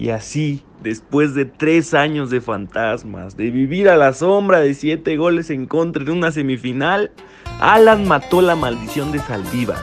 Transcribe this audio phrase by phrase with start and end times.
[0.00, 5.18] Y así, después de tres años de fantasmas, de vivir a la sombra de siete
[5.18, 7.10] goles en contra en una semifinal,
[7.60, 9.76] Alan mató la maldición de Saldívar.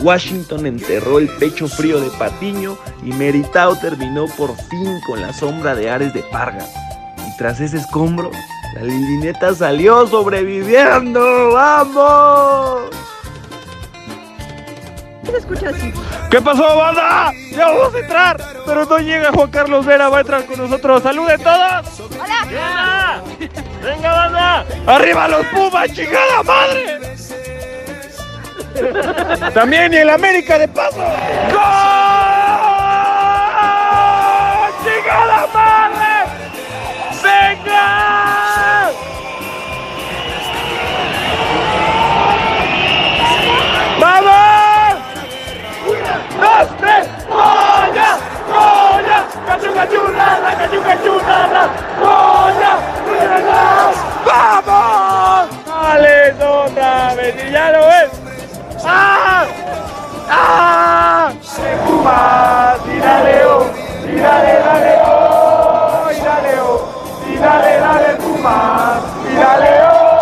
[0.00, 5.74] Washington enterró el pecho frío de Patiño y Meritao terminó por fin con la sombra
[5.74, 6.64] de Ares de Parga.
[7.26, 8.30] Y tras ese escombro,
[8.76, 11.50] la Lilineta salió sobreviviendo.
[11.54, 12.95] ¡Vamos!
[15.26, 15.92] ¿Qué se escucha así?
[16.30, 17.32] ¿Qué pasó, banda?
[17.50, 21.02] Ya vamos a entrar, pero no llega Juan Carlos Vera, va a entrar con nosotros.
[21.02, 22.00] ¡Saluden todos!
[22.12, 22.44] ¡Hola!
[22.46, 23.22] ¡Venga!
[23.82, 24.64] ¡Venga, banda!
[24.86, 27.00] ¡Arriba los Pumas, chingada madre!
[29.54, 30.98] También y el América de paso.
[30.98, 32.15] ¡Gol!
[54.24, 55.48] ¡Vamos!
[55.66, 57.34] ¡Dale, otra vez!
[57.46, 58.10] ¡Y ya lo ves!
[58.84, 59.44] ¡Ah!
[60.28, 61.32] ¡Ah!
[61.42, 62.74] ¡Se fuma!
[62.86, 63.66] ¡Y dale, oh!
[64.08, 66.10] ¡Y dale, dale, oh!
[66.10, 66.88] ¡Y dale, oh!
[67.28, 68.18] ¡Y dale, oh!
[69.28, 70.16] ¡Y dale, dale, oh!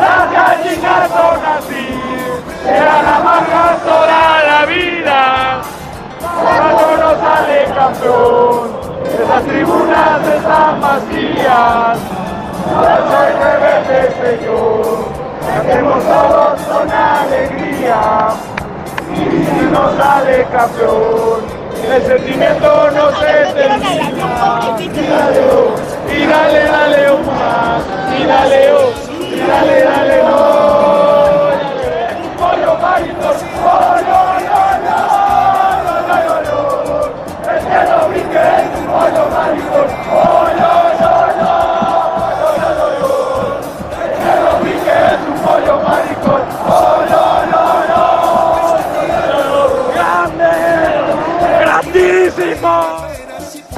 [0.00, 1.84] Las gallinas son así,
[2.64, 4.91] será la más toda la vida.
[7.52, 8.70] Sale campeón,
[9.12, 11.98] esas tribunas están vacías.
[12.74, 15.04] Ahora soy rebelde, Señor,
[15.54, 18.00] hacemos todos con alegría.
[19.12, 21.40] Y si no sale campeón,
[21.94, 24.76] el sentimiento no se termina.
[24.78, 25.74] Y dale, oh,
[26.10, 27.82] y dale, dale, oh, más,
[28.18, 30.32] y dale, oh, y dale, dale, no.
[30.32, 30.81] Pollo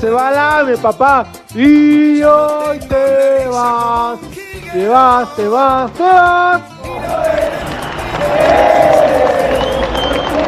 [0.04, 4.18] Se va la mi papá y hoy te vas,
[4.70, 6.60] te vas, te vas, te vas.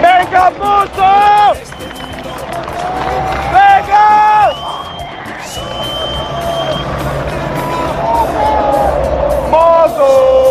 [0.02, 1.08] ¡Venga, puto!
[3.50, 4.52] ¡Venga!
[9.50, 10.45] ¡Mozo!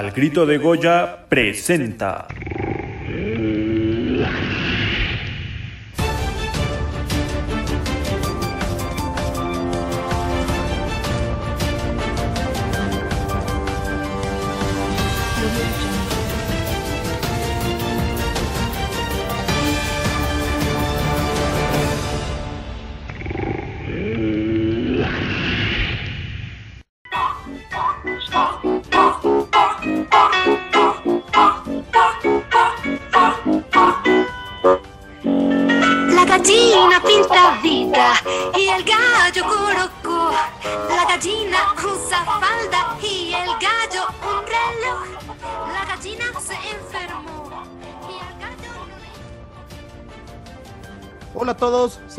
[0.00, 2.26] Al grito de Goya presenta.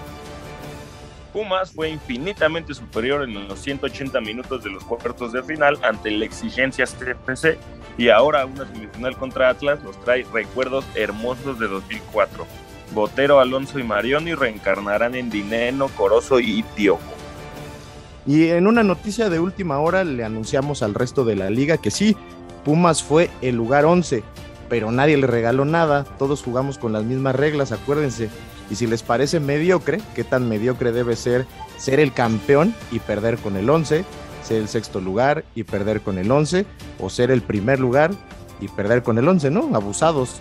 [1.34, 6.26] Pumas fue infinitamente superior en los 180 minutos de los cuartos de final ante la
[6.26, 7.58] exigencia CFC
[7.98, 12.69] y ahora una semifinal contra Atlas nos trae recuerdos hermosos de 2004.
[12.94, 17.02] Botero, Alonso y Marioni reencarnarán en Dineno, Corozo y Tiojo.
[18.26, 21.92] Y en una noticia de última hora le anunciamos al resto de la liga que
[21.92, 22.16] sí,
[22.64, 24.24] Pumas fue el lugar 11,
[24.70, 28.30] pero nadie le regaló nada, todos jugamos con las mismas reglas, acuérdense.
[28.70, 31.48] Y si les parece mediocre, ¿qué tan mediocre debe ser
[31.78, 34.06] ser el campeón y perder con el 11?
[34.44, 36.66] Ser el sexto lugar y perder con el 11,
[37.00, 38.12] o ser el primer lugar
[38.62, 39.76] y perder con el 11, ¿no?
[39.76, 40.40] Abusados.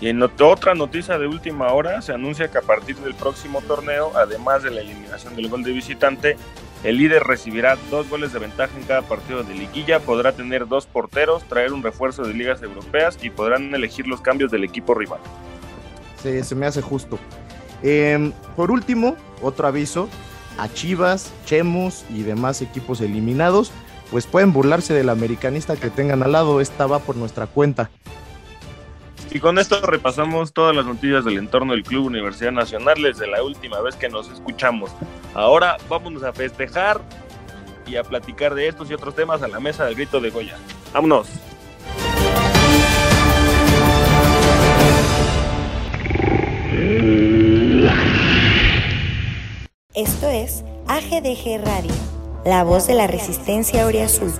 [0.00, 4.12] Y en otra noticia de última hora, se anuncia que a partir del próximo torneo,
[4.16, 6.36] además de la eliminación del gol de visitante,
[6.82, 10.86] el líder recibirá dos goles de ventaja en cada partido de liguilla, podrá tener dos
[10.86, 15.20] porteros, traer un refuerzo de ligas europeas y podrán elegir los cambios del equipo rival.
[16.22, 17.18] Sí, se me hace justo.
[17.82, 20.08] Em, por último, otro aviso,
[20.56, 23.70] a Chivas, Chemos y demás equipos eliminados,
[24.10, 27.90] pues pueden burlarse del americanista que tengan al lado, esta va por nuestra cuenta.
[29.32, 33.42] Y con esto repasamos todas las noticias del entorno del Club Universidad Nacional desde la
[33.42, 34.90] última vez que nos escuchamos.
[35.34, 37.00] Ahora vámonos a festejar
[37.86, 40.56] y a platicar de estos y otros temas a la mesa del grito de Goya.
[40.92, 41.28] ¡Vámonos!
[49.94, 51.92] Esto es AGDG Radio,
[52.44, 54.32] la voz de la resistencia Azul.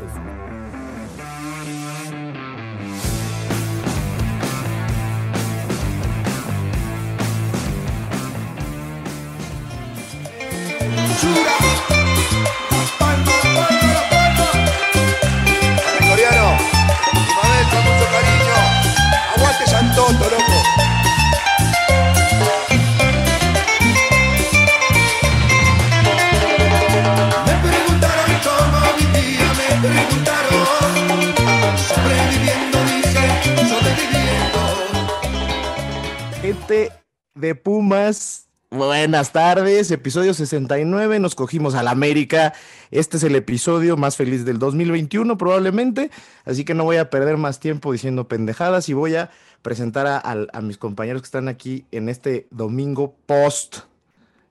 [39.11, 42.53] Buenas tardes, episodio 69, nos cogimos al América.
[42.93, 46.13] Este es el episodio más feliz del 2021 probablemente,
[46.45, 49.31] así que no voy a perder más tiempo diciendo pendejadas y voy a
[49.63, 53.79] presentar a, mis compañeros que están aquí en este domingo post,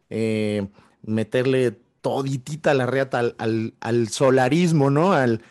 [0.10, 0.68] eh,
[1.04, 5.14] meterle toditita la reata al, solarismo, ¿no?
[5.14, 5.42] Al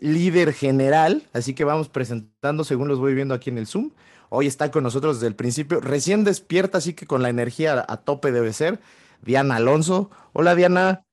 [0.00, 3.90] líder general, así que vamos presentando según los voy viendo aquí en el Zoom.
[4.34, 7.96] Hoy está con nosotros desde el principio, recién despierta, así que con la energía a
[7.98, 8.80] tope debe ser.
[9.20, 10.08] Diana Alonso.
[10.32, 11.04] Hola Diana.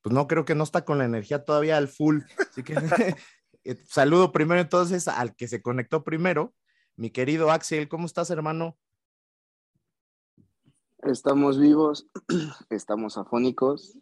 [0.00, 2.20] Pues no, creo que no está con la energía todavía al full.
[2.50, 2.72] Así que
[3.64, 6.54] eh, saludo primero entonces al que se conectó primero,
[6.96, 7.90] mi querido Axel.
[7.90, 8.78] ¿Cómo estás, hermano?
[11.02, 12.06] Estamos vivos,
[12.70, 13.98] estamos afónicos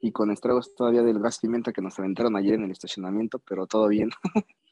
[0.00, 3.68] y con estragos todavía del gas pimienta que nos aventaron ayer en el estacionamiento, pero
[3.68, 4.10] todo bien.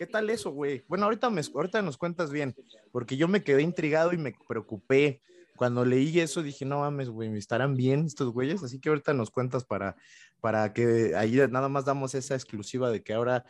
[0.00, 0.82] ¿Qué tal eso, güey?
[0.88, 2.56] Bueno, ahorita, me, ahorita nos cuentas bien,
[2.90, 5.20] porque yo me quedé intrigado y me preocupé.
[5.56, 8.62] Cuando leí eso dije, no mames, güey, ¿me estarán bien estos güeyes?
[8.62, 9.96] Así que ahorita nos cuentas para,
[10.40, 13.44] para que ahí nada más damos esa exclusiva de que ahora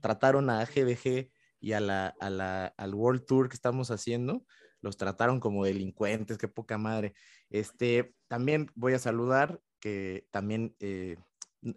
[0.00, 2.14] trataron a GDG y a la,
[2.76, 4.44] al World Tour que estamos haciendo,
[4.82, 7.14] los trataron como delincuentes, qué poca madre.
[7.50, 11.16] Este, también voy a saludar que también, eh,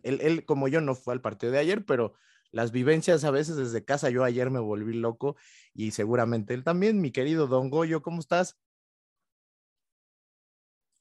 [0.03, 2.13] él, como yo no fue al partido de ayer, pero
[2.51, 4.09] las vivencias a veces desde casa.
[4.09, 5.35] Yo ayer me volví loco
[5.73, 8.57] y seguramente él también, mi querido Don Goyo, ¿cómo estás?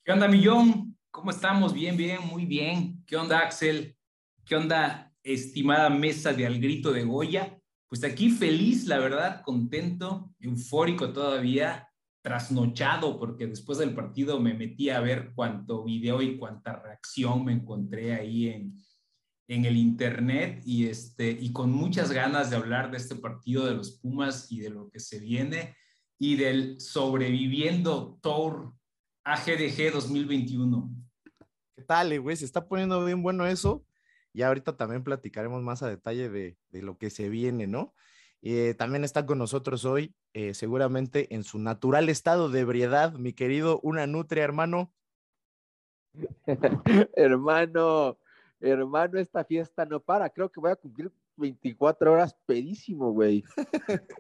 [0.05, 0.97] ¿Qué onda, Millón?
[1.11, 1.73] ¿Cómo estamos?
[1.73, 3.05] Bien, bien, muy bien.
[3.07, 3.97] ¿Qué onda, Axel?
[4.45, 7.59] ¿Qué onda, estimada mesa de Al Grito de Goya?
[7.89, 11.89] Pues aquí feliz, la verdad, contento, eufórico todavía,
[12.23, 17.53] trasnochado, porque después del partido me metí a ver cuánto video y cuánta reacción me
[17.53, 18.79] encontré ahí en,
[19.49, 23.75] en el internet y, este, y con muchas ganas de hablar de este partido de
[23.75, 25.75] los Pumas y de lo que se viene
[26.19, 28.75] y del sobreviviendo Tour
[29.25, 30.91] AGDG 2021.
[31.77, 32.37] ¿Qué tal, güey?
[32.37, 33.85] Se está poniendo bien bueno eso.
[34.35, 37.95] Y ahorita también platicaremos más a detalle de, de lo que se viene, ¿no?
[38.43, 43.33] Eh, también está con nosotros hoy, eh, seguramente en su natural estado de ebriedad, mi
[43.33, 44.93] querido Una Nutria, hermano.
[47.17, 48.19] hermano,
[48.61, 50.29] hermano, esta fiesta no para.
[50.31, 53.45] Creo que voy a cumplir 24 horas pedísimo, güey.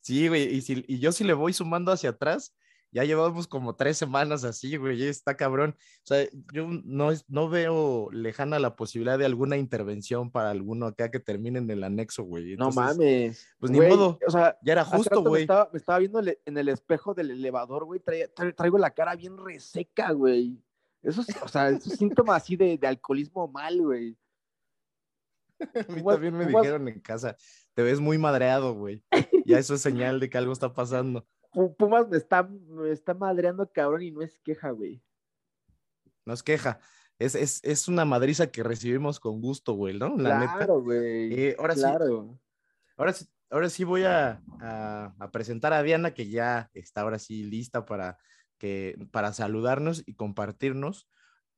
[0.00, 2.54] sí, güey, y, si, y yo si le voy sumando hacia atrás,
[2.94, 5.74] Ya llevamos como tres semanas así, güey, está cabrón.
[5.78, 10.84] O sea, yo no, es- no veo lejana la posibilidad de alguna intervención para alguno
[10.84, 12.54] acá que termine en el anexo, güey.
[12.58, 13.46] No mames.
[13.58, 15.42] Pues ni Güey, modo, O sea, ya era justo, rato me güey.
[15.44, 17.98] estaba, me estaba viendo en el espejo del elevador, güey.
[18.00, 20.58] tra- traigo la cara bien reseca, güey.
[21.02, 24.16] Eso es, o sea, es un síntoma así de, de alcoholismo mal, güey.
[25.88, 27.36] A mí también me dijeron en casa,
[27.74, 29.04] te ves muy madreado, güey.
[29.44, 31.26] Ya eso es señal de que algo está pasando.
[31.52, 35.02] Pu- Pumas me está, me está madreando cabrón y no es queja, güey.
[36.24, 36.80] No es queja.
[37.18, 40.16] Es, es, es una madriza que recibimos con gusto, güey, ¿no?
[40.16, 40.56] La neta.
[40.56, 41.32] Claro, güey.
[41.34, 41.82] Eh, ahora sí.
[42.96, 47.18] Ahora sí, ahora sí voy a, a- a presentar a Diana, que ya está ahora
[47.18, 48.18] sí lista para,
[48.62, 51.08] que, para saludarnos y compartirnos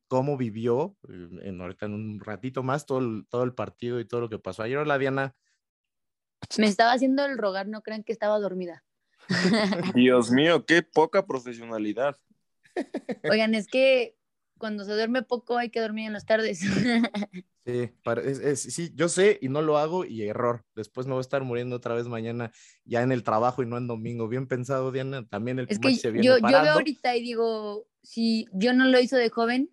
[0.07, 4.05] cómo vivió eh, en, ahorita en un ratito más todo el, todo el partido y
[4.05, 4.79] todo lo que pasó ayer.
[4.79, 5.35] Hola, Diana.
[6.57, 8.83] Me estaba haciendo el rogar, no crean que estaba dormida.
[9.93, 12.17] Dios mío, qué poca profesionalidad.
[13.29, 14.17] Oigan, es que
[14.57, 16.61] cuando se duerme poco hay que dormir en las tardes.
[17.65, 20.63] Sí, para- es- es- sí, yo sé y no lo hago y error.
[20.75, 22.51] Después me voy a estar muriendo otra vez mañana
[22.83, 24.27] ya en el trabajo y no en domingo.
[24.27, 25.25] Bien pensado, Diana.
[25.27, 28.73] También el es Pumachi que se viene yo, yo veo ahorita y digo, si yo
[28.73, 29.71] no lo hizo de joven,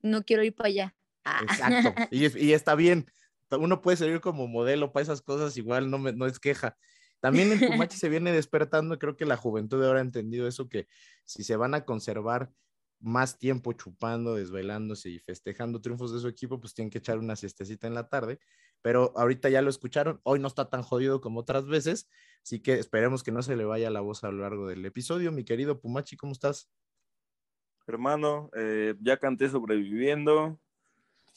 [0.00, 0.96] no quiero ir para allá.
[1.24, 1.40] Ah.
[1.42, 1.92] Exacto.
[2.10, 3.06] Y, es- y está bien.
[3.50, 6.76] Uno puede servir como modelo para esas cosas, igual no, me, no es queja.
[7.20, 8.98] También el Pumachi se viene despertando.
[8.98, 10.86] Creo que la juventud ahora ha entendido eso: que
[11.24, 12.50] si se van a conservar
[13.00, 17.36] más tiempo chupando, desvelándose y festejando triunfos de su equipo, pues tienen que echar una
[17.36, 18.38] siestecita en la tarde.
[18.82, 20.20] Pero ahorita ya lo escucharon.
[20.22, 22.08] Hoy no está tan jodido como otras veces.
[22.42, 25.32] Así que esperemos que no se le vaya la voz a lo largo del episodio.
[25.32, 26.70] Mi querido Pumachi, ¿cómo estás?
[27.86, 30.58] Hermano, eh, ya canté sobreviviendo.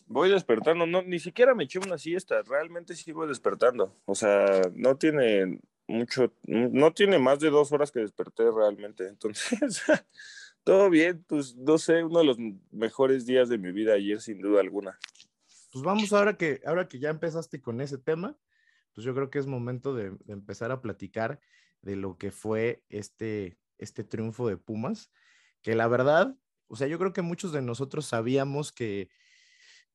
[0.08, 3.96] Voy despertando, no, ni siquiera me eché una siesta, realmente voy despertando.
[4.03, 9.08] O sea, no tiene mucho, no tiene más de dos horas que desperté realmente.
[9.08, 9.82] Entonces,
[10.63, 12.38] todo bien, pues no sé, uno de los
[12.72, 14.98] mejores días de mi vida ayer, sin duda alguna.
[15.72, 18.38] pues vamos ahora que, ahora que ya empezaste con ese tema,
[18.94, 21.39] pues yo creo que es momento de, empezar a platicar
[21.82, 25.12] de lo que fue este, este triunfo de Pumas,
[25.62, 26.36] que la verdad,
[26.68, 29.10] o sea, yo creo que muchos de nosotros sabíamos que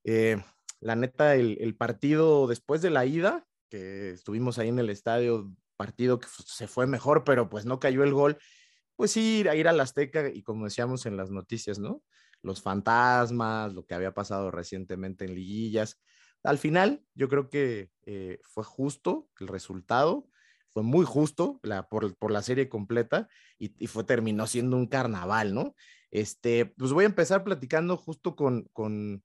[0.05, 0.43] eh,
[0.81, 5.53] la neta, el, el partido después de la ida, que estuvimos ahí en el estadio,
[5.77, 8.39] partido que se fue mejor, pero pues no cayó el gol,
[8.97, 12.03] pues ir a ir al Azteca y como decíamos en las noticias, ¿no?
[12.43, 16.01] Los fantasmas, lo que había pasado recientemente en liguillas.
[16.43, 20.29] Al final, yo creo que eh, fue justo el resultado,
[20.71, 24.87] fue muy justo la, por, por la serie completa y, y, fue, terminó siendo un
[24.87, 25.75] carnaval, ¿no?
[26.11, 29.23] Este, pues voy a empezar platicando justo con, con,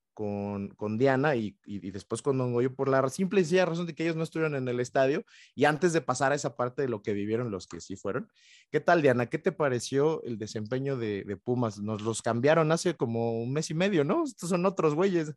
[0.77, 4.03] con, Diana y, después con Don Goyo por la simple y sencilla razón de que
[4.03, 5.25] ellos no estuvieron en el estadio
[5.55, 8.29] y antes de pasar a esa parte de lo que vivieron los que sí fueron.
[8.69, 9.29] ¿Qué tal, Diana?
[9.29, 11.79] ¿Qué te pareció el desempeño de, de Pumas?
[11.79, 14.23] Nos los cambiaron hace como un mes y medio, ¿no?
[14.23, 15.33] Estos son otros güeyes.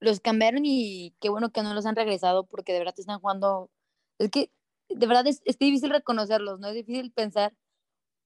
[0.00, 3.70] Los cambiaron y qué bueno que no los han regresado porque de verdad están jugando.
[4.18, 4.52] Es que
[4.90, 6.68] de verdad es, es difícil reconocerlos, ¿no?
[6.68, 7.54] Es difícil pensar.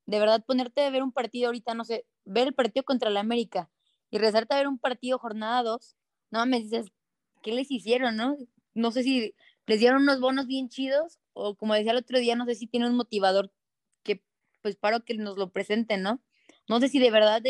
[0.06, 3.20] De verdad, ponerte a ver un partido ahorita, no sé, ver el partido contra la
[3.20, 3.70] América
[4.12, 5.96] y regresarte a ver un partido jornada 2,
[6.30, 6.92] no me dices,
[7.42, 8.36] ¿qué les hicieron, no?
[8.74, 9.34] No sé si
[9.66, 12.66] les dieron unos bonos bien chidos o como decía el otro día, no sé si
[12.66, 13.50] tiene un motivador
[14.04, 14.22] que
[14.60, 16.22] pues paro que nos lo presenten, ¿no?
[16.68, 17.42] No sé si de verdad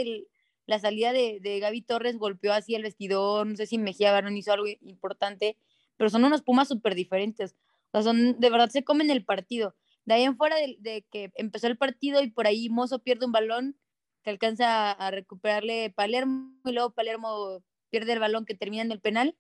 [0.66, 4.37] la salida de, de Gaby Torres golpeó así el vestidor, no sé si Mejía Barón
[4.37, 5.59] hizo algo importante,
[5.97, 7.57] pero son unos Pumas súper diferentes.
[7.92, 9.75] Son, de verdad se comen el partido.
[10.04, 13.33] De ahí en fuera de, que empezó el partido y por ahí Mozo pierde un
[13.33, 13.76] balón,
[14.23, 19.00] que alcanza a, recuperarle Palermo y luego Palermo pierde el balón que termina en el
[19.00, 19.37] penal.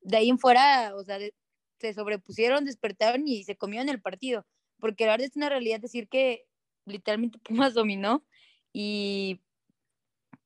[0.00, 1.18] De ahí en fuera, o sea,
[1.78, 4.46] se sobrepusieron, despertaron y se comieron el partido.
[4.80, 6.46] Porque la verdad es una realidad decir que
[6.86, 8.24] literalmente Pumas dominó
[8.72, 9.40] y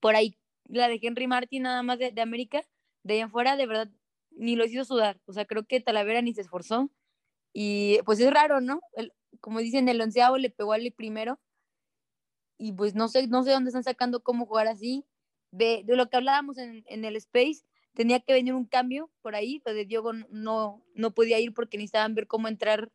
[0.00, 2.62] por ahí la de Henry Martin nada más de, de, América,
[3.02, 3.88] de ahí en fuera de verdad
[4.30, 6.90] ni los hizo sudar, o sea, creo que Talavera ni se esforzó
[7.52, 8.80] y pues es raro, ¿no?
[8.92, 11.40] El, como dicen, el onceavo le pegó al primero
[12.58, 15.06] y pues no sé, no sé dónde están sacando cómo jugar así,
[15.50, 17.62] de, de lo que hablábamos en, en, el Space,
[17.94, 21.78] tenía que venir un cambio por ahí, lo de Diego no, no podía ir porque
[21.78, 22.90] necesitaban ver cómo entrar,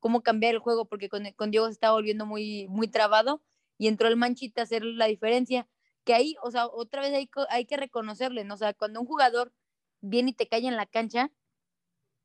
[0.00, 3.42] cómo cambiar el juego, porque con, con Diego se estaba volviendo muy, muy trabado
[3.78, 5.68] y entró el Manchita a hacer la diferencia
[6.04, 8.54] que ahí, o sea, otra vez hay, hay que reconocerle, ¿no?
[8.54, 9.52] O sea, cuando un jugador
[10.00, 11.32] viene y te cae en la cancha,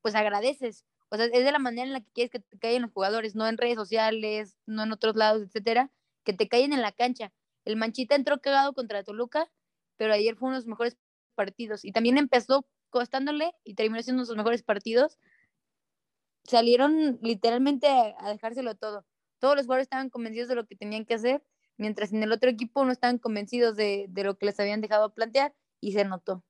[0.01, 0.85] pues agradeces.
[1.09, 3.35] O sea, es de la manera en la que quieres que te caigan los jugadores,
[3.35, 5.91] no en redes sociales, no en otros lados, etcétera,
[6.23, 7.31] que te caen en la cancha.
[7.65, 9.51] El Manchita entró cagado contra Toluca,
[9.97, 10.97] pero ayer fue uno de los mejores
[11.35, 11.85] partidos.
[11.85, 15.17] Y también empezó costándole y terminó siendo uno de sus mejores partidos.
[16.43, 19.05] Salieron literalmente a dejárselo todo.
[19.39, 21.43] Todos los jugadores estaban convencidos de lo que tenían que hacer
[21.81, 25.13] mientras en el otro equipo no estaban convencidos de, de lo que les habían dejado
[25.13, 26.43] plantear y se notó.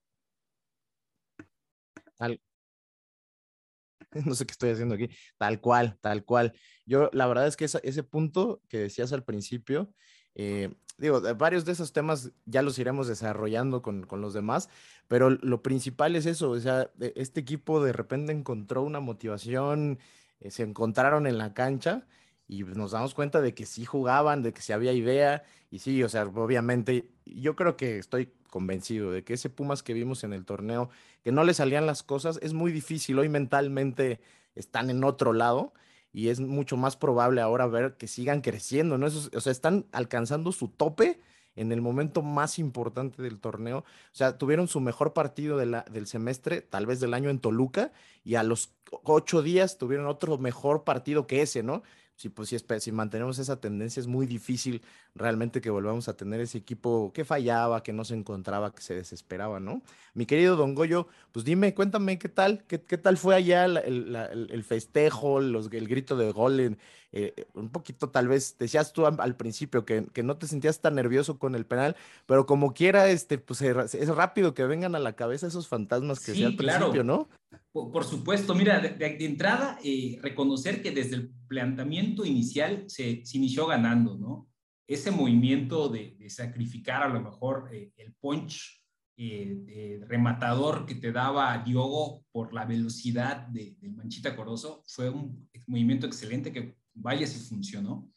[4.26, 6.54] no sé qué estoy haciendo aquí, tal cual, tal cual.
[6.86, 9.94] Yo, la verdad es que esa- ese punto que decías al principio,
[10.36, 14.70] eh, digo, varios de esos temas ya los iremos desarrollando con, con los demás,
[15.08, 20.00] pero lo principal es eso, o sea, de- este equipo de repente encontró una motivación,
[20.40, 22.08] eh, se encontraron en la cancha
[22.52, 26.04] y nos damos cuenta de que sí jugaban, de que sí había idea, y sí,
[26.04, 30.34] o sea, obviamente, yo creo que estoy convencido de que ese Pumas que vimos en
[30.34, 30.90] el torneo,
[31.24, 34.20] que no le salían las cosas, es muy difícil, hoy mentalmente
[34.54, 35.72] están en otro lado
[36.12, 39.06] y es mucho más probable ahora ver que sigan creciendo, ¿no?
[39.06, 41.22] O sea, están alcanzando su tope
[41.56, 43.78] en el momento más importante del torneo.
[43.78, 47.94] O sea, tuvieron su mejor partido de del semestre, tal vez del año en Toluca,
[48.26, 51.82] y a los ocho días tuvieron otro mejor partido que ese, ¿no?
[52.22, 54.84] Si, pues, si, mantenemos esa tendencia, es muy difícil
[55.16, 58.94] realmente que volvamos a tener ese equipo que fallaba, que no se encontraba, que se
[58.94, 59.82] desesperaba, ¿no?
[60.14, 64.14] Mi querido Don Goyo, pues dime, cuéntame qué tal, qué, qué tal fue allá el,
[64.14, 66.78] la- el- el festejo, los, el grito de gol,
[67.12, 70.94] eh, un poquito tal vez, decías tú al principio que, que no te sentías tan
[70.94, 71.96] nervioso con el penal,
[72.28, 76.36] pero como quiera, este, pues es rápido que vengan a la cabeza esos fantasmas que
[76.36, 76.92] Sí, al claro.
[76.92, 77.30] principio, ¿no?
[77.72, 83.24] Por, supuesto, mira, de, de- de entrada, eh, reconocer que desde el planteamiento inicial se,
[83.34, 84.50] inició ganando, ¿no?
[84.88, 88.84] Ese movimiento de, de sacrificar a lo mejor eh, el punch
[89.16, 95.48] eh, rematador que te daba Diogo por la velocidad de, del Manchita Corozo fue un
[95.68, 98.12] movimiento excelente que vaya si funcionó.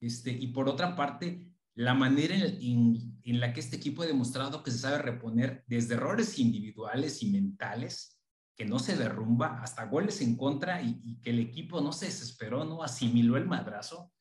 [0.00, 4.70] Este, y por otra parte, la manera en la que este equipo ha demostrado que
[4.70, 8.13] se sabe reponer desde errores individuales y mentales,
[8.56, 12.64] que no se derrumba, hasta goles en contra y, que el equipo no se desesperó,
[12.64, 14.12] no asimiló el madrazo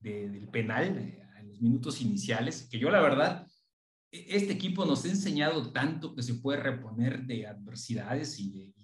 [0.00, 3.46] de- del penal eh, en los minutos iniciales, que yo la verdad,
[4.10, 8.74] e- este equipo nos ha enseñado tanto que se puede reponer de adversidades y de,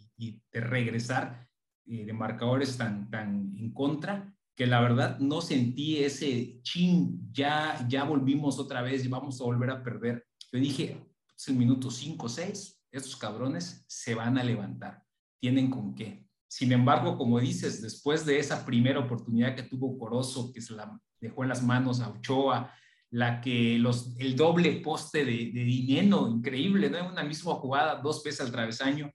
[0.53, 1.49] regresar
[1.87, 7.87] eh, de marcadores tan, tan en contra, que la verdad no sentí ese chin, ya,
[7.89, 10.27] ya volvimos otra vez y vamos a volver a perder.
[10.53, 11.01] Yo dije,
[11.35, 15.03] es el minuto 5 o 6, estos cabrones se van a levantar,
[15.41, 16.27] tienen con qué.
[16.49, 21.01] Sin embargo, como dices, después de esa primera oportunidad que tuvo Corozo, que se la
[21.21, 22.75] dejó en las manos a Ochoa,
[23.11, 26.99] la que los, el doble poste de, Dineno, increíble, ¿no?
[26.99, 29.13] En una misma jugada, dos veces al travesaño,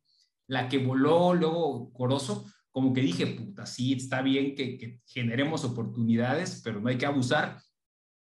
[0.48, 5.64] la que voló luego Corozo, como que dije, puta, sí, está bien que, que generemos
[5.64, 7.62] oportunidades, pero no hay que abusar,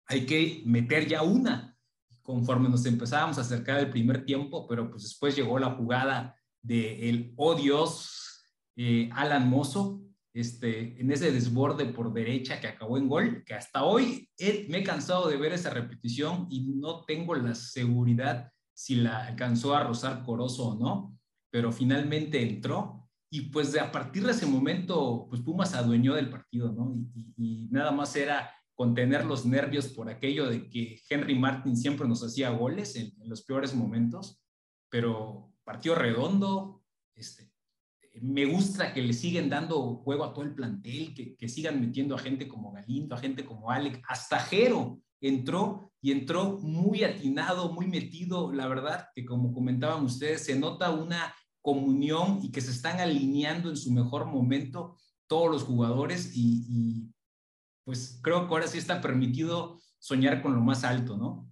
[0.07, 1.70] hay que meter ya una
[2.21, 7.09] conforme nos empezábamos a acercar al primer tiempo, pero pues después llegó la jugada de
[7.09, 10.01] el oh Dios, eh, Alan Mozo,
[10.33, 14.29] este, en ese desborde por derecha que acabó en gol, que hasta hoy
[14.69, 19.75] me he cansado de ver esa repetición y no tengo la seguridad si la alcanzó
[19.75, 21.19] a rozar Corozo o no,
[21.51, 23.01] pero finalmente entró
[23.33, 26.93] y pues a partir de ese momento, pues Pumas adueñó del partido, ¿no?
[27.37, 32.23] Y nada más era contener los nervios por aquello de que Henry Martin siempre nos
[32.23, 34.41] hacía goles en, los peores momentos,
[34.89, 36.83] pero partido redondo,
[37.15, 37.51] este,
[38.21, 42.15] me gusta que le siguen dando juego a todo el plantel, que, que, sigan metiendo
[42.15, 47.71] a gente como Galindo, a gente como Alec, hasta Jero entró y entró muy atinado,
[47.71, 52.71] muy metido, la verdad que como comentaban ustedes, se nota una comunión y que se
[52.71, 57.13] están alineando en su mejor momento todos los jugadores y
[57.83, 61.49] pues creo que ahora sí está permitido soñar con lo más alto, ¿no?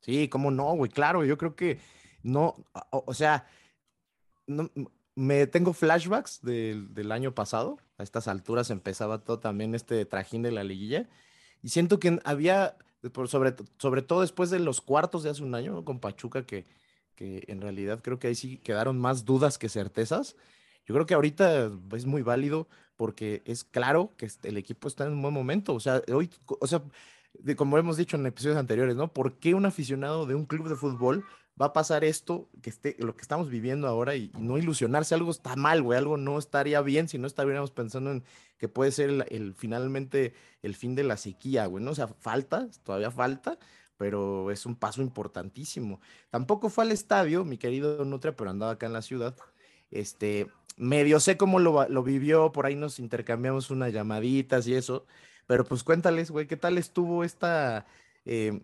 [0.00, 1.78] Sí, cómo no, güey, claro, yo creo que
[2.22, 2.54] no,
[2.90, 3.46] o, sea,
[4.46, 4.70] no,
[5.14, 10.42] me tengo flashbacks del, del, año pasado, a estas alturas empezaba todo también este trajín
[10.42, 11.08] de la liguilla,
[11.62, 12.76] y siento que había,
[13.26, 16.66] sobre, sobre todo después de los cuartos de hace un año con Pachuca, que,
[17.14, 20.36] que en realidad creo que ahí sí quedaron más dudas que certezas.
[20.86, 22.68] Yo creo que ahorita es muy válido
[23.00, 25.72] porque es claro que el equipo está en un buen momento.
[25.72, 26.82] O sea, hoy, o sea,
[27.32, 29.10] de, como hemos dicho en episodios anteriores, ¿no?
[29.10, 31.24] ¿Por qué un aficionado de un club de fútbol
[31.58, 35.14] va a pasar esto, que esté, lo que estamos viviendo ahora y, no ilusionarse?
[35.14, 38.22] Algo está mal, güey, algo no estaría bien si no estaríamos pensando en
[38.58, 41.92] que puede ser el finalmente el fin de la sequía, güey, ¿no?
[41.92, 43.58] O sea, falta, todavía falta,
[43.96, 46.02] pero es un paso importantísimo.
[46.28, 49.34] Tampoco fue al estadio, mi querido Nutria, pero andaba acá en la ciudad.
[49.90, 50.48] Este,
[50.80, 55.04] medio sé cómo lo, lo vivió, por ahí nos intercambiamos unas llamaditas y eso,
[55.46, 57.86] pero pues cuéntales, güey, ¿qué tal estuvo esta,
[58.24, 58.60] eh,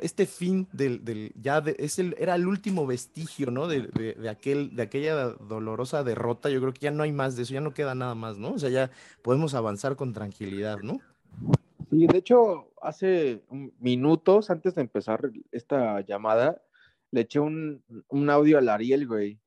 [0.00, 3.66] este fin del, ya de, es el, era el último vestigio, ¿no?
[3.66, 7.42] De, de, aquel, de aquella dolorosa derrota, yo creo que ya no hay más de
[7.42, 8.52] eso, ya no queda nada más, ¿no?
[8.52, 8.90] O sea, ya
[9.22, 11.00] podemos avanzar con tranquilidad, ¿no?
[11.90, 13.42] Sí, de hecho, hace
[13.80, 16.62] minutos antes de empezar esta llamada,
[17.10, 19.40] le eché un, un audio al Ariel, güey,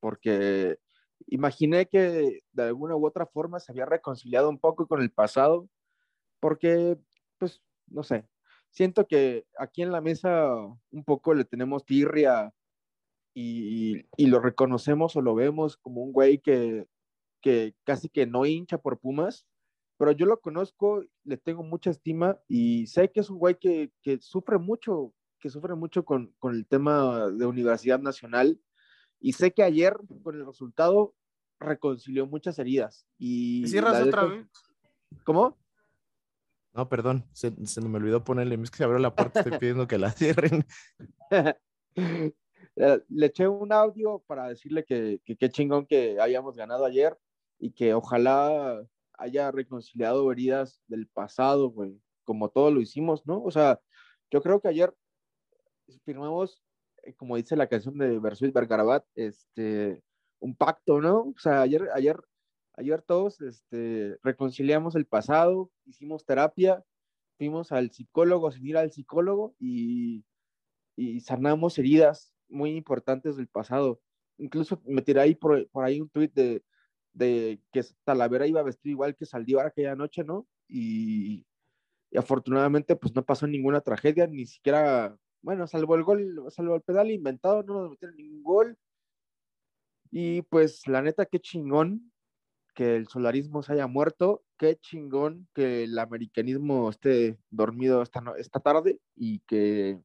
[0.00, 0.78] porque
[1.26, 5.68] imaginé que de alguna u otra forma se había reconciliado un poco con el pasado,
[6.40, 6.98] porque,
[7.38, 8.26] pues, no sé,
[8.70, 10.54] siento que aquí en la mesa
[10.90, 12.52] un poco le tenemos tirria
[13.34, 16.86] y, y lo reconocemos o lo vemos como un güey que,
[17.40, 19.46] que casi que no hincha por Pumas,
[19.96, 23.92] pero yo lo conozco, le tengo mucha estima y sé que es un güey que,
[24.02, 28.60] que sufre mucho, que sufre mucho con, con el tema de Universidad Nacional
[29.20, 31.14] y sé que ayer con el resultado
[31.58, 33.06] reconcilió muchas heridas.
[33.18, 34.46] Y ¿Cierras otra vez?
[35.24, 35.58] ¿Cómo?
[36.72, 38.54] No, perdón, se, se me olvidó ponerle.
[38.62, 40.64] Es que se abrió la puerta, estoy pidiendo que la cierren.
[42.76, 47.18] Eh, le eché un audio para decirle que que qué chingón que hayamos ganado ayer
[47.58, 48.80] y que ojalá
[49.18, 53.42] haya reconciliado heridas del pasado, güey, como todos lo hicimos, ¿no?
[53.42, 53.80] O sea,
[54.30, 54.94] yo creo que ayer
[56.04, 56.62] firmamos,
[57.16, 60.02] como dice la canción de Versuit Bergarabat, este,
[60.40, 61.20] un pacto, ¿no?
[61.20, 62.16] O sea, ayer, ayer,
[62.74, 66.82] ayer todos este, reconciliamos el pasado, hicimos terapia,
[67.38, 70.24] fuimos al psicólogo sin ir al psicólogo y,
[70.96, 74.00] y sanamos heridas muy importantes del pasado.
[74.38, 76.64] Incluso me tiré ahí por, por ahí un tuit de,
[77.12, 80.46] de que Talavera iba vestido igual que Saldívar aquella noche, ¿no?
[80.68, 81.46] Y,
[82.10, 86.82] y afortunadamente pues no pasó ninguna tragedia, ni siquiera, bueno, salvo el gol, salvo el
[86.82, 88.78] pedal inventado, no nos metieron ningún gol.
[90.10, 92.12] Y pues la neta, qué chingón
[92.74, 98.60] que el solarismo se haya muerto, qué chingón que el americanismo esté dormido esta, esta
[98.60, 100.00] tarde y que,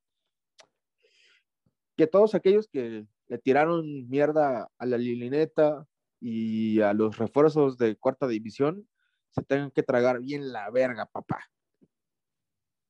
[1.95, 5.87] que todos aquellos que le tiraron mierda a la lilineta
[6.19, 8.87] y a los refuerzos de cuarta división
[9.31, 11.39] se tengan que tragar bien la verga, papá.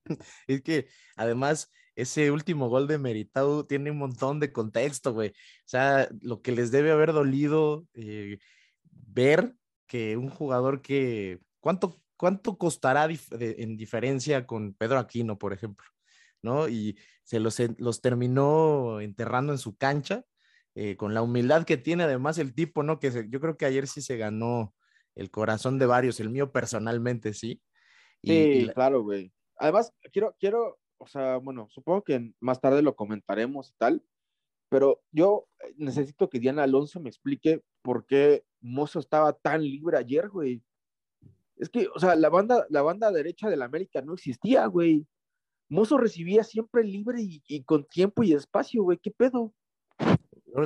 [0.47, 5.29] Es que además ese último gol de Meritau tiene un montón de contexto, güey.
[5.29, 5.34] O
[5.67, 8.38] sea, lo que les debe haber dolido eh,
[8.84, 9.55] ver
[9.88, 11.39] que un jugador que...
[11.60, 15.86] ¿Cuánto, cuánto costará dif- de- en diferencia con Pedro Aquino, por ejemplo?
[16.41, 16.67] ¿No?
[16.69, 20.23] Y se los, los terminó enterrando en su cancha,
[20.75, 22.99] eh, con la humildad que tiene además el tipo, ¿no?
[22.99, 24.75] Que se- yo creo que ayer sí se ganó
[25.15, 27.62] el corazón de varios, el mío personalmente, sí.
[28.21, 29.31] Y- Sí, y la- claro, güey.
[29.58, 34.03] Además, quiero, quiero, o sea, bueno, supongo que más tarde lo comentaremos y tal,
[34.69, 39.97] pero yo eh, necesito que Diana Alonso me explique por qué Mozo estaba tan libre
[39.97, 40.62] ayer, güey.
[41.58, 45.05] Es que, o sea, la banda, la banda derecha del América no existía, güey.
[45.69, 48.97] Mozo recibía siempre libre y, y con tiempo y espacio, güey.
[48.97, 49.53] ¿Qué pedo?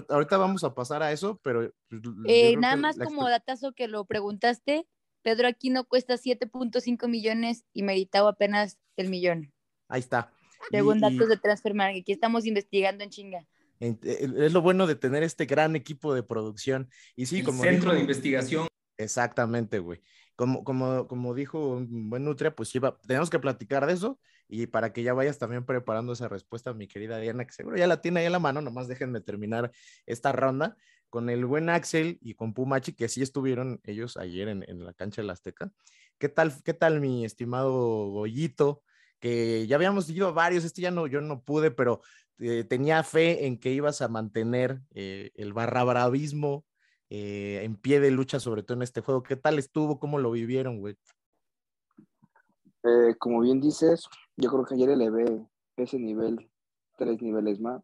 [0.07, 1.71] Ahorita- vamos a pasar a eso, pero...
[1.89, 4.87] pues, Eh, nada más la como datazo que lo preguntaste,
[5.23, 9.51] Pedro Aquino cuesta 7.5 millones y Meritao apenas el millón.
[9.89, 10.31] Ahí está.
[10.71, 13.45] Según y datos de Transfer Market, aquí estamos investigando en chinga.
[13.79, 16.89] es lo bueno de tener este gran equipo de producción.
[17.15, 18.67] Y sí, El como centro dijo- de investigación.
[18.97, 20.01] Exactamente, güey.
[20.35, 24.67] Como, como, como dijo un buen Nutria, pues sí, tenemos que platicar de eso y
[24.67, 28.01] para que ya vayas también preparando esa respuesta, mi querida Diana, que seguro ya la
[28.01, 29.71] tiene ahí en la mano, nomás déjenme terminar
[30.05, 30.75] esta ronda
[31.09, 34.93] con el buen Axel y con Pumachi, que sí estuvieron ellos ayer en, en la
[34.93, 35.71] cancha del Azteca.
[36.17, 38.81] ¿Qué tal, qué tal, mi estimado Goyito?
[39.19, 42.01] Que ya habíamos ido a varios, este ya no, yo no pude, pero
[42.39, 45.83] eh, tenía fe en que ibas a mantener eh, el barra
[47.09, 49.23] eh, en pie de lucha, sobre todo en este juego.
[49.23, 49.99] ¿Qué tal estuvo?
[49.99, 50.95] ¿Cómo lo vivieron, güey?
[53.17, 55.25] Como bien dices, yo creo que ayer elevé
[55.75, 56.49] ese nivel
[56.99, 57.81] tres niveles más.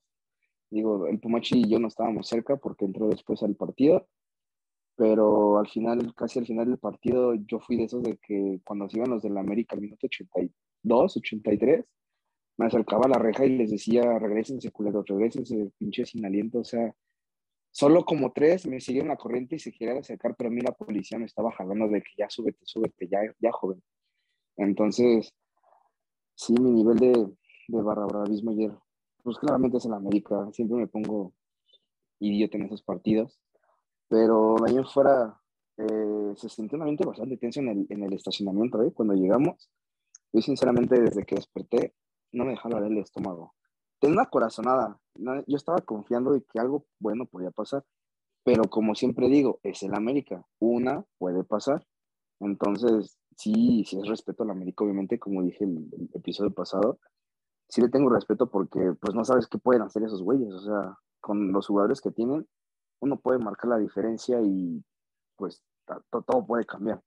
[0.70, 4.08] Digo, el Pumachi y yo no estábamos cerca porque entró después al partido,
[4.96, 8.90] pero al final, casi al final del partido, yo fui de esos de que cuando
[8.90, 10.52] se iban los del América al minuto 82,
[10.92, 11.86] 83,
[12.58, 16.64] me acercaba a la reja y les decía, regresense, culeros, regresense, pinche sin aliento, o
[16.64, 16.94] sea,
[17.72, 20.72] solo como tres me siguieron la corriente y se querían acercar, pero a mí la
[20.72, 23.84] policía me estaba jalando de que ya súbete, súbete, ya, ya joven.
[24.58, 25.34] Entonces,
[26.36, 27.28] sí, mi nivel de,
[27.68, 28.72] de barra bravismo ayer,
[29.24, 31.34] pues claramente es el América, siempre me pongo
[32.20, 33.40] idiota en esos partidos,
[34.08, 35.38] pero en fuera
[35.78, 38.94] eh, se sintió un ambiente bastante tenso en el, en el estacionamiento, ¿eh?
[38.94, 39.70] Cuando llegamos,
[40.36, 41.96] yo sinceramente desde que desperté
[42.34, 43.54] no me dejaba el estómago.
[44.00, 47.86] Tenía una corazonada, yo estaba confiando de que algo bueno podía pasar,
[48.44, 51.88] pero como siempre digo, es el América, una puede pasar.
[52.42, 57.00] Entonces, sí, sí es respeto al América, obviamente, como dije el, el episodio pasado,
[57.70, 60.98] sí le tengo respeto porque pues no sabes qué pueden hacer esos güeyes, o sea,
[61.22, 62.46] con los jugadores que tienen,
[63.00, 64.84] uno puede marcar la diferencia y
[65.38, 65.64] pues
[66.10, 67.02] todo puede cambiar.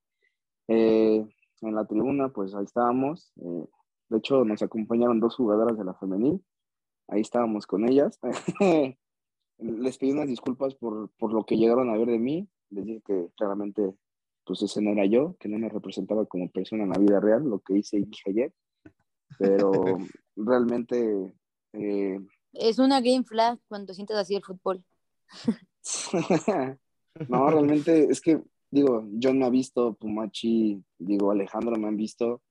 [0.67, 1.27] Eh,
[1.61, 3.31] en la tribuna, pues ahí estábamos.
[3.37, 3.65] eh,
[4.09, 6.43] de hecho, nos acompañaron dos jugadoras de la femenil.
[7.07, 8.19] Ahí estábamos con ellas.
[9.59, 12.47] Les pedí unas disculpas por, por lo que llegaron a ver de mí.
[12.71, 13.93] Les dije que claramente,
[14.45, 17.43] pues ese no era yo, que no me representaba como persona en la vida real,
[17.43, 18.53] lo que hice y dije ayer.
[19.37, 19.71] Pero
[20.35, 21.33] realmente,
[21.73, 22.19] eh,
[22.53, 24.83] Es una green flag cuando sientes así el fútbol.
[27.29, 28.41] no, realmente es que,
[28.71, 32.41] digo, John me ha visto, Pumachi, digo, Alejandro me han visto,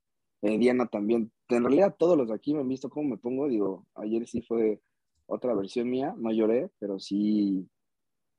[0.43, 1.33] eh, Diana también.
[1.49, 3.49] En realidad todos los aquí me han visto cómo me pongo.
[3.49, 4.81] Digo, ayer sí fue
[5.27, 7.69] otra versión mía, no lloré, pero sí,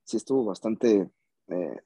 [0.04, 1.10] sí estuvo bastante
[1.48, 1.78] eh,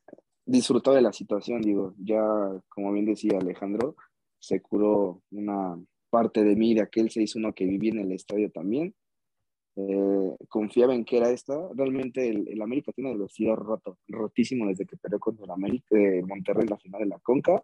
[0.45, 1.61] disfrutado de la situación.
[1.61, 2.23] Digo, ya,
[2.69, 3.95] como bien decía Alejandro,
[4.39, 5.77] se curó una
[6.09, 8.93] parte de mí de aquel 6-1 que viví en el estadio también.
[9.75, 11.55] Eh, confiaba en que era esta.
[11.75, 15.95] Realmente el, el América tiene el vestido roto, rotísimo desde que perdió contra el América
[15.95, 17.63] de Monterrey en la final de la Conca.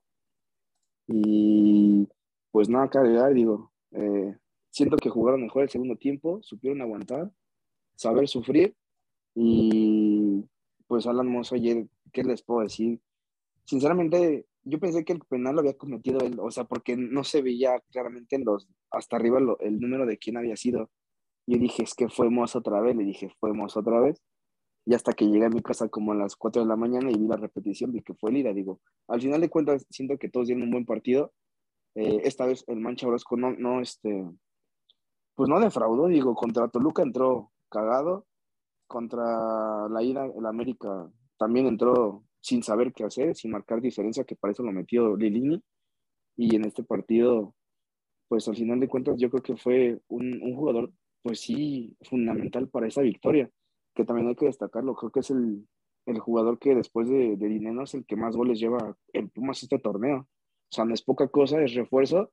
[1.07, 2.07] Y
[2.51, 4.35] pues nada que agregar, digo, eh,
[4.69, 7.31] siento que jugaron mejor el segundo tiempo, supieron aguantar,
[7.95, 8.75] saber sufrir
[9.35, 10.45] y
[10.87, 12.99] pues Alan Mozo ayer, ¿qué les puedo decir?
[13.65, 17.41] Sinceramente, yo pensé que el penal lo había cometido él, o sea, porque no se
[17.41, 20.89] veía claramente en los, hasta arriba lo- el número de quién había sido.
[21.49, 24.21] Yo dije, es que fue Mozo otra vez, le dije, fue Mozo otra vez.
[24.85, 27.17] Y hasta que llegué a mi casa como a las 4 de la mañana y
[27.17, 28.53] vi la repetición, vi que fue Lira.
[28.53, 31.33] Digo, al final de cuentas, siento que todos dieron un buen partido.
[31.95, 34.29] Eh, esta vez el Mancha Orozco no, no, este,
[35.33, 38.27] pues no defraudó, digo, contra Toluca entró cagado,
[38.87, 44.35] contra la ida, el América también entró sin saber qué hacer, sin marcar diferencia, que
[44.35, 45.63] para eso lo metió Lilini.
[46.37, 47.55] Y en este partido,
[48.27, 52.67] pues al final de cuentas, yo creo que fue un, un jugador, pues sí, fundamental
[52.69, 53.49] para esa victoria,
[53.93, 54.95] que también hay que destacarlo.
[54.95, 55.67] Creo que es el,
[56.05, 59.63] el jugador que después de, de Dineno es el que más goles lleva en Pumas
[59.63, 60.27] este torneo.
[60.71, 62.31] O sea, no es poca cosa, es refuerzo.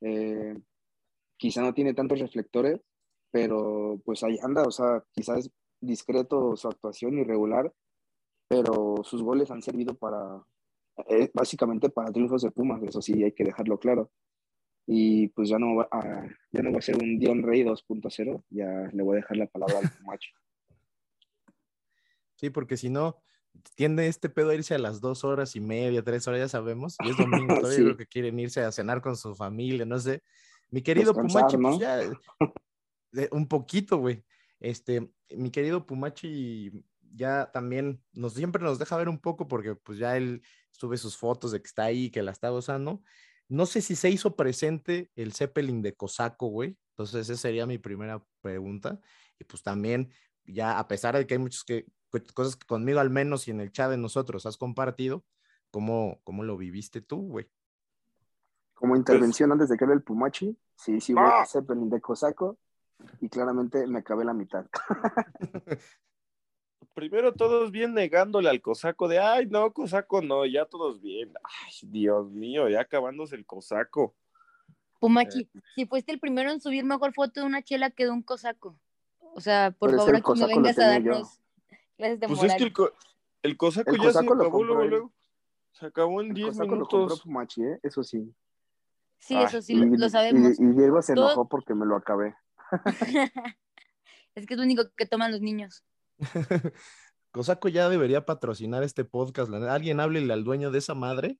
[0.00, 0.54] Eh,
[1.36, 2.80] quizá no tiene tantos reflectores,
[3.30, 7.72] pero pues ahí anda, o sea, quizás discreto su actuación irregular,
[8.48, 10.42] pero sus goles han servido para,
[11.08, 14.10] eh, básicamente para triunfos de Pumas, eso sí, hay que dejarlo claro.
[14.86, 18.44] Y pues ya no va a, ya no va a ser un Dion Rey 2.0,
[18.50, 20.30] ya le voy a dejar la palabra al macho.
[22.36, 23.22] Sí, porque si no,
[23.76, 26.96] tiende este pedo a irse a las dos horas y media, tres horas, ya sabemos.
[27.04, 27.82] Y es domingo, todavía Sí.
[27.84, 30.22] creo que quieren irse a cenar con su familia, no sé.
[30.70, 31.96] Mi querido Descansar, Pumachi, pues ya,
[33.12, 34.24] de- un poquito, güey.
[34.60, 36.72] Este, mi querido Pumachi
[37.14, 40.42] ya también nos siempre nos deja ver un poco porque pues ya él
[40.72, 43.02] sube sus fotos de que está ahí, que la está gozando.
[43.48, 46.76] No sé si se hizo presente el Zeppelin de Cosaco, güey.
[46.90, 49.00] Entonces esa sería mi primera pregunta.
[49.38, 50.12] Y pues también,
[50.44, 53.50] ya a pesar de que hay muchas que, co- cosas que conmigo al menos y
[53.50, 55.24] en el chat de nosotros has compartido,
[55.70, 57.50] ¿cómo, cómo lo viviste tú, güey?
[58.74, 61.46] Como intervención antes de que hable el Pumachi, sí, sí, hubo Ah.
[61.46, 62.58] Zeppelin de Cosaco,
[63.20, 64.66] y claramente me acabé la mitad.
[66.94, 71.32] Primero todos bien negándole al cosaco de, ay, no, cosaco no, ya todos bien.
[71.42, 74.14] Ay, Dios mío, ya acabándose el cosaco.
[75.00, 78.22] Pumachi, si fuiste el primero en subir mejor foto de una chela que de un
[78.22, 78.78] cosaco.
[79.20, 80.88] O sea, por Pero favor, el aquí no cosaco lo vengas a yo.
[81.10, 81.40] darnos
[81.96, 82.50] clases de Pues moral.
[82.52, 82.92] es que el, co-
[83.42, 85.12] el cosaco El ya cosaco se acabó luego, luego.
[85.72, 87.20] Se acabó en El 10 Cosaco lo compró minutos.
[87.22, 87.80] Pumachi, ¿eh?
[87.82, 88.32] eso sí.
[89.18, 90.60] Sí, Ay, eso sí, y, lo, lo sabemos.
[90.60, 92.36] y- y Diego se Todo- enojó porque me lo acabé.
[94.36, 95.82] es que es lo único que toman los niños.
[97.30, 99.52] Cosaco ya debería patrocinar este podcast.
[99.52, 101.38] Alguien háblele al dueño de esa madre.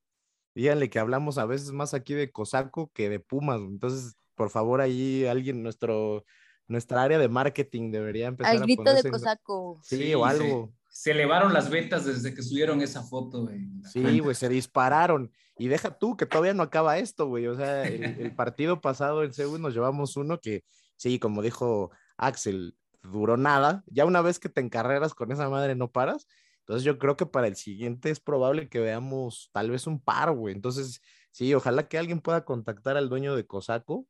[0.54, 3.60] Díganle que hablamos a veces más aquí de Cosaco que de Pumas.
[3.60, 6.24] Entonces, por favor, ahí alguien, nuestro,
[6.66, 9.80] nuestra área de marketing debería empezar Al a grito ponerse de en- cosaco.
[9.84, 10.74] Sí, o se- algo.
[10.88, 13.66] Se, elevaron las ventas desde que subieron esa foto, güey.
[13.92, 15.32] Sí, güey, se dispararon.
[15.58, 17.46] Y deja tú que todavía no acaba esto, güey.
[17.48, 20.64] O sea, el, el partido pasado en Seúl nos llevamos uno que,
[20.96, 23.84] sí, como dijo Axel, duró nada.
[23.86, 26.26] Ya una vez que te encarreras con esa madre no paras.
[26.60, 30.32] Entonces yo creo que para el siguiente es probable que veamos tal vez un par,
[30.32, 30.54] güey.
[30.54, 34.06] Entonces, sí, ojalá que alguien pueda contactar al dueño de Cosaco,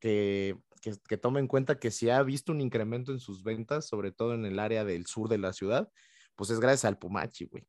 [0.00, 4.12] que, que, tome en cuenta que si ha visto un incremento en sus ventas, sobre
[4.12, 5.90] todo en el área del sur de la ciudad,
[6.34, 7.66] pues es gracias al Pumachi, güey.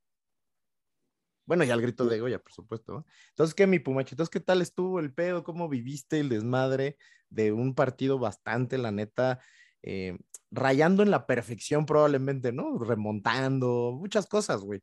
[1.46, 2.94] Bueno, y al grito de Goya, por supuesto.
[2.94, 3.06] ¿no?
[3.30, 4.30] Entonces, ¿qué, mi Pumachitos?
[4.30, 5.44] ¿Qué tal estuvo el pedo?
[5.44, 6.96] ¿Cómo viviste el desmadre
[7.30, 9.40] de un partido bastante, la neta,
[9.84, 10.18] eh,
[10.52, 12.78] rayando en la perfección probablemente, ¿no?
[12.78, 14.82] Remontando, muchas cosas, güey.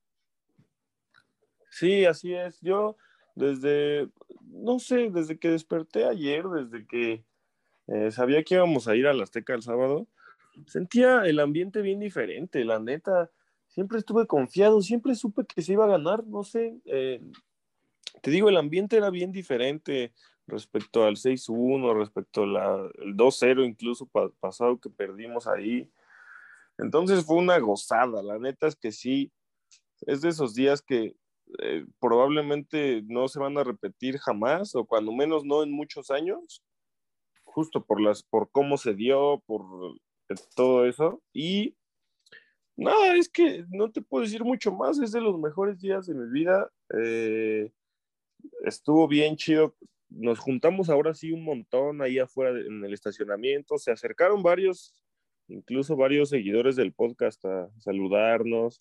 [1.71, 2.61] Sí, así es.
[2.61, 2.97] Yo
[3.35, 4.09] desde,
[4.41, 7.25] no sé, desde que desperté ayer, desde que
[7.89, 10.07] eh, sabía que íbamos a ir a la Azteca el sábado,
[10.67, 13.31] sentía el ambiente bien diferente, la neta.
[13.69, 16.79] Siempre estuve confiado, siempre supe que se iba a ganar, no sé.
[16.87, 17.21] eh,
[18.23, 20.13] te digo, el ambiente era bien diferente
[20.47, 24.09] respecto al 6-1, respecto al 2-0 incluso
[24.41, 25.91] pasado que perdimos ahí.
[26.79, 29.33] Entonces fue una gozada, la neta es que sí,
[30.03, 31.17] es de esos días que
[31.61, 36.63] eh, probablemente no se van a repetir jamás, o cuando menos no en muchos años,
[37.45, 39.97] justo por, las, por cómo se dio, por
[40.29, 41.23] eh, todo eso.
[41.33, 41.77] Y
[42.77, 46.15] nada, es que no te puedo decir mucho más, es de los mejores días de
[46.15, 46.71] mi vida.
[46.95, 47.73] Eh,
[48.65, 49.75] estuvo bien chido.
[50.09, 53.79] Nos juntamos ahora sí un montón ahí afuera en el estacionamiento.
[53.79, 54.95] Se acercaron varios,
[55.49, 58.79] incluso varios seguidores del podcast a saludarnos.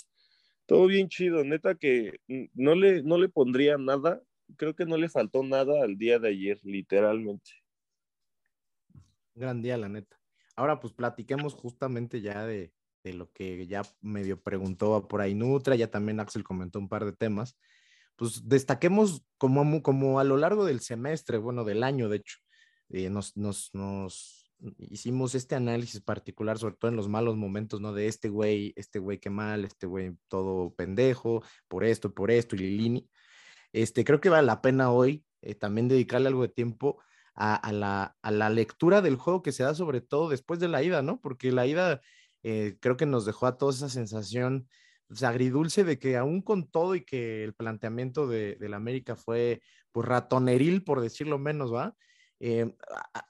[0.65, 2.19] Todo bien chido, neta que
[2.53, 4.21] no le, no le pondría nada,
[4.57, 7.51] creo que no le faltó nada al día de ayer, literalmente.
[9.35, 10.19] Gran día, la neta.
[10.55, 12.71] Ahora pues platiquemos justamente ya de,
[13.03, 17.05] de lo que ya medio preguntó por ahí Nutra, ya también Axel comentó un par
[17.05, 17.57] de temas
[18.15, 22.37] pues destaquemos como, como a lo largo del semestre, bueno, del año, de hecho,
[22.89, 27.93] eh, nos, nos, nos, hicimos este análisis particular, sobre todo en los malos momentos, ¿no?
[27.93, 32.55] De este güey, este güey qué mal, este güey todo pendejo, por esto, por esto,
[32.55, 33.09] y Lilini.
[33.73, 37.01] Este, creo que vale la pena hoy eh, también dedicarle algo de tiempo
[37.35, 40.69] a, a, la, a, la, lectura del juego que se da sobre todo después de
[40.69, 41.19] la ida, ¿no?
[41.19, 42.01] Porque la ida
[42.43, 44.69] eh, creo que nos dejó a todos esa sensación
[45.15, 49.61] pues, agridulce de que aún con todo y que el planteamiento de, la América fue
[49.93, 51.95] pues ratoneril, por decirlo menos, ¿va?
[52.41, 52.75] Eh,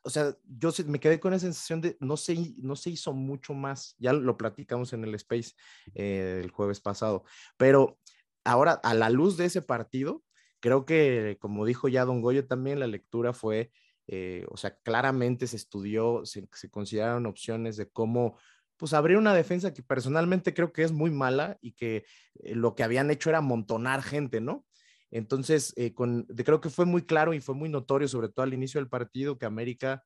[0.04, 3.54] o sea, yo me quedé con esa sensación de no se, no se hizo mucho
[3.54, 5.54] más, ya lo platicamos en el Space
[5.94, 7.24] eh, el jueves pasado,
[7.56, 8.00] pero
[8.44, 10.24] ahora a la luz de ese partido,
[10.60, 13.70] creo que como dijo ya Don Goyo también, la lectura fue,
[14.08, 18.40] eh, o sea, claramente se estudió, se, se consideraron opciones de cómo
[18.78, 22.06] pues abrir una defensa que personalmente creo que es muy mala y que
[22.40, 24.66] eh, lo que habían hecho era amontonar gente, ¿no?
[25.12, 28.54] Entonces, eh, con, creo que fue muy claro y fue muy notorio, sobre todo al
[28.54, 30.04] inicio del partido, que América,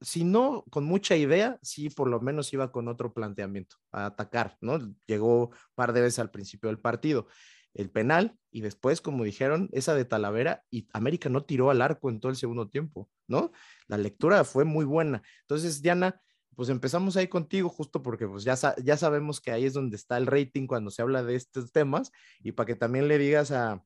[0.00, 4.56] si no con mucha idea, sí por lo menos iba con otro planteamiento, a atacar,
[4.60, 4.78] ¿no?
[5.06, 7.26] Llegó un par de veces al principio del partido.
[7.74, 12.08] El penal y después, como dijeron, esa de Talavera y América no tiró al arco
[12.08, 13.50] en todo el segundo tiempo, ¿no?
[13.88, 15.22] La lectura fue muy buena.
[15.42, 16.20] Entonces, Diana,
[16.56, 20.16] pues empezamos ahí contigo justo porque pues ya, ya sabemos que ahí es donde está
[20.16, 23.84] el rating cuando se habla de estos temas y para que también le digas a,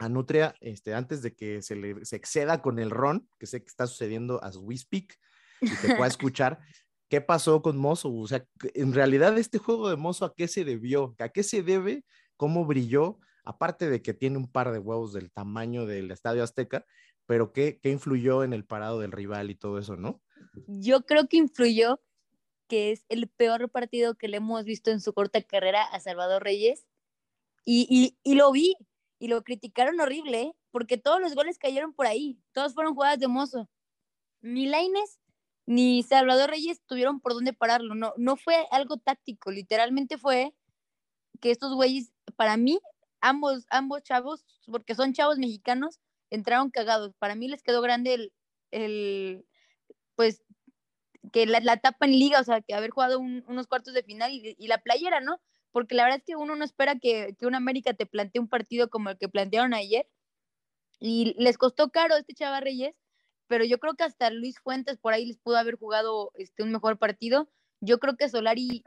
[0.00, 3.60] a Nutria, este, antes de que se, le, se exceda con el ron, que sé
[3.62, 5.14] que está sucediendo as we speak,
[5.60, 6.58] y te pueda escuchar,
[7.08, 8.12] ¿qué pasó con Mozo?
[8.12, 11.14] O sea, en realidad este juego de Mozo, ¿a qué se debió?
[11.18, 12.04] ¿A qué se debe?
[12.36, 13.18] ¿Cómo brilló?
[13.44, 16.86] Aparte de que tiene un par de huevos del tamaño del Estadio Azteca,
[17.26, 20.22] pero ¿qué, qué influyó en el parado del rival y todo eso, no?
[20.66, 22.00] Yo creo que influyó
[22.68, 26.44] que es el peor partido que le hemos visto en su corta carrera a Salvador
[26.44, 26.86] Reyes.
[27.64, 28.76] Y, y, lo vi
[29.18, 30.52] y lo criticaron horrible, ¿eh?
[30.70, 33.68] porque todos los goles cayeron por ahí, todos fueron jugadas de mozo.
[34.40, 35.20] Ni Laines
[35.66, 40.54] ni Salvador Reyes tuvieron por dónde pararlo, no, no fue algo táctico, literalmente fue
[41.40, 42.80] que estos güeyes, para mí,
[43.20, 46.00] ambos, ambos chavos, porque son chavos mexicanos,
[46.30, 47.14] entraron cagados.
[47.18, 48.32] Para mí les quedó grande el,
[48.70, 49.46] el,
[50.20, 50.42] pues
[51.32, 54.30] que la, la etapa en liga, o sea, que haber jugado unos cuartos de final
[54.30, 55.40] y, la playera, ¿no?
[55.72, 58.46] Porque la verdad es que uno no espera que, que un América te plantee un
[58.46, 60.06] partido como el que plantearon ayer.
[60.98, 62.94] Y les costó caro este Chava Reyes,
[63.46, 66.70] pero yo creo que hasta Luis Fuentes por ahí les pudo haber jugado este, un
[66.70, 67.50] mejor partido.
[67.80, 68.84] Yo creo que Solari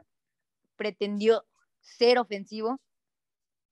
[0.76, 1.44] pretendió
[1.80, 2.80] ser ofensivo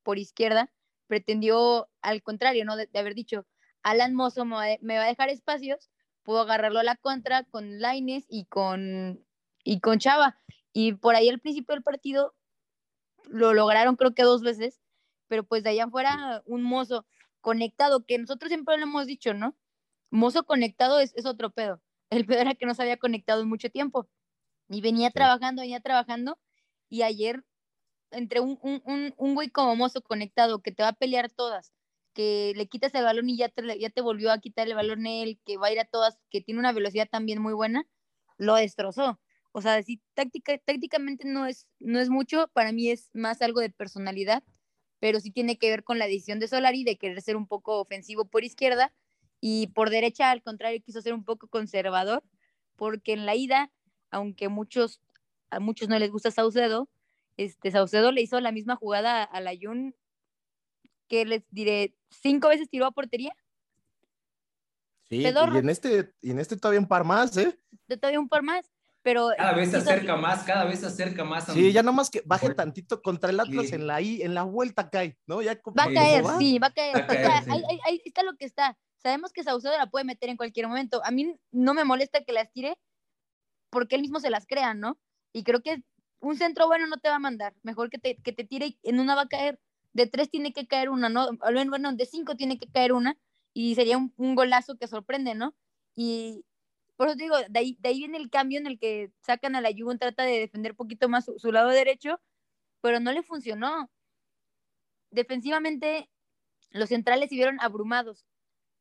[0.03, 0.73] por izquierda,
[1.07, 2.75] pretendió al contrario, ¿no?
[2.75, 3.47] De, haber dicho,
[3.85, 5.93] Alan Mozo me va a dejar espacios
[6.23, 9.25] pudo agarrarlo a la contra con Laines y con,
[9.65, 10.39] y con Chava.
[10.73, 12.35] Y por ahí al principio del partido
[13.29, 14.81] lo lograron creo que dos veces,
[15.29, 17.07] pero pues de allá afuera un mozo
[17.41, 19.57] conectado, que nosotros siempre lo hemos dicho, ¿no?
[20.11, 21.83] Mozo conectado es, es otro pedo.
[22.11, 24.09] El pedo era que no se había conectado en mucho tiempo.
[24.69, 26.39] Y venía trabajando, venía trabajando,
[26.89, 27.45] y ayer
[28.11, 31.73] entre un, un, un, un güey como mozo conectado que te va a pelear todas,
[32.15, 35.07] que le quitas el balón y ya te, ya te volvió a quitar el balón
[35.07, 37.87] él, que va a ir a todas, que tiene una velocidad también muy buena,
[38.39, 39.21] lo destrozó.
[39.53, 43.61] O sea, sí, táctica, tácticamente no es, no es mucho, para mí es más algo
[43.61, 44.43] de personalidad,
[44.99, 47.81] pero sí tiene que ver con la decisión de Solari de querer ser un poco
[47.81, 48.93] ofensivo por izquierda
[49.41, 52.23] y por derecha, al contrario, quiso ser un poco conservador,
[52.77, 53.73] porque en la ida,
[54.11, 55.01] aunque muchos,
[55.51, 56.89] a muchos no les gusta Saucedo,
[57.37, 59.95] este, Saucedo le hizo la misma jugada a la Jun
[61.13, 63.37] que les diré, cinco veces tiró a portería.
[65.11, 67.55] Sí, y en, este, y en este todavía un par más, ¿eh?
[67.87, 68.65] Todavía un par más.
[69.03, 71.49] pero Cada vez se acerca más, cada vez se acerca más.
[71.51, 73.75] a Sí, mi- ya nomás que baje tantito contra el Atlas Sí.
[73.75, 75.43] en la I, en la vuelta cae, ¿no?
[75.43, 76.39] Ya como- Va a caer, ¿cómo va?
[76.39, 76.97] sí, va a caer.
[76.97, 77.51] Va a O caer, sea, sí.
[77.51, 78.79] ahí, ahí- ahí está lo que está.
[79.03, 81.03] Sabemos que Saucedo la puede meter en cualquier momento.
[81.05, 82.79] A mí no me molesta que las tire
[83.71, 84.99] porque él mismo se las crea, ¿no?
[85.35, 85.83] Y creo que
[86.21, 87.53] un centro bueno no te va a mandar.
[87.65, 89.61] Mejor que te, que te tire y en una va a caer.
[89.93, 91.29] De tres tiene que caer una, ¿no?
[91.69, 93.19] Bueno, de cinco tiene que caer una
[93.53, 95.55] y sería un, golazo que sorprende, ¿no?
[95.95, 96.45] Y
[96.97, 99.55] por eso te digo, de ahí, de ahí viene el cambio en el que sacan
[99.57, 102.21] a la Juve, trata de defender poquito más su, lado derecho,
[102.81, 103.91] pero no le funcionó.
[105.11, 106.09] Defensivamente,
[106.71, 108.25] los centrales se vieron abrumados.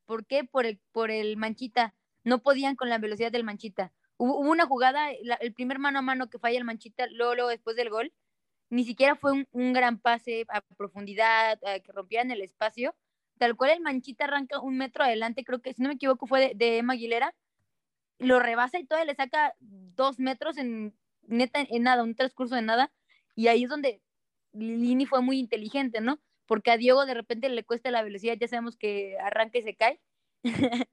[0.05, 0.43] ¿Por qué?
[0.45, 1.95] Por el, por el Manchita.
[2.24, 3.93] No podían con la velocidad del Manchita.
[4.18, 7.89] Hubo, una jugada, el primer mano a mano que falla el Manchita, luego después del
[7.89, 8.14] gol,
[8.72, 12.95] ni siquiera fue un, un gran pase a profundidad, a que rompieran el espacio.
[13.38, 16.39] Tal cual el Manchita arranca un metro adelante, creo que, si no me equivoco, fue
[16.39, 17.36] de, de Emma Aguilera,
[18.19, 22.61] lo rebasa y todavía le saca dos metros en neta en nada, un transcurso de
[22.61, 22.91] nada.
[23.36, 24.01] Y ahí es donde
[24.53, 26.19] Lini fue muy inteligente, ¿no?
[26.45, 29.76] Porque a Diego de repente le cuesta la velocidad, ya sabemos que arranca y se
[29.76, 30.01] cae.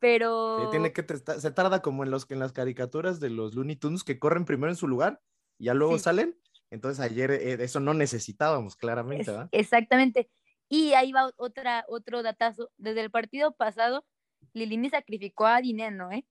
[0.00, 1.04] Pero Sí, tiene que
[1.38, 4.70] se tarda como en los en las caricaturas de los Looney Tunes que corren primero
[4.70, 5.20] en su lugar
[5.58, 6.04] y ya luego Sí.
[6.04, 6.38] salen.
[6.72, 9.48] Entonces ayer eh, eso no necesitábamos claramente, ¿verdad?
[9.52, 10.30] exactamente.
[10.68, 12.70] Y ahí va otra, otro datazo.
[12.78, 14.06] Desde el partido pasado,
[14.54, 16.24] Lilini sacrificó a Dineno, ¿eh?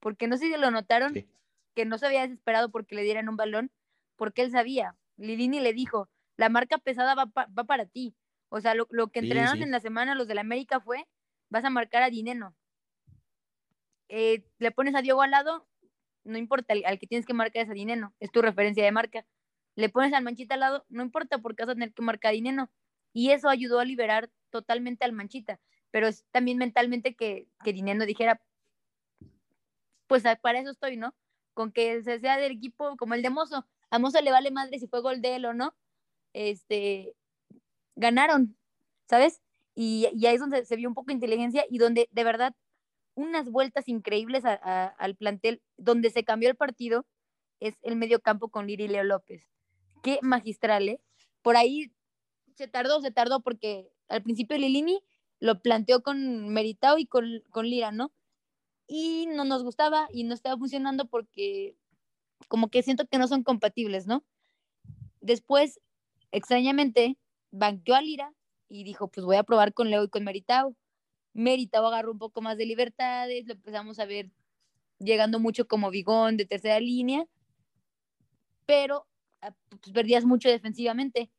[0.00, 1.28] Porque no sé si lo notaron, Sí.
[1.74, 3.70] que no se había desesperado porque le dieran un balón,
[4.16, 4.96] porque él sabía.
[5.18, 6.08] Lilini le dijo,
[6.38, 8.14] la marca pesada va, pa- va para ti.
[8.48, 9.62] O sea, lo, lo que entrenaron sí.
[9.64, 11.06] en la semana los del América fue,
[11.50, 12.56] vas a marcar a Dineno.
[14.08, 15.66] Eh, le pones a Diego al lado,
[16.24, 18.92] no importa, al, al que tienes que marcar es a Dineno, es tu referencia de
[18.92, 19.26] marca.
[19.76, 22.32] Le pones al Manchita al lado, no importa porque vas a tener que marcar a
[22.32, 22.70] Dineno.
[23.12, 25.60] Y eso ayudó a liberar totalmente al Manchita.
[25.90, 28.40] Pero es también mentalmente que, que dijera,
[30.06, 31.14] pues para eso estoy, ¿no?
[31.54, 33.66] Con que se sea del equipo como el de Mozo.
[33.90, 35.74] A Mozo le vale madre si fue gol de él o no.
[36.32, 37.14] Este,
[37.96, 38.56] ganaron,
[39.08, 39.40] ¿sabes?
[39.74, 42.54] Y, y ahí es donde se vio un poco de inteligencia y donde de verdad
[43.14, 47.06] unas vueltas increíbles al plantel, donde se cambió el partido,
[47.60, 49.46] es el medio campo con Liri Leo López.
[50.04, 51.00] Qué magistral, ¿eh?
[51.40, 51.90] Por ahí
[52.56, 55.02] se tardó, se tardó porque al principio Lilini
[55.40, 58.12] lo planteó con Meritao y con, con Lira, ¿no?
[58.86, 61.78] Y no nos gustaba y no estaba funcionando porque
[62.48, 64.22] como que siento que no son compatibles, ¿no?
[65.22, 65.80] Después,
[66.32, 67.16] extrañamente,
[67.50, 68.34] banqueó a Lira
[68.68, 70.76] y dijo, pues voy a probar con Leo y con Meritao.
[71.32, 74.30] Meritao agarró un poco más de libertades, lo empezamos a ver
[74.98, 77.26] llegando mucho como Vigón de tercera línea,
[78.66, 79.06] pero
[79.68, 81.30] pues, perdías mucho defensivamente.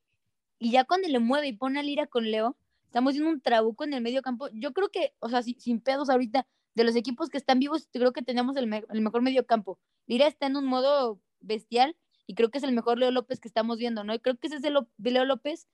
[0.59, 3.83] Y ya cuando le mueve y pone a Lira con Leo, estamos viendo un trabuco
[3.83, 4.47] en el medio campo.
[4.53, 7.87] Yo creo que, o sea, si- sin pedos ahorita, de los equipos que están vivos,
[7.91, 9.79] creo que tenemos el, me- el mejor medio campo.
[10.07, 11.95] Lira está en un modo bestial
[12.27, 14.13] y creo que es el mejor Leo López que estamos viendo, ¿no?
[14.13, 15.67] Y creo que ese es el Lo- Leo López,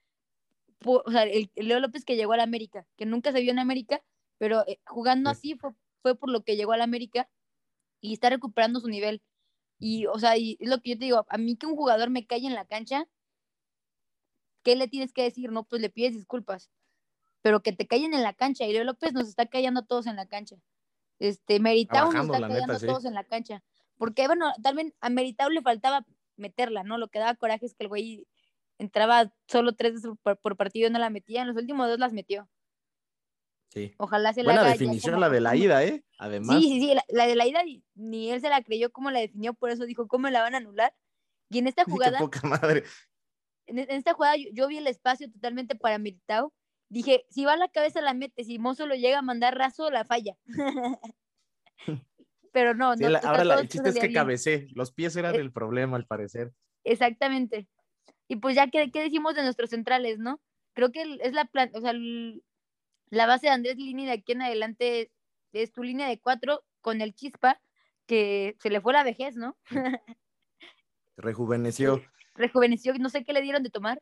[0.85, 3.51] o sea, el, el Leo López que llegó a la América, que nunca se vio
[3.51, 4.01] en América,
[4.37, 5.37] pero eh, jugando Sí.
[5.37, 5.71] así fue,
[6.01, 7.29] fue por lo que llegó a la América
[7.99, 9.21] y está recuperando su nivel.
[9.81, 12.11] Y, o sea, y es lo que yo te digo, a mí que un jugador
[12.11, 13.07] me calle en la cancha,
[14.63, 15.51] ¿qué le tienes que decir?
[15.51, 16.69] No, pues le pides disculpas.
[17.41, 18.65] Pero que te callen en la cancha.
[18.65, 20.57] Y Leo López nos está callando a todos en la cancha.
[21.17, 23.63] Este, Meritao nos está la callando neta, a todos en la cancha.
[23.97, 26.05] Porque, bueno, tal vez a Meritao le faltaba
[26.37, 26.99] meterla, ¿no?
[26.99, 28.27] Lo que daba coraje es que el güey
[28.77, 31.41] entraba solo tres veces por, por partido y no la metía.
[31.41, 32.47] En los últimos dos las metió.
[33.73, 33.93] Sí.
[33.97, 36.03] Ojalá se la Buena haga definición como la de la ida, ¿eh?
[36.19, 36.57] Además.
[36.59, 37.61] Sí, sí, sí, la, la de la ida
[37.95, 40.57] ni él se la creyó cómo la definió, por eso dijo, ¿cómo la van a
[40.57, 40.93] anular?
[41.49, 42.83] Y en esta Sí, qué jugada, poca madre.
[43.67, 46.53] en, en esta jugada yo, yo vi el espacio totalmente para Militao.
[46.89, 49.89] Dije, si va a la cabeza la mete, si Mozo lo llega a mandar raso,
[49.89, 50.35] la falla.
[52.51, 53.09] Pero no, Sí, no.
[53.09, 54.13] la- ahora la- el chiste es que bien.
[54.13, 54.67] cabecé.
[54.75, 56.51] Los pies eran Eh, el problema, al parecer.
[56.83, 57.67] Exactamente.
[58.27, 60.41] Y pues ya, ¿qué, qué decimos de nuestros centrales, no?
[60.73, 62.43] Creo que es la, plan- o sea, el-
[63.11, 65.11] la base de Andrés Lini de aquí en adelante
[65.53, 67.61] es tu línea de cuatro con el Chispa,
[68.07, 69.57] que se le fue la vejez, ¿no?
[71.17, 72.01] Rejuveneció.
[72.35, 74.01] Rejuveneció, no sé qué le dieron de tomar.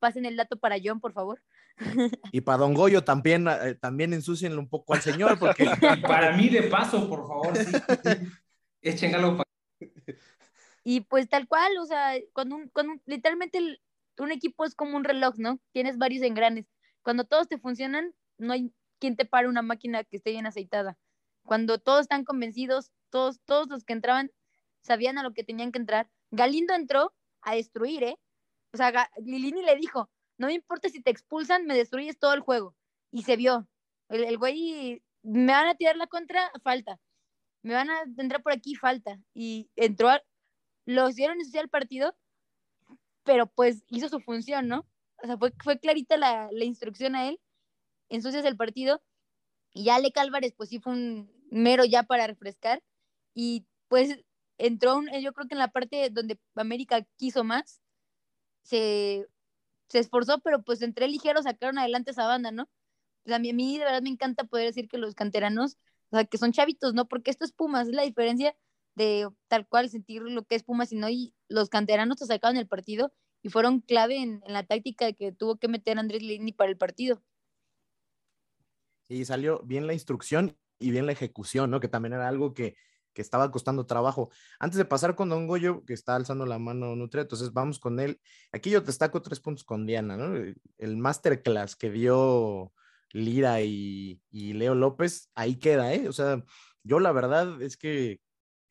[0.00, 1.42] Pasen el dato para John, por favor.
[2.32, 5.64] Y para Don Goyo también, eh, también ensucienlo un poco al señor, porque
[6.02, 7.72] Para mí, de paso, por favor, sí.
[8.80, 9.48] Echen algo para
[10.82, 13.80] Y pues tal cual, o sea, cuando, un, cuando un- literalmente el-
[14.18, 15.60] un equipo es como un reloj, ¿no?
[15.72, 16.66] Tienes varios engranes.
[17.04, 20.98] Cuando todos te funcionan, no hay quien te pare una máquina que esté bien aceitada.
[21.44, 24.32] Cuando todos están convencidos, todos, todos los que entraban
[24.82, 26.10] sabían a lo que tenían que entrar.
[26.30, 28.18] Galindo entró a destruir, ¿eh?
[28.72, 32.40] O sea, Lilini le dijo, no me importa si te expulsan, me destruyes todo el
[32.40, 32.74] juego.
[33.12, 33.68] Y se vio.
[34.08, 36.98] El, güey, me van a tirar la contra, falta.
[37.62, 39.20] me van a entrar por aquí falta.
[39.34, 40.22] Y entró, a-
[40.86, 42.16] los dieron en el partido,
[43.24, 44.86] pero pues hizo su función, ¿no?
[45.24, 47.40] O sea, fue, fue clarita la, la instrucción a él,
[48.10, 49.02] ensucias el partido,
[49.74, 52.82] y ya Ale Álvarez, pues sí fue un mero ya para refrescar,
[53.34, 54.18] y pues
[54.58, 57.82] entró, un- yo creo que en la parte donde América quiso más,
[58.62, 59.26] se,
[59.88, 62.68] se esforzó, pero pues entre ligeros sacaron adelante esa banda, ¿no?
[63.26, 65.78] Sea, a mí, a mí de verdad me encanta poder decir que los canteranos,
[66.10, 67.08] o sea, que son chavitos, ¿no?
[67.08, 68.56] Porque esto es Pumas, es la diferencia
[68.96, 72.56] de tal cual sentir lo que es Pumas, y no, y los canteranos te sacaron
[72.58, 73.12] el partido
[73.44, 77.22] y fueron clave en, la táctica que tuvo que meter Andrés Lini para el partido.
[79.06, 81.78] Y salió bien la instrucción y bien la ejecución, ¿no?
[81.78, 82.74] Que también era algo que,
[83.12, 84.30] que estaba costando trabajo.
[84.58, 88.00] Antes de pasar con Don Goyo, que está alzando la mano Nutria, entonces vamos con
[88.00, 88.18] él.
[88.50, 90.34] Aquí yo destaco tres puntos con Diana, ¿no?
[90.36, 92.72] El- El masterclass que dio
[93.12, 96.08] Lira y, y Leo López, ahí queda, ¿eh?
[96.08, 96.42] O sea,
[96.82, 98.20] yo la verdad es que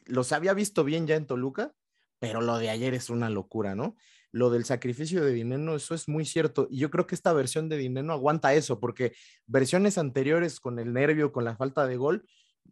[0.06, 1.76] los había visto bien ya en Toluca,
[2.18, 3.96] pero lo de ayer es una locura, ¿no?
[4.34, 6.68] Lo del sacrificio de Dineno, eso es muy cierto.
[6.70, 9.14] Y yo creo que esta versión de Dineno aguanta eso, porque
[9.46, 12.26] versiones anteriores con el nervio, con la falta de gol,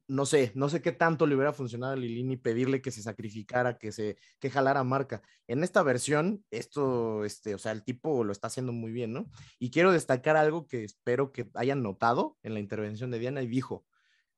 [0.08, 3.78] no sé, no sé qué tanto le hubiera funcionado a Lilini pedirle que se sacrificara,
[3.78, 5.22] que se, que jalara marca.
[5.48, 9.30] En esta versión, esto, este, o sea, el tipo lo está haciendo muy bien, ¿no?
[9.58, 13.48] Y quiero destacar algo que espero que hayan notado en la intervención de Diana y
[13.48, 13.86] dijo,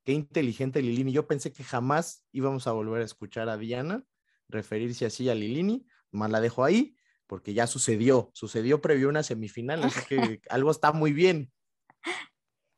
[0.04, 1.12] qué inteligente Lilini.
[1.12, 4.06] Yo pensé que jamás íbamos a volver a escuchar a Diana
[4.50, 6.96] referirse así a Lilini, más la dejo ahí,
[7.28, 11.52] porque ya sucedió, sucedió previo a una semifinal, así que algo está muy bien,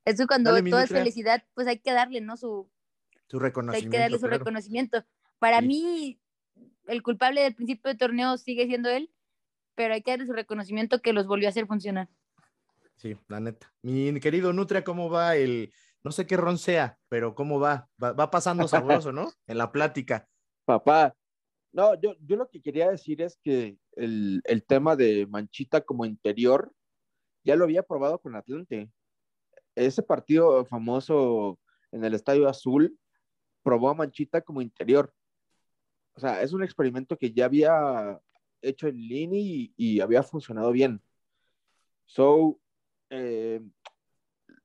[0.06, 2.38] Eso cuando Dale, todo es felicidad, pues hay que darle, ¿no?
[2.38, 2.70] Su,
[3.28, 3.92] su hay reconocimiento.
[3.92, 4.38] que darle su claro.
[4.38, 5.04] reconocimiento.
[5.40, 5.68] Para Sí.
[5.68, 6.22] mí,
[6.88, 9.12] el culpable del principio de torneo sigue siendo él,
[9.74, 12.08] pero hay que darle su reconocimiento que los volvió a hacer funcionar.
[12.96, 13.74] Sí, la neta.
[13.82, 15.74] Mi querido Nutria, ¿cómo va el,
[16.04, 17.90] no sé qué ron sea, pero cómo va?
[18.02, 19.32] Va, va pasando sabroso, ¿no?
[19.48, 20.28] En la plática.
[20.66, 21.16] Papá,
[21.76, 26.06] no, yo, yo lo que quería decir es que el, el tema de Manchita como
[26.06, 26.74] interior
[27.44, 28.90] ya lo había probado con Atlante.
[29.76, 31.60] Ese partido famoso
[31.92, 32.98] en el Estadio Azul
[33.62, 35.14] probó a Manchita como interior.
[36.14, 38.22] O sea, es un experimento que ya había
[38.62, 41.02] hecho en Lini y, había funcionado bien.
[42.06, 42.58] So,
[43.10, 43.62] eh,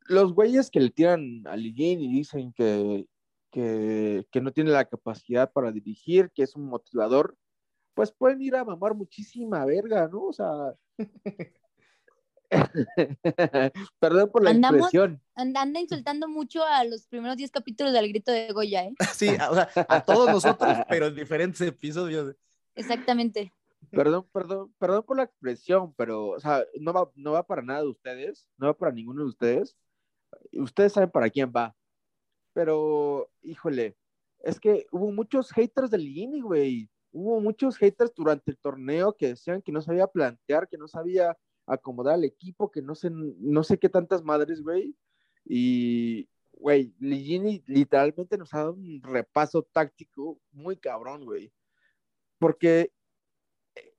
[0.07, 3.05] los güeyes que le tiran a Lini y dicen que,
[3.51, 7.37] que, que no tiene la capacidad para dirigir, que es un motivador,
[7.95, 10.25] pues pueden ir a mamar muchísima verga, ¿no?
[10.27, 10.75] O sea,
[13.99, 15.21] perdón por la Andamos- expresión.
[15.35, 18.95] Anda, anda insultando mucho a los primeros 10 capítulos del grito de Goya, ¿eh?
[19.15, 22.35] Sí, o sea, a todos nosotros, pero en diferentes episodios.
[22.75, 23.53] Exactamente.
[23.91, 27.81] Perdón, perdón, perdón por la expresión, pero, o sea, no va, no va para nada
[27.81, 29.77] de ustedes, no va para ninguno de ustedes.
[30.53, 31.75] Ustedes saben para quién va.
[32.53, 33.97] Pero, híjole,
[34.41, 36.91] es que hubo muchos haters del Lini, güey.
[37.13, 41.37] Hubo muchos haters durante el torneo que decían que no sabía plantear, que no sabía
[41.67, 44.97] acomodar al equipo, que no sé, no sé qué tantas madres, güey.
[45.45, 51.53] Y, güey, Ligini literalmente nos ha dado un repaso táctico muy cabrón, güey.
[52.39, 52.93] Porque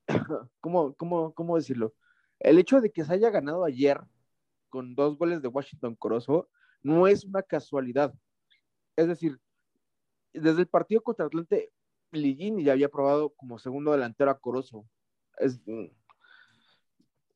[0.62, 1.94] ¿cómo, cómo, cómo decirlo?
[2.40, 4.00] El hecho de que se haya ganado ayer
[4.70, 6.50] con dos goles de Washington Corozo
[6.82, 8.14] no es una casualidad.
[8.96, 9.40] Es decir,
[10.34, 11.72] desde el partido contra Atlante,
[12.12, 14.86] Ligini ya había probado como segundo delantero a Corozo.
[15.38, 15.62] Es,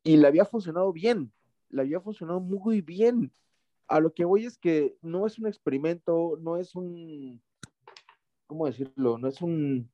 [0.04, 1.32] y le había funcionado bien,
[1.70, 3.34] le había funcionado muy bien.
[3.88, 7.42] A lo que voy es que no es un experimento, no es un,
[8.48, 9.18] ¿cómo decirlo?
[9.18, 9.92] No es un...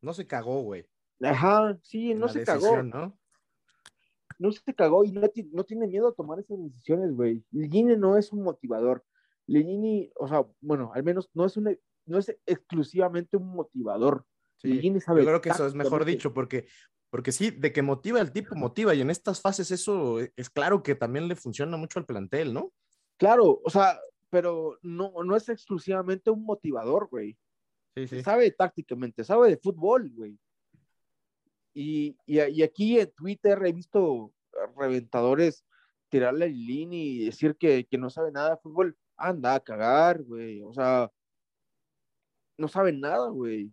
[0.00, 0.86] No se cagó, güey.
[1.20, 3.06] Ajá, sí, en no se decisión, cagó.
[3.06, 3.18] ¿no?
[4.38, 5.22] no se cagó y no,
[5.52, 7.44] no tiene miedo a tomar esas decisiones, güey.
[7.50, 9.04] Ligini no es un motivador.
[9.46, 11.76] Ligini, o sea, bueno, al menos no es, un,
[12.06, 14.24] no es exclusivamente un motivador.
[14.56, 16.66] Sí, sabe Yo creo que eso es mejor dicho, porque,
[17.10, 20.82] porque sí, de que motiva el tipo, motiva, y en estas fases eso es claro
[20.82, 22.72] que también le funciona mucho al plantel, ¿no?
[23.18, 23.98] Claro, o sea,
[24.30, 27.36] pero no, no es exclusivamente un motivador, güey.
[27.94, 28.22] Sí, sí.
[28.22, 30.38] Sabe tácticamente, sabe de fútbol, güey.
[31.74, 34.32] Y, y, y aquí en Twitter he visto
[34.76, 35.64] reventadores
[36.08, 38.96] tirarle a Lilini y decir que, que no sabe nada de fútbol.
[39.16, 40.62] Anda a cagar, güey.
[40.62, 41.10] O sea,
[42.56, 43.70] no saben nada, güey.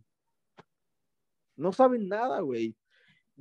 [1.56, 2.76] No saben nada, güey.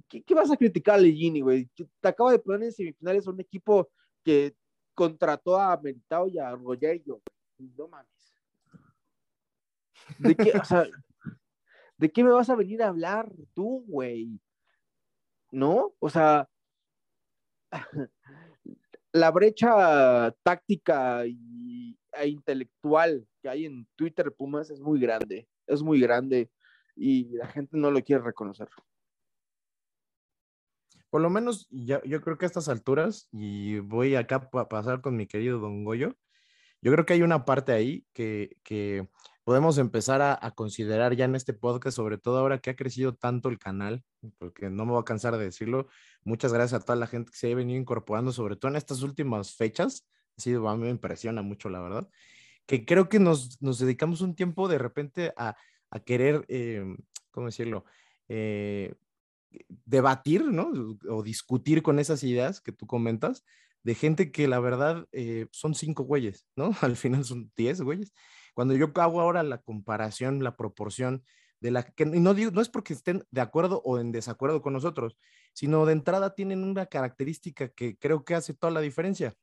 [0.09, 1.68] ¿Qué, vas a criticar a Lilini, güey?
[2.01, 3.90] Te acaba de poner en semifinales a un equipo
[4.24, 4.55] que
[4.94, 7.20] contrató a Meritao y a Rogerio.
[7.59, 7.70] güey.
[7.76, 8.34] No mames.
[10.18, 10.86] ¿De qué, o sea,
[11.96, 14.40] ¿de qué me vas a venir a hablar tú, güey?
[15.51, 15.92] ¿No?
[15.98, 16.48] O sea,
[19.12, 21.89] la brecha táctica y
[22.24, 26.50] intelectual que hay en Twitter Pumas es muy grande, es muy grande
[26.96, 28.68] y la gente no lo quiere reconocer.
[31.11, 35.00] Por lo menos yo, yo creo que a estas alturas, y voy acá a pasar
[35.00, 36.16] con mi querido Don Goyo,
[36.82, 39.08] yo creo que hay una parte ahí que, que
[39.44, 43.14] podemos empezar a, a, considerar ya en este podcast, sobre todo ahora que ha crecido
[43.14, 44.04] tanto el canal,
[44.38, 45.88] porque no me voy a cansar de decirlo.
[46.24, 49.02] Muchas gracias a toda la gente que se ha venido incorporando, sobre todo en estas
[49.02, 50.06] últimas fechas.
[50.41, 52.09] Sido, a mí me impresiona mucho, la verdad.
[52.66, 55.57] Que creo que nos, nos dedicamos un tiempo de repente a,
[55.91, 56.84] a querer, eh,
[57.30, 57.84] ¿cómo decirlo?
[58.28, 58.95] Eh,
[59.84, 60.70] debatir, ¿no?
[61.09, 63.45] O discutir con esas ideas que tú comentas,
[63.82, 66.70] de gente que la verdad eh, son cinco güeyes, ¿no?
[66.80, 68.12] Al final son diez güeyes.
[68.55, 71.24] Cuando yo hago ahora la comparación, la proporción
[71.61, 74.72] de la que no digo, no es porque estén de acuerdo o en desacuerdo con
[74.72, 75.18] nosotros,
[75.53, 79.34] sino de entrada tienen una característica que creo que hace toda la diferencia.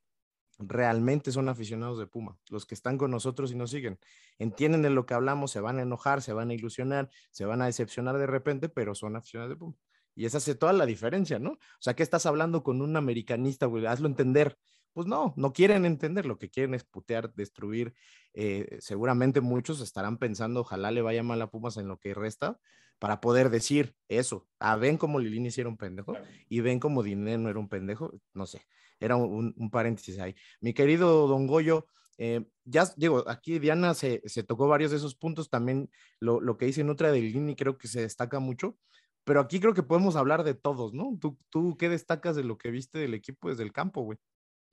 [0.59, 3.99] Realmente son aficionados de Puma, los que están con nosotros y nos siguen.
[4.39, 7.61] Entienden de lo que hablamos, se van a enojar, se van a ilusionar, se van
[7.61, 9.75] a decepcionar de repente, pero son aficionados de Puma.
[10.15, 11.51] Y esa hace toda la diferencia, ¿no?
[11.51, 13.85] O sea, ¿qué estás hablando con un americanista, güey?
[13.85, 14.57] Hazlo entender.
[14.93, 17.93] Pues no, no quieren entender, lo que quieren es putear, destruir.
[18.33, 22.59] Eh, seguramente muchos estarán pensando, ojalá le vaya mal a Pumas en lo que resta,
[22.97, 24.47] para poder decir eso.
[24.57, 26.15] Ah, ven cómo Lilini hicieron un pendejo
[26.49, 28.65] y ven cómo Diné no era un pendejo, no sé,
[28.99, 30.35] era un, un paréntesis ahí.
[30.61, 31.87] Mi querido Don Goyo,
[32.17, 35.89] eh, ya digo, aquí Diana se, se, tocó varios de esos puntos, también
[36.19, 38.77] lo, lo que dice Nutra de Lilini creo que se destaca mucho,
[39.23, 41.17] pero aquí creo que podemos hablar de todos, ¿no?
[41.19, 44.17] ¿Tú, tú qué destacas de lo que viste del equipo desde el campo, güey?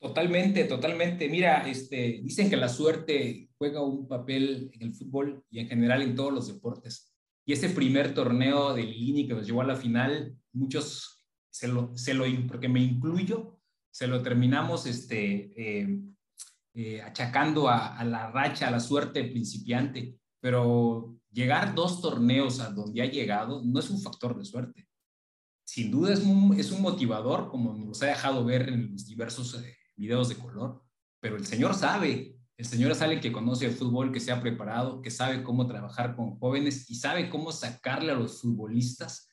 [0.01, 1.29] Totalmente, totalmente.
[1.29, 6.03] Mira, este, dicen que la suerte juega un papel en el fútbol y en general
[6.03, 7.13] en todos los deportes.
[7.47, 11.97] Y ese primer torneo de Lini que nos llevó a la final, muchos se lo,
[11.97, 13.59] se lo porque me incluyo,
[13.95, 16.01] se lo terminamos este, eh,
[16.75, 20.19] eh, achacando a, a, la racha, a la suerte principiante.
[20.41, 24.89] Pero llegar dos torneos a donde ha llegado no es un factor de suerte.
[25.65, 29.55] Sin duda es un, es un motivador, como nos ha dejado ver en los diversos
[29.63, 30.83] eh, videos de color,
[31.21, 35.03] pero el señor sabe, el señor alguien que conoce el fútbol, que se ha preparado,
[35.03, 39.29] que sabe cómo trabajar con jóvenes y sabe cómo sacarle a los futbolistas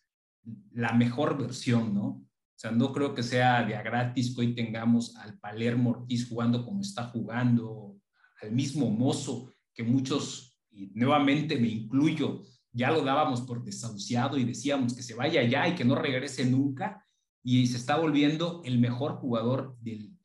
[0.71, 2.23] la mejor versión, ¿no?
[2.61, 6.63] Sea, no creo que sea de a gratis que hoy tengamos al Palermo Ortiz jugando
[6.63, 7.97] como está jugando,
[8.39, 14.43] al mismo mozo que muchos y nuevamente me incluyo, ya lo dábamos por desahuciado y
[14.43, 17.03] decíamos que se vaya ya y que no regrese nunca,
[17.41, 20.15] y se está volviendo el mejor jugador del,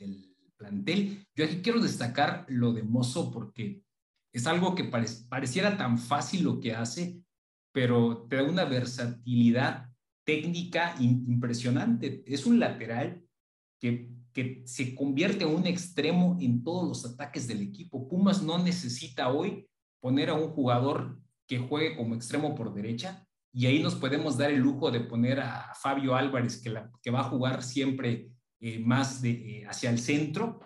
[0.58, 1.26] plantel.
[1.34, 3.82] Yo aquí quiero destacar lo de Mozo porque
[4.30, 7.18] es algo que pare, pareciera tan fácil lo que hace,
[7.72, 9.88] pero te da una versatilidad
[10.26, 12.22] técnica impresionante.
[12.26, 13.24] Es un lateral
[13.80, 18.08] que, que se convierte en un extremo en todos los ataques del equipo.
[18.08, 19.66] Pumas no necesita hoy
[20.00, 24.50] poner a un jugador que juegue como extremo por derecha y ahí nos podemos dar
[24.50, 28.28] el lujo de poner a Fabio Álvarez, que, la, que va a jugar siempre
[28.60, 30.60] eh, más de, eh, hacia el centro,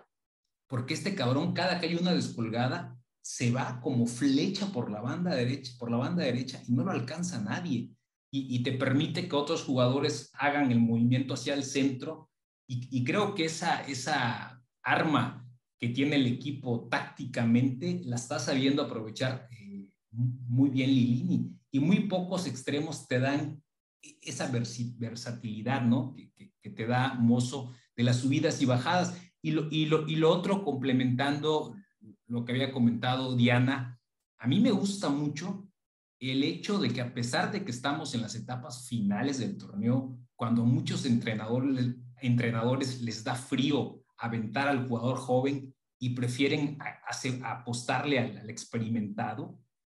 [0.67, 5.35] porque este cabrón, cada que hay una descolgada, se va como flecha por la banda
[5.35, 7.91] derecha, por la banda derecha y no lo alcanza nadie.
[8.33, 12.31] Y, te permite que otros jugadores hagan el movimiento hacia el centro.
[12.69, 15.45] Y, creo que esa, esa arma
[15.79, 21.57] que tiene el equipo tácticamente, la está sabiendo aprovechar eh, muy bien Lilini.
[21.73, 23.63] Y muy pocos extremos te dan
[24.23, 26.15] esa versatilidad, ¿no?
[26.15, 29.21] Que, que, que, te da Mozo de las subidas y bajadas.
[29.43, 31.75] Y lo, y, lo, y lo otro, complementando
[32.27, 33.99] lo que había comentado Diana,
[34.39, 35.70] a mí me gusta mucho
[36.21, 40.19] el hecho de que a pesar de que estamos en las etapas finales del torneo,
[40.37, 46.79] cuando muchos entrenadores, entrenadores les da frío aventar al jugador joven y prefieren
[47.43, 49.59] apostarle al, al, experimentado,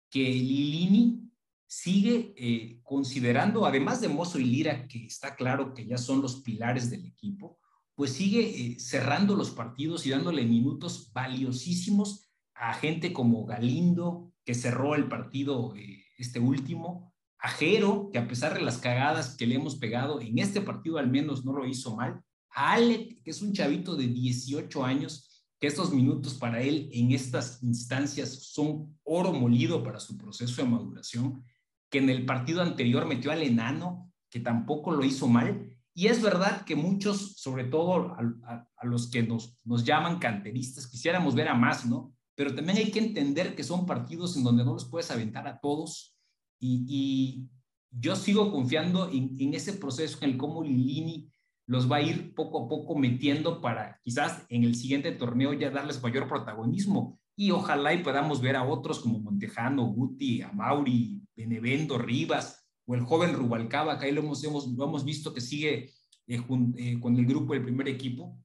[0.09, 1.31] que Lilini
[1.67, 6.41] sigue eh, considerando, además de Mozo y Lira, que está claro que ya son los
[6.41, 7.59] pilares del equipo,
[7.95, 14.53] pues sigue eh, cerrando los partidos y dándole minutos valiosísimos a gente como Galindo, que
[14.53, 19.55] cerró el partido eh, este último, a que a pesar de las cagadas que le
[19.55, 22.21] hemos pegado, en este partido al menos no lo hizo mal,
[22.53, 27.11] a Alec, que es un chavito de 18 años, que estos minutos para él en
[27.11, 31.43] estas instancias son oro molido para su proceso de maduración,
[31.89, 35.69] que en el partido anterior metió al enano, que tampoco lo hizo mal.
[35.93, 40.19] Y es verdad que muchos, sobre todo a, a, a los que nos, nos llaman
[40.19, 42.13] canteristas, quisiéramos ver a más, ¿no?
[42.41, 45.59] Pero también hay que entender que son partidos en donde no los puedes aventar a
[45.59, 46.17] todos.
[46.59, 47.47] Y,
[47.91, 51.29] yo sigo confiando en, ese proceso, en el cómo Lilini
[51.67, 55.69] los va a ir poco a poco metiendo para quizás en el siguiente torneo ya
[55.69, 57.19] darles mayor protagonismo.
[57.35, 62.95] y ojalá y podamos ver a otros como Montejano, Guti, a Mauri, Benevento, Rivas o
[62.95, 65.91] el joven Rubalcaba, que ahí lo hemos, lo hemos visto que sigue
[66.25, 66.43] eh,
[66.77, 68.35] eh, con el grupo del primer equipo.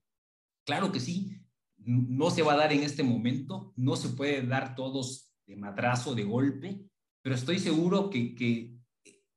[0.66, 1.40] Claro que sí,
[1.87, 6.14] no se va a dar en este momento, no se puede dar todos de madrazo,
[6.14, 6.80] de golpe,
[7.22, 8.76] pero estoy seguro que, que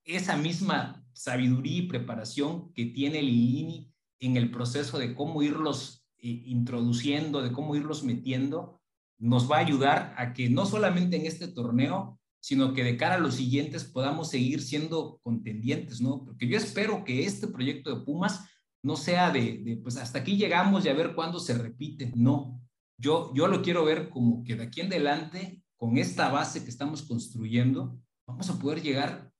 [0.03, 6.43] esa misma sabiduría y preparación que tiene Lilini en el proceso de cómo irlos eh,
[6.45, 8.81] introduciendo, de cómo irlos metiendo,
[9.19, 13.15] nos va a ayudar a que no solamente en este torneo, sino que de cara
[13.15, 16.23] a los siguientes podamos seguir siendo contendientes, ¿no?
[16.23, 18.45] Porque yo espero que este proyecto de Pumas
[18.83, 22.61] no sea de, de, pues hasta aquí llegamos y a ver cuándo se repite, no.
[22.97, 26.69] Yo, yo lo quiero ver como que de aquí en adelante, con esta base que
[26.69, 29.31] estamos construyendo, vamos a poder llegar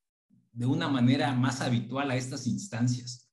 [0.51, 3.29] de una manera más habitual a estas instancias.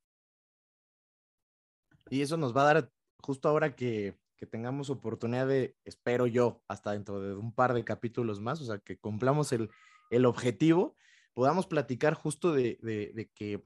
[2.10, 6.62] Y eso nos va a dar justo ahora que, que tengamos oportunidad de, espero yo,
[6.68, 9.70] hasta dentro de un par de capítulos más, o sea, que cumplamos el,
[10.10, 10.96] el objetivo,
[11.34, 13.64] podamos platicar justo de, de, de que,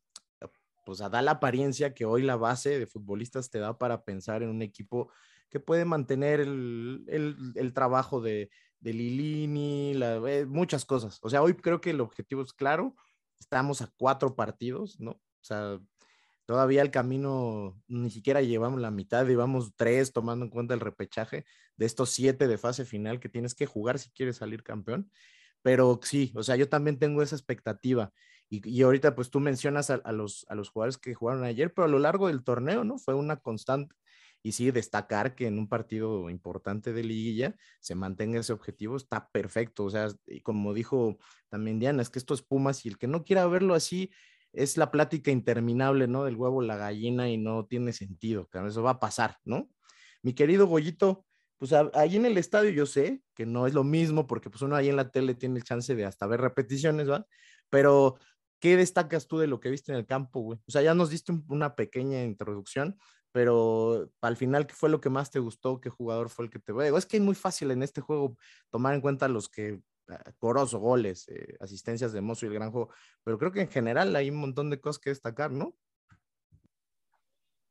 [0.85, 4.51] pues, da la apariencia que hoy la base de futbolistas te da para pensar en
[4.51, 5.11] un equipo
[5.49, 8.51] que puede mantener el, el, el trabajo de,
[8.81, 11.19] de Lilini, la, eh, muchas cosas.
[11.23, 12.95] O sea, hoy creo que el objetivo es claro,
[13.39, 15.13] estamos a cuatro partidos, ¿no?
[15.13, 15.81] O sea,
[16.47, 21.45] todavía el camino ni siquiera llevamos la mitad, llevamos tres tomando en cuenta el repechaje
[21.77, 25.11] de estos siete de fase final que tienes que jugar si quieres salir campeón.
[25.63, 28.13] Pero sí, o sea, yo también tengo esa expectativa.
[28.51, 31.73] Y, y ahorita pues tú mencionas a, a, los, a los jugadores que jugaron ayer,
[31.73, 32.99] pero a lo largo del torneo, ¿no?
[32.99, 33.95] Fue una constante.
[34.43, 39.29] Y sí, destacar que en un partido importante de liguilla se mantenga ese objetivo está
[39.31, 39.85] perfecto.
[39.85, 43.07] O sea, y como dijo también Diana, es que esto es Pumas y el que
[43.07, 44.11] no quiera verlo así,
[44.53, 46.25] es la plática interminable, ¿no?
[46.25, 49.69] Del huevo, la gallina y no tiene sentido, que eso va a pasar, ¿no?
[50.23, 51.25] Mi querido Goyito,
[51.59, 54.77] pues ahí en el estadio yo sé que no es lo mismo porque pues uno
[54.77, 57.27] ahí en la tele tiene el chance de hasta ver repeticiones, ¿va?
[57.69, 58.19] Pero,
[58.61, 60.59] ¿qué destacas tú de lo que viste en el campo, güey?
[60.69, 62.97] O sea, ya nos diste una pequeña introducción,
[63.33, 65.81] pero al final, ¿qué fue lo que más te gustó?
[65.81, 66.73] ¿Qué jugador fue el que te...
[66.73, 68.37] Digo, es que es muy fácil en este juego
[68.71, 69.81] tomar en cuenta los que
[70.39, 72.91] coros o goles, eh, asistencias de Mozo y el gran juego,
[73.23, 75.75] pero creo que en general hay un montón de cosas que destacar, ¿no?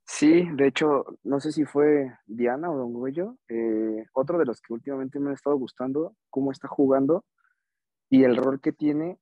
[0.05, 4.59] Sí, de hecho, no sé si fue Diana o Don Goyo, eh, otro de los
[4.61, 7.25] que últimamente me ha estado gustando, cómo está jugando
[8.09, 9.19] y el rol que tiene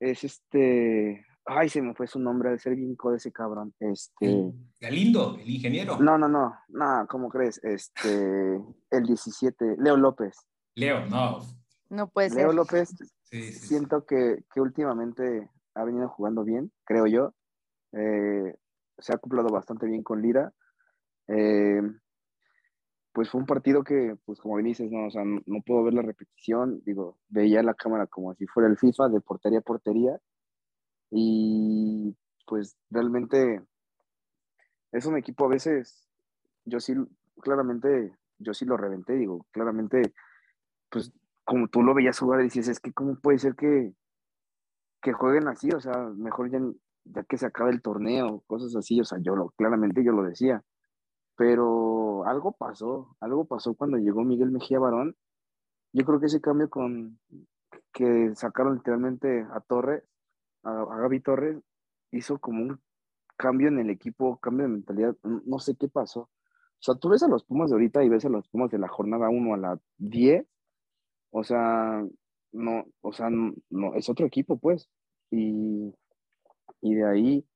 [0.00, 4.52] es este, ay, se me fue su nombre, de ser bien de ese cabrón, este...
[4.80, 5.98] Galindo, el ingeniero.
[5.98, 7.62] No, no, no, no, ¿cómo crees?
[7.62, 8.54] Este,
[8.90, 10.36] el 17, Leo López.
[10.74, 11.40] Leo, no,
[11.90, 12.54] no puede Leo ser.
[12.54, 12.88] López,
[13.24, 17.34] sí, sí, siento que, que, últimamente ha venido jugando bien, creo yo.
[17.92, 18.54] Eh,
[18.98, 20.52] se ha acoplado bastante bien con Lira.
[21.28, 21.82] Eh,
[23.12, 25.82] pues fue un partido que, pues como bien dices, no, o sea, no, no, puedo
[25.84, 26.82] ver la repetición.
[26.84, 30.20] Digo, veía la cámara como si fuera el FIFA, de portería a portería.
[31.10, 33.62] Y pues realmente
[34.92, 36.08] es un equipo a veces,
[36.64, 36.94] yo sí,
[37.40, 40.14] claramente, yo sí lo reventé, digo, claramente,
[40.90, 41.12] pues
[41.44, 43.92] como tú lo veías jugar, dices, es que cómo puede ser que,
[45.02, 46.60] que jueguen así, o sea, mejor ya,
[47.04, 50.22] ya que se acabe el torneo, cosas así, o sea, yo lo, claramente yo lo
[50.24, 50.62] decía,
[51.40, 55.16] pero algo pasó, algo pasó cuando llegó Miguel Mejía Barón,
[55.94, 57.18] yo creo que ese cambio con
[57.94, 60.04] que sacaron literalmente a Torres,
[60.64, 61.58] a, a Gaby Torres,
[62.12, 62.80] hizo como un
[63.38, 66.20] cambio en el equipo, cambio de mentalidad, no sé qué pasó.
[66.20, 68.78] O sea, tú ves a los Pumas de ahorita y ves a los Pumas de
[68.78, 70.46] la jornada 1 a la 10
[71.30, 72.04] o sea,
[72.52, 74.90] no, o sea, no, es otro equipo, pues.
[75.30, 75.94] Y,
[76.82, 77.46] y de ahí,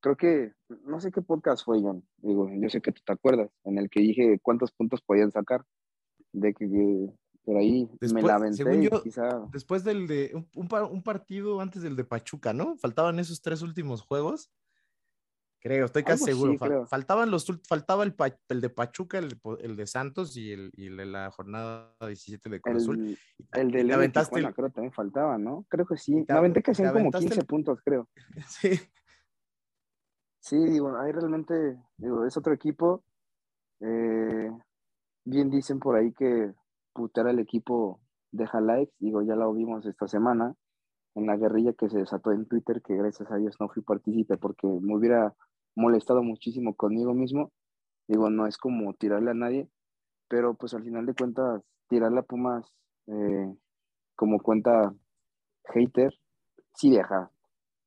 [0.00, 0.52] creo que,
[0.84, 2.07] no sé qué podcast fue, John.
[2.18, 5.64] Digo, yo sé que tú te acuerdas, en el que dije cuántos puntos podían sacar.
[6.32, 7.10] De que, que
[7.44, 9.46] por ahí después, me la aventé yo, quizá...
[9.50, 12.76] Después del de, un, un, un, partido antes del de Pachuca, ¿no?
[12.76, 14.50] Faltaban esos tres últimos juegos.
[15.60, 16.52] Creo, estoy casi Algo seguro.
[16.52, 16.86] sí, creo.
[16.86, 18.14] Faltaban los, faltaba el,
[18.48, 22.60] el de Pachuca, el, el, de Santos y el, y de la jornada 17 de
[22.60, 23.18] Cruz el, Azul.
[23.52, 24.12] El de León
[24.54, 25.64] creo también faltaba, ¿no?
[25.68, 26.24] Creo que sí.
[26.28, 28.08] Me aventé que hacían como 15 puntos, creo.
[28.46, 28.78] Sí.
[30.48, 33.04] Sí, digo, ahí realmente, digo, es otro equipo.
[33.80, 34.50] Eh,
[35.24, 36.54] bien dicen por ahí que
[36.94, 38.00] putear al equipo
[38.32, 38.94] deja likes.
[38.98, 40.54] Digo, ya lo vimos esta semana
[41.16, 44.38] en la guerrilla que se desató en Twitter, que gracias a Dios no fui partícipe
[44.38, 45.34] porque me hubiera
[45.76, 47.52] molestado muchísimo conmigo mismo.
[48.08, 49.68] Digo, no es como tirarle a nadie,
[50.28, 52.64] pero pues al final de cuentas, tirarle a Pumas
[53.08, 53.54] eh,
[54.16, 54.94] como cuenta
[55.74, 56.14] hater,
[56.74, 57.30] sí deja.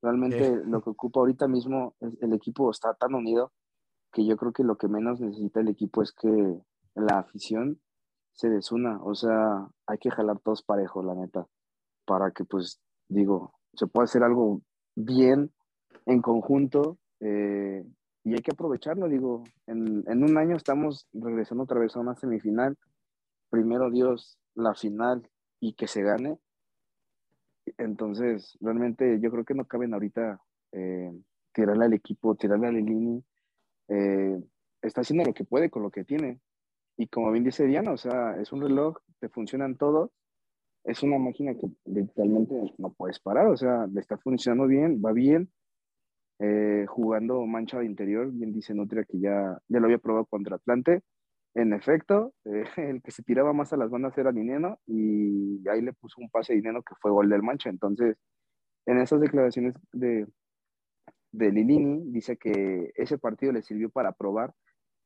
[0.01, 3.51] Realmente lo que ocupa ahorita mismo, es- el equipo está tan unido
[4.11, 6.59] que yo creo que lo que menos necesita el equipo es que
[6.95, 7.79] la afición
[8.33, 8.99] se desuna.
[9.03, 11.47] O sea, hay que jalar todos parejos, la neta,
[12.05, 14.61] para que, pues, digo, se pueda hacer algo
[14.95, 15.51] bien
[16.05, 17.85] en conjunto eh,
[18.23, 19.07] y hay que aprovecharlo.
[19.07, 22.77] Digo, en, en un año estamos regresando otra vez a una semifinal.
[23.49, 25.29] Primero Dios, la final
[25.59, 26.39] y que se gane.
[27.78, 30.41] Entonces, realmente yo creo que no caben ahorita
[30.72, 31.12] eh,
[31.53, 33.24] tirarle al equipo, tirarle a Lilini.
[33.88, 34.41] Eh,
[34.82, 36.39] está haciendo lo que puede con lo que tiene.
[36.97, 40.12] Y como bien dice Diana, o sea, es un reloj, te funcionan todos.
[40.84, 45.12] Es una máquina que literalmente no puedes parar, o sea, le está funcionando bien, va
[45.12, 45.51] bien.
[46.39, 50.55] Eh, jugando mancha de interior, bien dice Nutria que ya, ya lo había probado contra
[50.55, 51.03] Atlante.
[51.53, 55.81] En efecto, eh, el que se tiraba más a las bandas era Dineno y ahí
[55.81, 57.69] le puso un pase a Dineno que fue gol del Mancha.
[57.69, 58.17] Entonces,
[58.85, 60.27] en esas declaraciones de,
[61.31, 64.53] de Lilini, dice que ese partido le sirvió para probar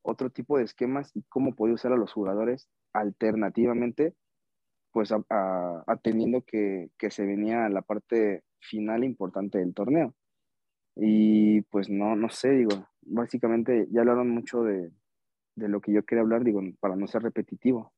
[0.04, 4.14] otro tipo de esquemas y cómo podía usar a los jugadores alternativamente,
[4.92, 5.12] pues
[5.88, 10.14] atendiendo que, que se venía la parte final importante del torneo.
[10.96, 14.92] Y pues no, no sé, digo, básicamente ya hablaron mucho de,
[15.56, 17.94] de lo que yo quería hablar, digo, para no ser repetitivo.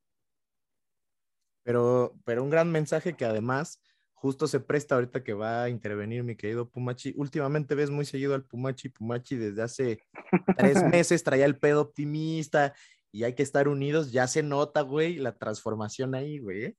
[1.63, 3.81] Pero, pero un gran mensaje que además
[4.13, 7.13] justo se presta ahorita que va a intervenir mi querido Pumachi.
[7.17, 8.89] Últimamente ves muy seguido al Pumachi.
[8.89, 9.99] Pumachi desde hace
[10.57, 12.73] tres meses traía el pedo optimista
[13.11, 14.11] y hay que estar unidos.
[14.11, 16.65] Ya se nota, güey, la transformación ahí, güey.
[16.65, 16.77] ¿eh?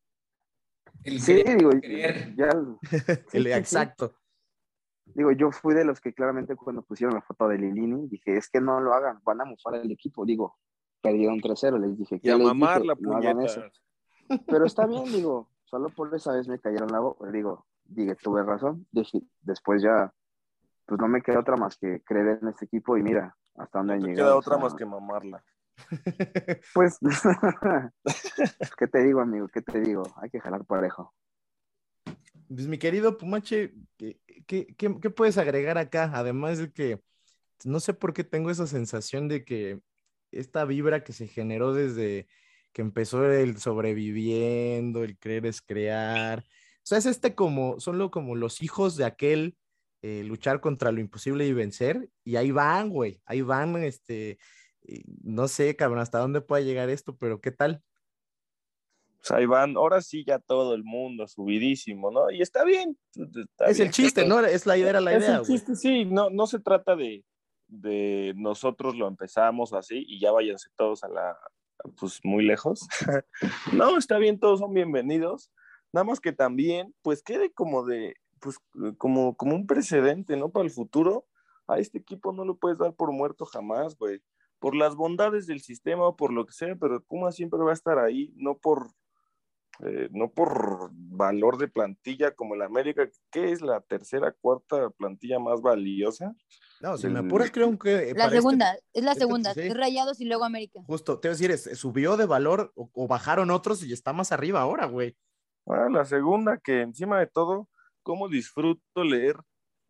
[1.05, 1.71] El sí, digo,
[2.37, 2.55] ya.
[3.33, 4.15] el, exacto.
[5.15, 8.49] Digo, yo fui de los que claramente cuando pusieron la foto de Lilini, dije, es
[8.51, 10.27] que no lo hagan, van a mufar el equipo.
[10.27, 10.59] Digo,
[11.01, 12.87] perdieron 3-0, les dije que y a mamar dije?
[12.87, 13.63] la no hagan eso.
[14.47, 17.31] Pero está bien, digo, solo por esa vez me cayeron la boca.
[17.31, 18.87] Digo, dije, tuve razón.
[18.93, 20.13] Dije, después ya,
[20.87, 23.95] pues no me queda otra más que creer en este equipo y mira, hasta dónde
[23.95, 24.29] no han llegado.
[24.29, 25.45] queda otra o sea, más que mamarla.
[26.75, 26.99] Pues,
[28.79, 29.47] ¿qué te digo, amigo?
[29.49, 30.03] ¿Qué te digo?
[30.17, 31.15] Hay que jalar parejo.
[32.49, 36.11] Pues mi querido Pumache, ¿qué, qué, qué, qué puedes agregar acá?
[36.15, 37.01] Además de que
[37.65, 39.81] no sé por qué tengo esa sensación de que
[40.31, 42.27] esta vibra que se generó desde
[42.73, 46.41] que empezó el sobreviviendo, el creer es crear.
[46.41, 49.57] O sea, es este como, son lo, como los hijos de aquel
[50.03, 52.09] eh, luchar contra lo imposible y vencer.
[52.25, 54.39] Y ahí van, güey, ahí van, este,
[55.23, 57.83] no sé, cabrón, hasta dónde puede llegar esto, pero ¿qué tal?
[59.19, 62.31] Pues ahí van, ahora sí ya todo el mundo subidísimo, ¿no?
[62.31, 62.97] Y está bien.
[63.13, 64.39] Está es bien, el chiste, ¿no?
[64.41, 65.39] Es la idea, era la es idea.
[65.39, 67.25] el chiste, sí, no, no se trata de,
[67.69, 71.39] de nosotros lo empezamos así y ya váyanse todos a la,
[71.99, 72.89] pues muy lejos.
[73.73, 75.51] no, está bien, todos son bienvenidos.
[75.93, 78.59] Nada más que también, pues quede como de, pues
[78.99, 80.51] como, como un precedente, ¿no?
[80.51, 81.27] Para el futuro.
[81.67, 84.23] A este equipo no lo puedes dar por muerto jamás, güey.
[84.59, 87.75] Por las bondades del sistema o por lo que sea, pero Puma siempre va a
[87.75, 88.91] estar ahí, no por,
[89.85, 95.39] eh, no por valor de plantilla como el América, que es la tercera, cuarta plantilla
[95.39, 96.35] más valiosa.
[96.81, 98.13] No, si me apuras, creo que.
[98.17, 99.69] La segunda, este, es la segunda, este, sí.
[99.69, 100.81] es Rayados y luego América.
[100.87, 104.13] Justo, te voy a decir, es, subió de valor o, o, bajaron otros y está
[104.13, 105.17] más arriba ahora, güey.
[105.65, 107.69] Bueno, la segunda, que encima de todo,
[108.03, 109.37] cómo disfruto leer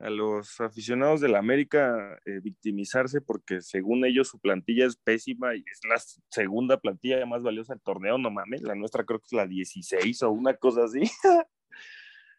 [0.01, 5.57] a los aficionados de la América eh, victimizarse porque según ellos su plantilla es pésima
[5.57, 9.27] y es la segunda plantilla más valiosa del torneo, no mames, la nuestra creo que
[9.27, 11.03] es la 16 o una cosa así.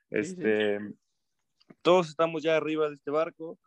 [0.10, 0.96] este, sí, sí.
[1.82, 3.60] Todos estamos ya arriba de este barco.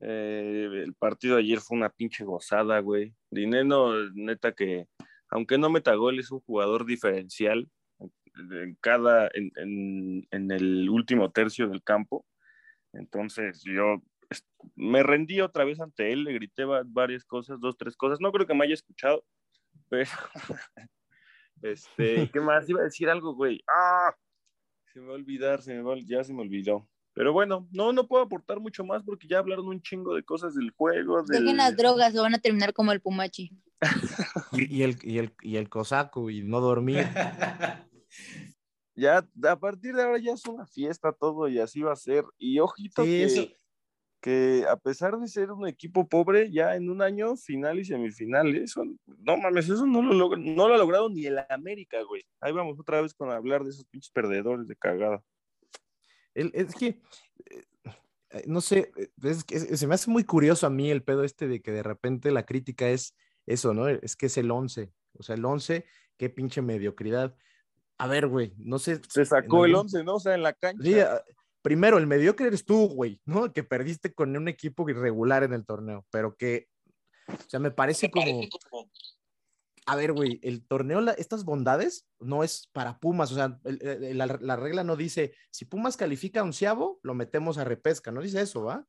[0.00, 3.14] Eh, el partido de ayer fue una pinche gozada, güey.
[3.30, 4.86] Dineno, neta que,
[5.28, 7.68] aunque no meta gol, es un jugador diferencial
[8.34, 12.24] en cada, en, en, en el último tercio del campo.
[12.98, 14.02] Entonces yo
[14.74, 18.18] me rendí otra vez ante él, le grité varias cosas, dos, tres cosas.
[18.20, 19.24] No creo que me haya escuchado,
[19.88, 20.10] pero
[21.62, 22.68] este, ¿qué más?
[22.68, 23.62] Iba a decir algo, güey.
[23.68, 24.14] ¡Ah!
[24.92, 26.88] Se me va a olvidar, se me va, ya se me olvidó.
[27.14, 30.54] Pero bueno, no, no puedo aportar mucho más porque ya hablaron un chingo de cosas
[30.54, 31.22] del juego.
[31.22, 31.44] Del...
[31.44, 33.50] Dejen las drogas, lo van a terminar como el Pumachi.
[34.52, 37.06] y, y, el, y, el, y el cosaco y no dormir.
[38.98, 42.24] ya a partir de ahora ya es una fiesta todo y así va a ser.
[42.36, 43.48] Y ojito sí, que, eso...
[44.20, 48.54] que, a pesar de ser un equipo pobre, ya en un año final y semifinal,
[48.56, 52.24] eso, no mames, eso no lo, logra, no lo ha logrado ni el América, güey.
[52.40, 55.22] Ahí vamos otra vez con hablar de esos pinches perdedores de cagada.
[56.34, 57.00] El, es que,
[57.46, 58.90] eh, no sé,
[59.22, 61.84] es que se me hace muy curioso a mí el pedo este de que de
[61.84, 63.14] repente la crítica es
[63.46, 63.88] eso, ¿no?
[63.88, 65.84] Es que es el 11, o sea, el 11,
[66.16, 67.36] qué pinche mediocridad
[67.98, 69.00] a ver, güey, no sé.
[69.08, 70.14] Se sacó el 11, ¿no?
[70.16, 70.82] O sea, en la cancha.
[70.82, 70.94] Sí,
[71.62, 73.52] primero, el mediocre eres tú, güey, ¿no?
[73.52, 76.68] Que perdiste con un equipo irregular en el torneo, pero que,
[77.28, 78.40] o sea, me parece como,
[79.86, 83.82] a ver, güey, el torneo, la- estas bondades no es para Pumas, o sea, el-
[83.82, 88.20] el- la, la regla no dice, si Pumas califica onceavo, lo metemos a repesca, no
[88.22, 88.86] dice eso, ¿va?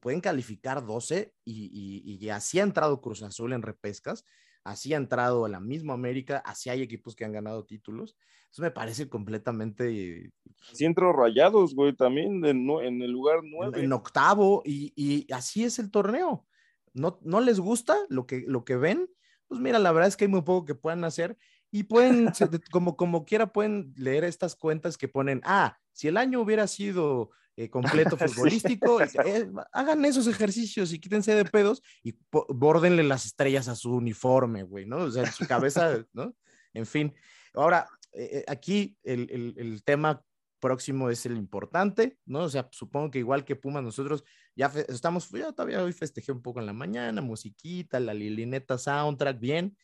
[0.00, 1.70] Pueden calificar 12 y,
[2.04, 4.24] y, y así ha entrado Cruz Azul en repescas,
[4.64, 8.16] así ha entrado la misma América, así hay equipos que han ganado títulos.
[8.50, 10.32] Eso me parece completamente
[10.72, 13.82] Así entró Rayados, güey, también en, en el lugar nueve.
[13.82, 16.46] en octavo y, y así es el torneo.
[16.94, 19.08] No, no les gusta lo que, lo que ven,
[19.46, 21.36] pues mira, la verdad es que hay muy poco que puedan hacer
[21.70, 22.30] y pueden,
[22.70, 27.30] como, como quiera, pueden leer estas cuentas que ponen, ah, si el año hubiera sido
[27.58, 27.68] eh,
[28.12, 28.28] completo Sí.
[28.28, 33.92] futbolístico, eh, hagan esos ejercicios y quítense de pedos y bórdenle las estrellas a su
[33.94, 34.98] uniforme, güey, ¿no?
[34.98, 36.34] O sea, en su cabeza, ¿no?
[36.72, 37.14] En fin.
[37.54, 40.22] Ahora, eh, aquí el, el- el tema
[40.60, 42.40] próximo es el importante, ¿no?
[42.44, 44.24] O sea, supongo que igual que Pumas, nosotros
[44.56, 49.38] ya estamos, ya todavía hoy festejé un poco en la mañana, musiquita, la lilineta soundtrack,
[49.38, 49.76] bien.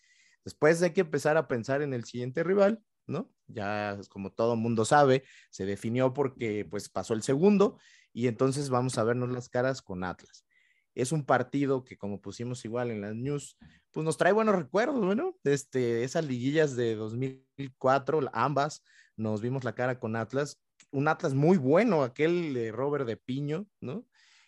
[0.45, 3.31] Después hay que empezar a pensar en el siguiente rival, ¿no?
[3.47, 7.79] Ya como todo mundo sabe, se definió porque pues pasó el segundo
[8.13, 10.47] y entonces vamos a vernos las caras con Atlas.
[10.95, 13.59] Es un partido que como pusimos igual en las news,
[13.91, 18.85] pues nos trae buenos recuerdos, bueno, este, esas liguillas de 2004, ambas,
[19.17, 23.67] nos vimos la cara con Atlas, un Atlas muy bueno, aquel de Robert de Piño,
[23.81, 24.07] ¿no?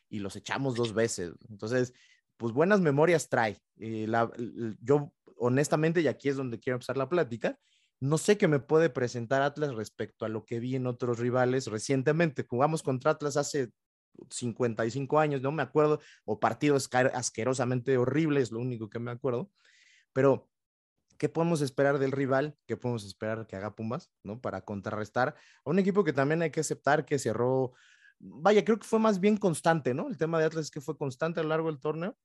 [0.08, 1.32] Y los echamos dos veces.
[1.50, 1.92] Entonces,
[2.36, 3.58] pues buenas memorias trae.
[3.78, 4.08] Eh,
[4.80, 7.58] yo, honestamente, y aquí es donde quiero empezar la plática,
[8.00, 11.66] no sé qué me puede presentar Atlas respecto a lo que vi en otros rivales
[11.66, 12.46] recientemente.
[12.48, 13.72] Jugamos contra Atlas hace
[14.30, 19.50] 55 años, no me acuerdo, o partidos asquerosamente horribles, lo único que me acuerdo.
[20.12, 20.50] Pero,
[21.18, 22.56] ¿qué podemos esperar del rival?
[22.66, 24.40] ¿Qué podemos esperar que haga Pumas, ¿no?
[24.40, 25.34] Para contrarrestar
[25.64, 27.72] a un equipo que también hay que aceptar que cerró,
[28.18, 30.08] vaya, creo que fue más bien constante, ¿no?
[30.08, 32.16] El tema de Atlas es que fue constante a lo largo del torneo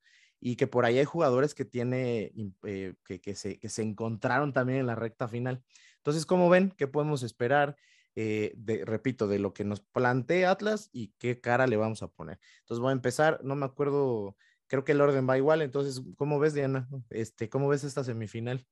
[0.41, 2.33] y que por ahí hay jugadores que tiene,
[2.63, 5.63] eh, que, que se, que se encontraron también en la recta final.
[5.97, 6.73] Entonces, ¿cómo ven?
[6.75, 7.77] ¿Qué podemos esperar?
[8.15, 12.09] eh, de, repito, de lo que nos plantea Atlas y qué cara le vamos a
[12.09, 12.39] poner.
[12.59, 14.35] Entonces voy a empezar, no me acuerdo,
[14.67, 16.89] creo que el orden va igual, entonces, ¿cómo ves, Diana?
[17.09, 18.65] Este, ¿Cómo ves esta semifinal?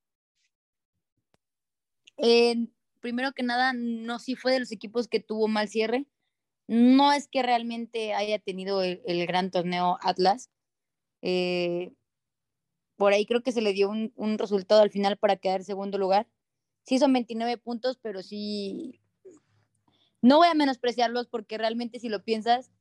[2.17, 2.67] Eh,
[2.99, 6.05] primero que nada, no sí fue de los equipos que tuvo mal cierre.
[6.67, 10.51] No es que realmente haya tenido el gran torneo Atlas.
[11.22, 11.93] Eh,
[12.95, 16.28] por ahí creo que se le dio un, resultado al final para quedar segundo lugar.
[16.84, 18.99] Sí son 29 puntos, pero sí...
[20.22, 22.72] No voy a menospreciarlos porque realmente si lo piensas,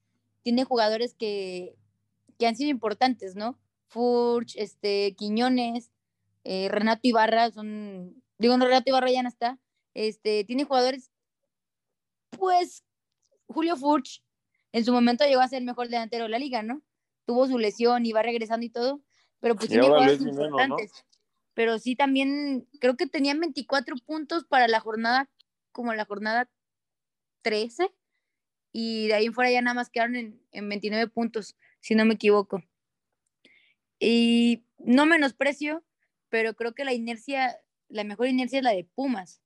[0.42, 1.76] tiene jugadores que,
[2.36, 3.58] que han sido importantes, ¿no?
[3.86, 5.92] Furch, este, Quiñones,
[6.44, 9.58] eh, Renato Ibarra, son, digo, no, Renato Ibarra ya no está,
[9.94, 11.10] este, tiene jugadores,
[12.30, 12.84] pues,
[13.46, 14.22] Julio Furch
[14.72, 16.82] en su momento llegó a ser el mejor delantero de la liga, ¿no?
[17.28, 19.02] Tuvo su lesión y va regresando y todo,
[19.38, 21.04] pero pues Y tiene jugadores importantes.
[21.52, 25.28] Pero sí también, creo que tenían 24 puntos para la jornada,
[25.70, 26.48] como la jornada
[27.42, 27.92] 13,
[28.72, 32.06] y de ahí en fuera ya nada más quedaron en, en 29 puntos, si no
[32.06, 32.62] me equivoco.
[33.98, 35.84] Y no menosprecio,
[36.30, 37.60] pero creo que la inercia,
[37.90, 39.42] la mejor inercia es la de Pumas.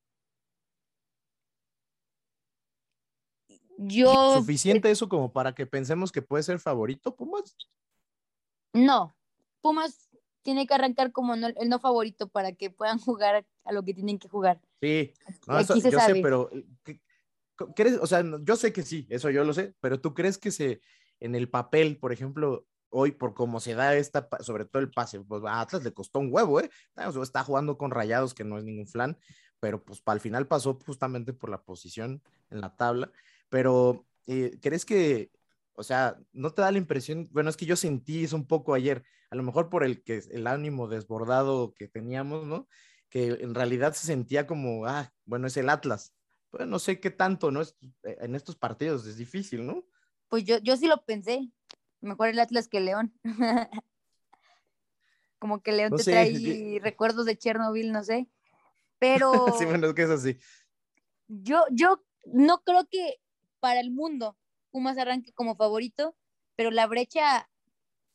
[3.84, 7.56] Yo ¿Suficiente eso como para que pensemos que puede ser favorito, Pumas?
[8.72, 9.14] no,
[9.60, 10.08] Pumas
[10.42, 13.94] tiene que arrancar como no- el no favorito para que puedan jugar a lo que
[13.94, 14.60] tienen que jugar.
[14.80, 15.12] Sí,
[15.46, 17.00] no, eso yo sé, pero eh, ¿qué-
[17.56, 17.98] co- ¿crees?
[17.98, 20.80] O sea, yo sé que sí, eso yo lo sé, pero tú crees que se,
[21.20, 25.20] en el papel, por ejemplo, hoy por cómo se da esta, sobre todo el pase,
[25.20, 26.68] pues a Atlas le costó un huevo, ¿eh?
[26.96, 29.16] Ah, o está jugando con Rayados, que no es ningún flan,
[29.60, 32.20] pero pues el final pasó justamente por la posición
[32.50, 33.12] en la tabla,
[33.52, 35.30] pero eh, ¿crees que,
[35.74, 38.72] o sea, no te da la impresión, bueno, es que yo sentí eso un poco
[38.72, 42.66] ayer, a lo mejor por el que el ánimo desbordado que teníamos, ¿no?
[43.10, 46.14] Que en realidad se sentía como, ah, bueno, es el Atlas.
[46.48, 47.60] Pues no sé qué tanto, ¿no?
[47.60, 49.84] Es- eh, en estos partidos es difícil, ¿no?
[50.28, 51.50] Pues yo, yo sí lo pensé.
[52.00, 53.12] Mejor el Atlas que el León.
[55.38, 58.28] Como que León No te sé, trae yo- recuerdos de Chernobyl, no sé.
[58.98, 60.38] Pero sí, bueno, es que es así.
[61.28, 63.20] yo, yo no creo que
[63.62, 64.36] para el mundo
[64.72, 66.16] Pumas arranque como favorito,
[66.56, 67.48] pero la brecha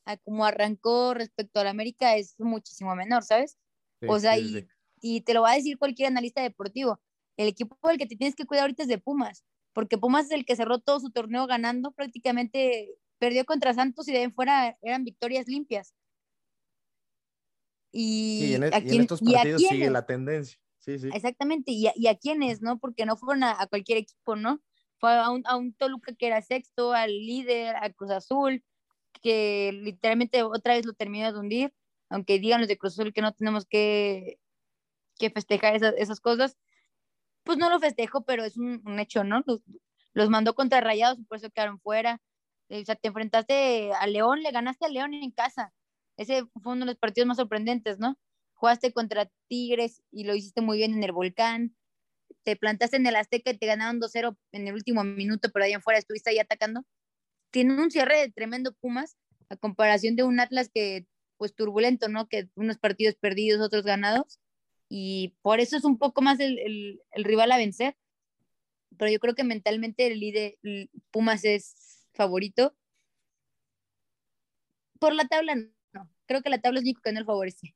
[0.05, 3.57] a como arrancó respecto al América es muchísimo menor, ¿sabes?
[4.01, 4.67] Sí, o sea, sí, sí,
[5.01, 6.99] y, te lo va a decir cualquier analista deportivo.
[7.37, 9.43] El equipo del que te tienes que cuidar ahorita es de Pumas,
[9.73, 14.11] porque Pumas es el que cerró todo su torneo ganando, prácticamente perdió contra Santos y
[14.11, 15.93] de ahí en fuera eran victorias limpias.
[17.91, 20.59] Y, en, e- y en estos y a partidos sigue la tendencia.
[20.79, 21.09] Sí, sí.
[21.13, 22.79] Exactamente, y a, y a quiénes, ¿no?
[22.79, 24.61] Porque no fueron a, a cualquier equipo, ¿no?
[24.99, 28.63] Fue a un, Toluca que era sexto, al líder, a Cruz Azul,
[29.21, 31.73] que literalmente otra vez lo terminó de hundir,
[32.09, 34.39] aunque digan los de Cruz Azul que no tenemos que
[35.17, 36.57] que festejar esas, esas cosas.
[37.43, 39.43] Pues no lo festejo, pero es un, hecho, ¿no?
[39.45, 39.61] Los,
[40.13, 42.21] los mandó contra Rayados por eso quedaron fuera.
[42.69, 45.73] O sea, te enfrentaste a León, le ganaste a León en casa.
[46.17, 48.17] Ese fue uno de los partidos más sorprendentes, ¿no?
[48.53, 51.75] Jugaste contra Tigres y lo hiciste muy bien en el Volcán.
[52.47, 55.73] Te plantaste en el Azteca y te ganaron 2-0 en el último minuto, pero ahí
[55.73, 56.85] afuera estuviste ahí atacando.
[57.51, 59.17] Tiene un cierre de tremendo Pumas
[59.49, 62.29] a comparación de un Atlas que, pues, turbulento, ¿no?
[62.29, 64.39] Que unos partidos perdidos, otros ganados.
[64.87, 67.97] Y por eso es un poco más el, el, el rival a vencer.
[68.97, 70.57] Pero yo creo que mentalmente el líder
[71.11, 72.77] Pumas es favorito.
[75.01, 75.53] Por la tabla,
[75.91, 76.09] no.
[76.27, 77.75] Creo que la tabla es único que no le favorece.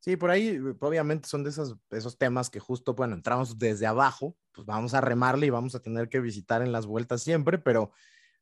[0.00, 4.36] Sí, por ahí obviamente son de esos, esos temas que justo, bueno, entramos desde abajo,
[4.52, 7.92] pues vamos a remarle y vamos a tener que visitar en las vueltas siempre, pero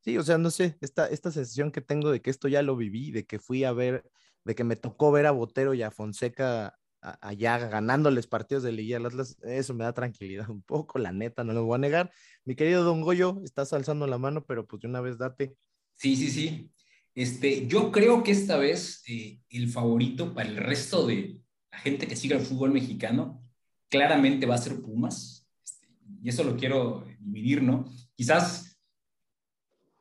[0.00, 2.76] sí, o sea, no sé, esta, esta sensación que tengo de que esto ya lo
[2.76, 4.04] viví, de que fui a ver,
[4.44, 6.78] de que me tocó ver a Botero y a Fonseca
[7.20, 11.44] allá ganándoles partidos de Liga al Atlas, eso me da tranquilidad un poco, la neta,
[11.44, 12.12] no lo voy a negar.
[12.44, 15.56] Mi querido Don Goyo, estás alzando la mano, pero pues de una vez date.
[15.94, 16.70] Sí, sí, sí.
[17.14, 21.40] Este, yo creo que esta vez eh, el favorito para el resto de
[21.70, 23.42] la gente que siga el fútbol mexicano
[23.88, 25.48] claramente va a ser Pumas.
[25.64, 25.88] Este,
[26.22, 27.84] y eso lo quiero dividir, ¿no?
[28.14, 28.78] Quizás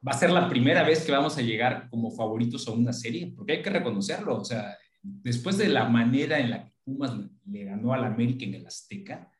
[0.06, 3.34] va a ser la primera vez que vamos a llegar como favoritos a una serie,
[3.36, 4.38] porque hay que reconocerlo.
[4.38, 7.14] O sea, después de la manera en la que Pumas
[7.46, 9.32] le ganó al América en el Azteca,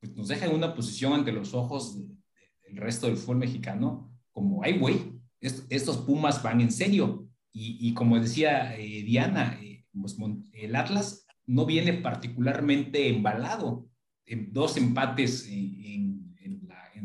[0.00, 2.14] pues nos deja en una posición ante los ojos de, de,
[2.68, 7.28] del resto del fútbol mexicano como, ay, güey, est estos Pumas van en serio.
[7.52, 10.16] Y, y como decía eh, Diana, eh, pues,
[10.52, 13.88] el Atlas no viene particularmente embalado.
[14.24, 16.06] En dos empates en,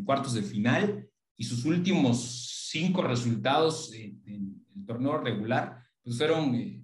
[0.06, 4.22] cuartos de final y sus últimos cinco resultados en,
[4.76, 6.84] el torneo regular pues fueron eh,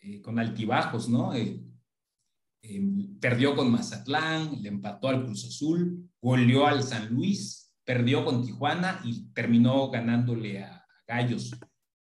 [0.00, 1.32] eh, con altibajos, ¿no?
[1.34, 1.62] Eh,
[3.20, 9.00] perdió con Mazatlán, le empató al Cruz Azul, goleó al San Luis, perdió con Tijuana
[9.04, 11.56] y terminó ganándole a, a Gallos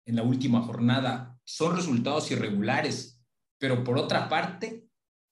[0.07, 1.39] en la última jornada.
[1.45, 3.17] Son resultados irregulares,
[3.59, 4.88] pero por otra parte,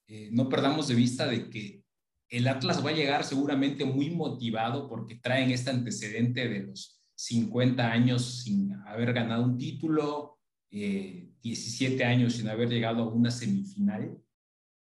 [0.09, 1.83] eh, no perdamos de vista de que
[2.29, 7.91] el Atlas va a llegar seguramente muy motivado porque traen este antecedente de los 50
[7.91, 10.39] años sin haber ganado un título,
[10.71, 14.21] eh, 17 años sin haber llegado a una semifinal.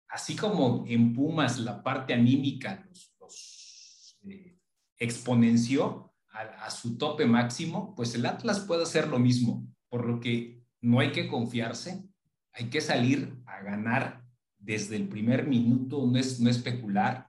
[0.08, 2.86] Así como en Pumas la parte anímica
[3.18, 4.58] los, eh,
[4.98, 10.20] exponenció a, a, su tope máximo, pues el Atlas puede hacer lo mismo, por lo
[10.20, 12.11] que no hay que confiarse,
[12.52, 14.24] hay que salir a ganar
[14.58, 17.28] desde el primer minuto, no, es, no especular,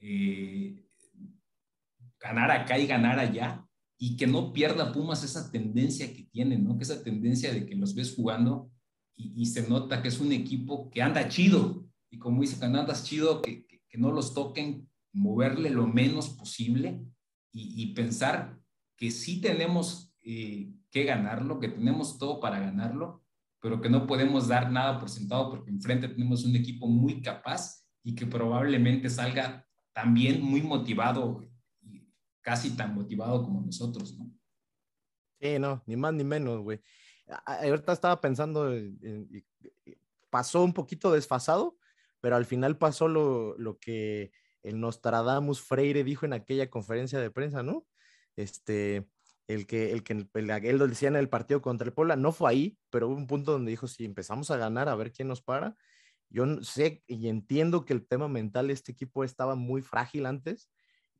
[0.00, 0.86] eh,
[2.20, 3.66] ganar acá y ganar allá,
[3.98, 6.76] y que no pierda Pumas esa tendencia que tiene, ¿no?
[6.76, 8.70] Que esa tendencia de que los ves jugando
[9.16, 13.42] y, se nota que es un equipo que anda chido, y como dice Canandas, chido
[13.42, 17.02] que, que, no los toquen, moverle lo menos posible
[17.50, 18.56] y, y pensar
[18.96, 23.24] que sí tenemos eh, que ganarlo, que tenemos todo para ganarlo,
[23.60, 27.84] pero que no podemos dar nada por sentado porque enfrente tenemos un equipo muy capaz
[28.02, 31.48] y que probablemente salga también muy motivado
[31.82, 32.08] y
[32.40, 34.30] casi tan motivado como nosotros, ¿no?
[35.40, 36.80] Sí, no, ni más ni menos, güey.
[37.44, 39.28] Ahorita estaba pensando, en,
[40.30, 41.76] pasó un poquito desfasado,
[42.20, 44.32] pero al final pasó lo, lo, que
[44.62, 47.86] el Nostradamus Freire dijo en aquella conferencia de prensa, ¿no?
[48.34, 49.08] Este,
[49.48, 52.32] el que, el que el, él lo decía en el partido contra el Puebla, no
[52.32, 55.28] fue ahí, pero hubo un punto donde dijo, si empezamos a ganar, a ver quién
[55.28, 55.76] nos para.
[56.30, 60.68] Yo sé y entiendo que el tema mental de este equipo estaba muy frágil antes,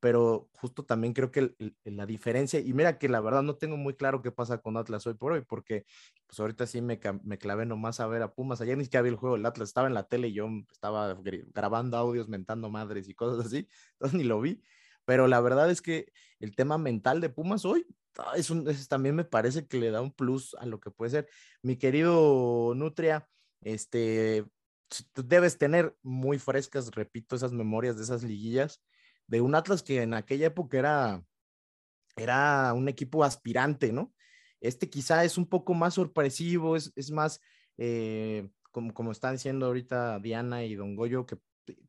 [0.01, 3.57] pero justo también creo que el, el, la diferencia, y mira que la verdad no
[3.57, 5.87] tengo muy claro qué pasa con Atlas hoy por hoy, porque
[6.27, 9.09] pues ahorita sí me, me clavé nomás a ver a Pumas, ayer ni siquiera vi
[9.09, 11.19] el juego del Atlas, estaba en la tele y yo estaba
[11.55, 14.63] grabando audios, mentando madres y cosas así, entonces ni lo vi,
[15.07, 17.87] pero la verdad es que el tema mental de Pumas hoy
[18.37, 21.11] es un, es, también me parece que le da un plus a lo que puede
[21.11, 21.29] ser.
[21.63, 23.29] Mi querido Nutria,
[23.63, 24.45] este,
[25.15, 28.83] debes tener muy frescas, repito, esas memorias de esas liguillas,
[29.27, 31.23] de un Atlas que en aquella época era,
[32.17, 34.13] era un equipo aspirante, ¿no?
[34.61, 37.41] Este quizá es un poco más sorpresivo, es, es más,
[37.77, 41.39] eh, como, como están diciendo ahorita Diana y Don Goyo, que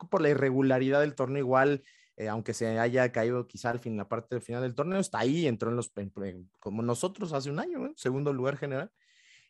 [0.09, 1.83] por la irregularidad del torneo igual,
[2.19, 5.19] eh, aunque se haya caído quizá al fin, la parte del final del torneo, está
[5.19, 5.89] ahí, entró en los,
[6.59, 7.93] como nosotros hace un año, ¿eh?
[7.95, 8.91] segundo lugar general.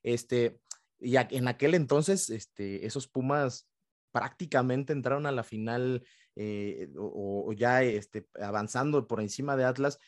[0.03, 0.61] Este,
[0.99, 3.67] y en aquel entonces, este, esos Pumas
[4.11, 6.05] prácticamente entraron a la final
[6.35, 9.99] eh, o, o, ya este, avanzando por encima de Atlas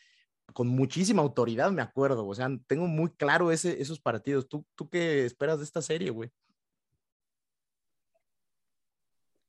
[0.54, 2.28] con muchísima autoridad, me acuerdo.
[2.28, 4.48] O sea, tengo muy claro ese, esos partidos.
[4.48, 6.30] ¿Tú, ¿Tú qué esperas de esta serie, güey?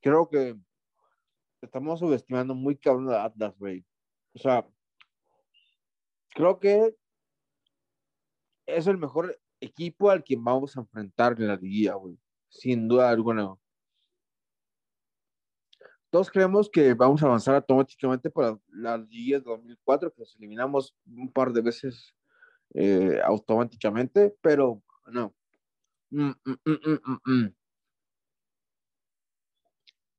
[0.03, 0.57] creo que
[1.63, 3.85] estamos subestimando muy cabrón a Atlas, güey.
[4.33, 4.67] O sea,
[6.29, 6.95] creo que
[8.65, 12.17] es el mejor equipo al que vamos a enfrentar en la liguilla, güey.
[12.49, 13.55] Sin duda alguna.
[16.09, 20.95] Todos creemos que vamos a avanzar automáticamente para las liguillas de 2004, que los eliminamos
[21.07, 22.13] un par de veces
[22.75, 25.33] eh, automáticamente, pero no.
[26.11, 27.55] Mm, mm, mm, mm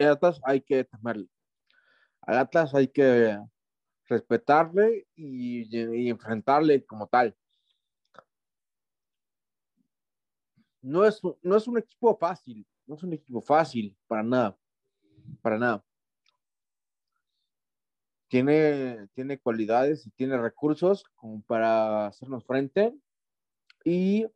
[0.01, 1.29] Atlas hay que temerle.
[2.27, 3.39] Al Atlas hay que
[4.07, 7.37] respetarle y enfrentarle como tal.
[10.85, 14.57] no es, no es un equipo fácil, no es un equipo fácil, para nada,
[15.41, 15.85] para nada.
[18.29, 22.95] Tiene, tiene cualidades y tiene recursos como para hacernos frente
[23.85, 24.27] y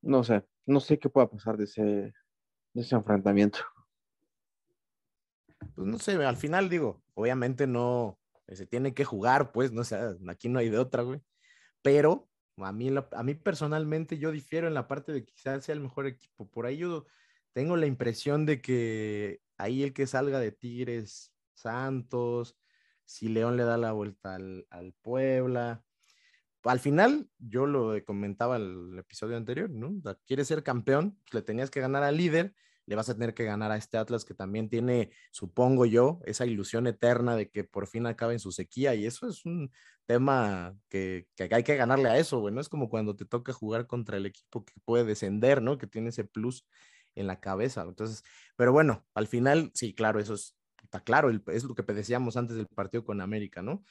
[0.00, 3.58] no sé, no sé qué pueda pasar de ese, de ese enfrentamiento.
[5.74, 8.18] Pues no sé, al final digo, obviamente no,
[8.48, 11.20] se tiene que jugar, pues, no sé, aquí no hay de otra, güey.
[11.82, 12.28] Pero
[12.58, 16.06] a mí, a mí personalmente yo difiero en la parte de quizás sea el mejor
[16.06, 16.48] equipo.
[16.50, 17.06] Por ahí yo
[17.52, 22.56] tengo la impresión de que ahí el que salga de Tigres, Santos,
[23.04, 25.84] si León le da la vuelta al, al Puebla.
[26.64, 29.92] Al final, yo lo comentaba en el episodio anterior, ¿no?
[30.26, 32.54] Quieres ser campeón, pues le tenías que ganar al líder
[32.86, 36.46] le vas a tener que ganar a este Atlas que también tiene, supongo yo, esa
[36.46, 39.70] ilusión eterna de que por fin acabe en su sequía y eso es un
[40.06, 44.16] tema que, hay que ganarle a eso, bueno, es como cuando te toca jugar contra
[44.16, 45.78] el equipo que puede descender, ¿no?
[45.78, 46.66] Que tiene ese plus
[47.14, 47.82] en la cabeza.
[47.82, 48.22] Entonces,
[48.56, 52.56] pero bueno, al final, sí, claro, eso es, está claro, es lo que decíamos antes
[52.56, 53.82] del partido con América, ¿no?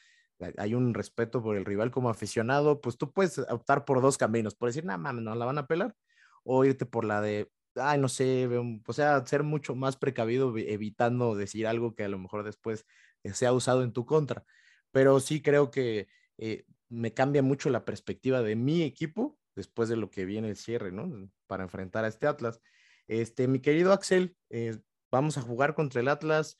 [0.57, 4.56] Hay un respeto por el rival como aficionado, pues tú puedes optar por dos caminos,
[4.56, 5.95] por decir, nada mames, no la van a pelar,
[6.44, 8.47] o irte por la de, ay, no sé,
[8.85, 12.85] o sea, ser mucho más precavido evitando decir algo que a lo mejor después
[13.23, 14.45] eh, sea usado en tu contra.
[14.91, 19.97] Pero sí creo que eh, me cambia mucho la perspectiva de mi equipo después de
[19.97, 21.29] lo que viene el cierre, ¿no?
[21.47, 22.61] Para enfrentar a este Atlas.
[23.07, 24.79] Este, mi querido Axel, eh,
[25.11, 26.57] vamos a jugar contra el Atlas,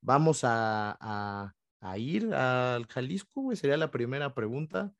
[0.00, 4.92] vamos a, a, ir al Jalisco, güey, sería la primera pregunta.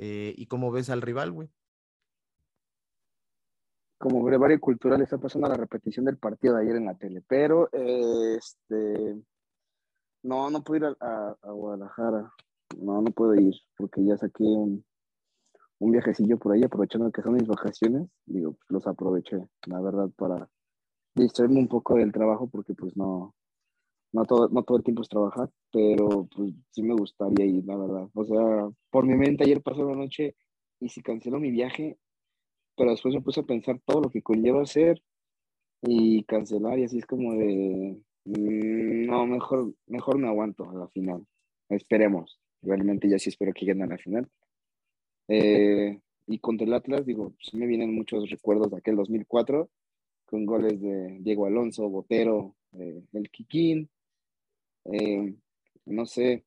[0.00, 1.50] ¿Y cómo ves al rival, güey?
[3.98, 7.68] Como brevario cultural está pasando la repetición del partido de ayer en la tele, pero
[7.72, 9.16] este
[10.22, 12.32] no, no puedo ir a, Guadalajara,
[12.78, 14.84] no, no puedo ir porque ya saqué un,
[15.80, 20.48] un viajecillo por ahí aprovechando que son mis vacaciones, digo, los aproveché, la verdad, para
[21.14, 23.34] distraerme un poco del trabajo porque pues no,
[24.12, 27.76] no todo, no todo el tiempo es trabajar, pero pues sí me gustaría ir, la
[27.76, 28.08] verdad.
[28.14, 30.36] O sea, por mi mente ayer pasó la noche
[30.80, 31.98] y si cancelo mi viaje,
[32.78, 35.02] pero después me puse a pensar todo lo que conlleva hacer
[35.82, 40.88] y cancelar y así es como de, mm, no, mejor, mejor me aguanto a la
[40.88, 41.26] final.
[41.68, 44.28] Esperemos, realmente ya sí espero que lleguen a la final.
[45.28, 49.68] Eh, y contra el Atlas, digo, sí me vienen muchos recuerdos de aquel 2004,
[50.24, 53.90] con goles de Diego Alonso, Botero, eh, el Kikín.
[54.84, 55.34] Eh,
[55.86, 56.44] no sé,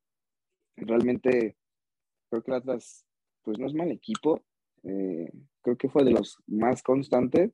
[0.76, 1.56] realmente
[2.30, 3.04] creo que el Atlas,
[3.42, 4.42] pues no es mal equipo,
[4.84, 5.30] eh,
[5.62, 7.52] creo que fue de los más constantes.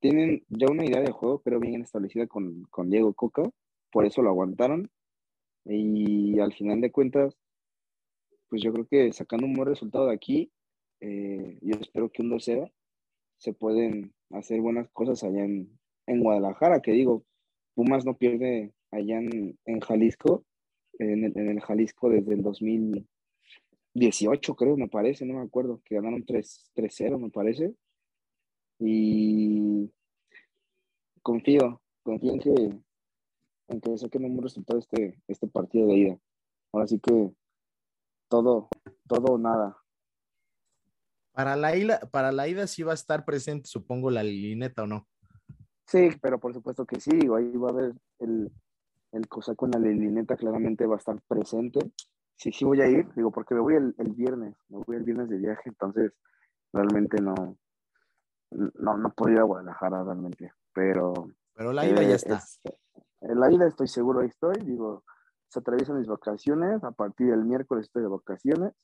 [0.00, 3.50] Tienen ya una idea de juego, pero bien establecida con, con Diego Coca,
[3.90, 4.90] por eso lo aguantaron.
[5.64, 7.36] Y al final de cuentas,
[8.48, 10.50] pues yo creo que sacando un buen resultado de aquí,
[11.00, 12.50] eh, yo espero que un 2
[13.38, 17.24] se pueden hacer buenas cosas allá en, en, Guadalajara, que digo,
[17.74, 20.44] Pumas no pierde allá en, en Jalisco,
[20.98, 23.06] en el, en el, Jalisco desde el 2000,
[23.96, 27.74] 18, creo, me parece, no me acuerdo, que ganaron 3-0, me parece.
[28.78, 29.90] Y
[31.22, 32.50] confío, confío en que,
[33.68, 36.18] en que saquen un buen resultado este, este partido de ida.
[36.72, 37.32] Ahora sí que
[38.28, 38.68] todo,
[39.08, 39.78] todo o nada.
[41.32, 44.86] Para la, ida, para la ida sí va a estar presente, supongo, la lineta o
[44.86, 45.08] no.
[45.86, 48.52] Sí, pero por supuesto que sí, ahí va a haber el,
[49.12, 51.78] el cosa con la lineta, claramente va a estar presente
[52.36, 55.28] sí, sí voy a ir, digo, porque me voy el, viernes, me voy el viernes
[55.28, 56.12] de viaje, entonces
[56.72, 57.34] realmente no,
[58.50, 61.12] no, no puedo ir a Guadalajara realmente, pero...
[61.54, 62.42] Pero la ida ya eh, está.
[63.22, 65.04] en la ida estoy seguro, ahí estoy, digo,
[65.48, 68.74] se atraviesan mis vacaciones, a partir del miércoles estoy de vacaciones,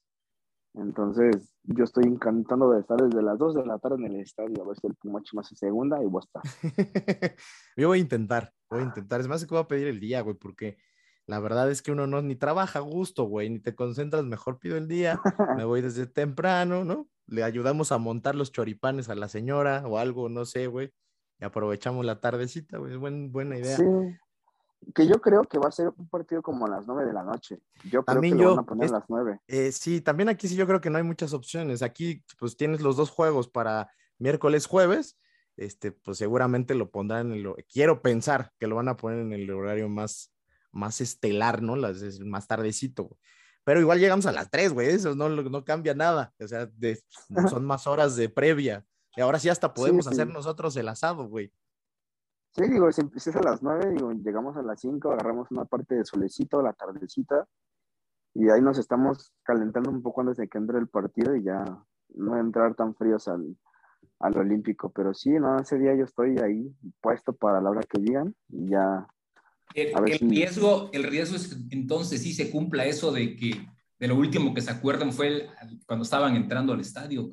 [0.75, 4.63] entonces yo estoy encantando de estar desde las 2 de la tarde en el estadio,
[4.63, 4.97] a ver si el
[5.35, 6.43] más segunda y voy a estar.
[7.77, 10.23] yo voy a intentar, voy a intentar, es más que voy a pedir el día,
[10.23, 10.79] güey, porque
[11.27, 14.59] la verdad es que uno no ni trabaja a gusto, güey, ni te concentras, mejor
[14.59, 15.21] pido el día,
[15.57, 17.09] me voy desde temprano, ¿no?
[17.27, 20.93] Le ayudamos a montar los choripanes a la señora o algo, no sé, güey.
[21.41, 22.97] y aprovechamos la tardecita, güey.
[22.97, 23.77] Buen, buena idea.
[23.77, 23.85] Sí.
[24.95, 27.23] Que yo creo que va a ser un partido como a las 9 de la
[27.23, 27.61] noche.
[27.85, 29.41] Yo creo También que yo, lo van a poner es- a las 9.
[29.47, 31.83] Eh, sí, también aquí sí yo creo que no hay muchas opciones.
[31.83, 35.17] Aquí pues tienes los dos juegos para miércoles, jueves.
[35.57, 39.33] Este, pues seguramente lo pondrán en el, quiero pensar que lo van a poner en
[39.33, 40.33] el horario más,
[40.73, 41.77] más estelar, ¿no?
[41.77, 43.21] Las, es más tardecito, güey.
[43.65, 46.33] Pero igual llegamos a las 3, güey, eso no, no cambia nada.
[46.41, 47.01] O sea, de-
[47.49, 48.85] son más horas de previa.
[49.17, 50.13] Y ahora sí hasta podemos sí.
[50.13, 51.53] hacer nosotros el asado, güey.
[52.55, 55.95] Sí, digo, si empiezas a las 9, digo, llegamos a las 5, agarramos una parte
[55.95, 57.47] de solecito, la tardecita,
[58.35, 61.65] y ahí nos estamos calentando un poco antes de que entre el partido y ya
[62.15, 63.57] no entrar tan fríos al,
[64.19, 64.91] al Olímpico.
[64.91, 68.71] Pero sí, no, ese día yo estoy ahí puesto para la hora que digan y
[68.71, 69.07] ya.
[69.75, 73.37] El, ver el si- riesgo, el riesgo es que entonces sí se cumpla eso de
[73.37, 73.67] que
[73.99, 75.47] de lo último que se acuerdan fue el-
[75.87, 77.31] cuando estaban entrando al estadio.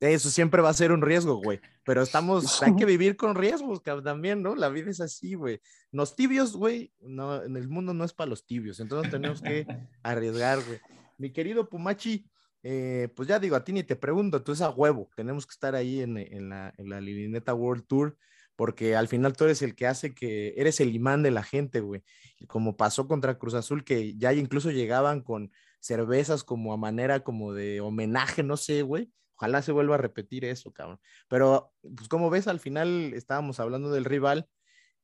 [0.00, 1.60] Eso siempre va a ser un riesgo, güey.
[1.84, 4.56] Pero estamos, hay que vivir con riesgos cabrón, también, ¿no?
[4.56, 5.60] La vida es así, güey.
[5.92, 9.64] Los tibios, güey, no, en el mundo no es para los tibios, entonces tenemos que
[10.02, 10.80] arriesgar, güey.
[11.18, 12.24] Mi querido Pumachi,
[12.64, 15.52] eh, pues ya digo, a ti ni te pregunto, tú es a huevo, tenemos que
[15.52, 18.16] estar ahí en, en la, en la Lilineta World Tour,
[18.62, 21.80] porque al final tú eres el que hace que, eres el imán de la gente,
[21.80, 22.04] güey.
[22.46, 27.54] Como pasó contra Cruz Azul, que ya incluso llegaban con cervezas como a manera como
[27.54, 29.10] de homenaje, no sé, güey.
[29.34, 31.00] Ojalá se vuelva a repetir eso, cabrón.
[31.26, 34.48] Pero, pues como ves, al final estábamos hablando del rival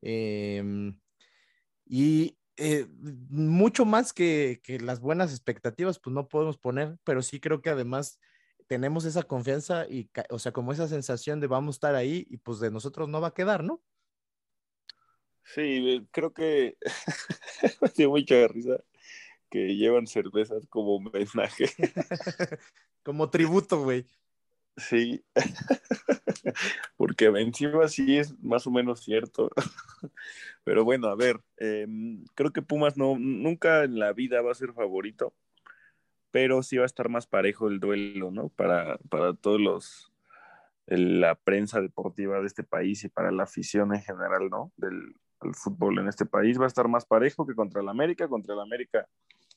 [0.03, 0.97] em,
[1.85, 2.87] y eh,
[3.29, 8.21] mucho más que las buenas expectativas, pues no podemos poner, pero sí creo que además
[8.69, 12.36] tenemos esa confianza y, o sea, como esa sensación de vamos a estar ahí y
[12.36, 13.82] pues de nosotros no va a quedar, ¿no?
[15.43, 16.77] Sí, creo que
[17.81, 18.85] me dio mucha risa
[19.51, 21.66] que llevan cervezas como homenaje.
[23.03, 24.05] Como tributo, güey.
[24.77, 25.24] Sí,
[26.99, 29.51] porque encima sí es más o menos cierto.
[30.62, 31.86] Pero bueno, a ver, eh,
[32.35, 35.35] creo que Pumas no, nunca en la vida va a ser favorito,
[36.31, 38.49] pero sí va a estar más parejo el duelo, ¿no?
[38.51, 40.13] Para, para todos los,
[40.87, 44.73] la prensa deportiva de este país y para la afición en general, ¿no?
[44.77, 45.15] Del
[45.55, 48.29] fútbol en este país va a estar más parejo que contra el América.
[48.29, 49.07] Contra el América,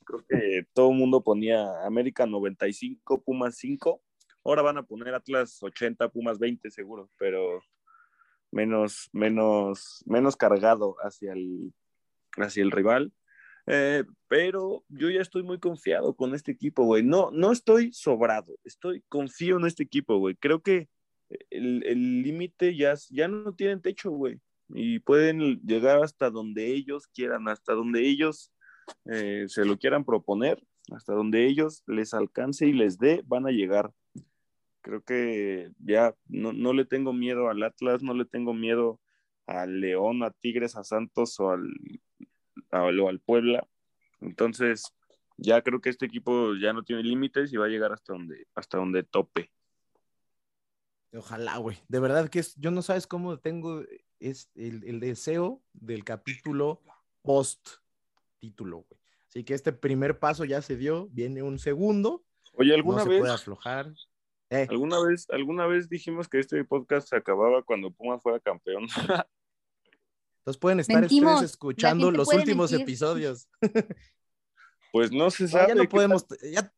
[0.06, 4.02] creo que todo el mundo ponía América 95, Pumas 5.
[4.44, 7.62] Ahora van a poner Atlas 80, Pumas 20 seguro, pero
[8.52, 11.74] menos, menos, menos cargado hacia el,
[12.38, 13.14] hacia el rival.
[13.68, 17.04] Eh, pero yo ya estoy muy confiado con este equipo, güey.
[17.04, 20.36] No, no estoy sobrado, estoy confío en este equipo, güey.
[20.36, 20.90] Creo que
[21.50, 24.40] el el límite ya, ya no tienen techo, güey.
[24.70, 28.52] Y pueden llegar hasta donde ellos quieran, hasta donde ellos
[29.06, 30.62] eh, se lo quieran proponer,
[30.92, 33.92] hasta donde ellos les alcance y les dé, van a llegar.
[34.82, 39.00] Creo que ya no, no le tengo miedo al Atlas, no le tengo miedo
[39.46, 41.70] al León, a Tigres, a Santos o al,
[42.72, 43.68] o al Puebla.
[44.20, 44.94] Entonces,
[45.38, 48.48] ya creo que este equipo ya no tiene límites y va a llegar hasta donde,
[48.56, 49.52] hasta donde tope.
[51.14, 51.78] Ojalá, güey.
[51.88, 53.84] De verdad que es, yo no sabes cómo tengo
[54.20, 56.82] es el, el deseo del capítulo
[57.22, 57.68] post
[58.40, 59.02] título, güey.
[59.28, 62.24] Así que este primer paso ya se dio, viene un segundo.
[62.54, 63.20] Oye, ¿alguna no se vez?
[63.20, 63.94] puede aflojar.
[64.50, 68.88] Eh, ¿Alguna vez, alguna vez dijimos que este podcast se acababa cuando Pumas fuera campeón.
[70.42, 71.34] entonces pueden estar Mentimos.
[71.36, 72.88] ustedes escuchando los últimos mentir.
[72.90, 73.48] episodios.
[74.92, 75.68] Pues no se No, sabe.
[75.70, 76.74] ya no ¿qué podemos, ya,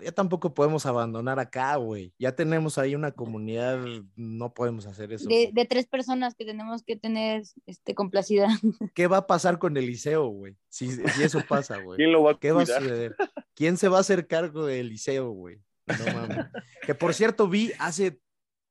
[0.00, 2.14] ya tampoco podemos abandonar acá, güey.
[2.18, 5.28] Ya tenemos ahí una comunidad, no podemos hacer eso.
[5.28, 8.46] De, de tres personas que tenemos que tener este, complacida.
[8.94, 10.56] ¿Qué va a pasar con el liceo, güey?
[10.68, 11.96] Si, si eso pasa, güey.
[11.96, 12.82] ¿Quién lo va a ¿Qué va a cuidar?
[12.82, 13.16] suceder?
[13.54, 15.60] ¿Quién se va a hacer cargo del liceo, güey?
[15.86, 16.46] No mames.
[16.86, 18.20] Que por cierto, vi hace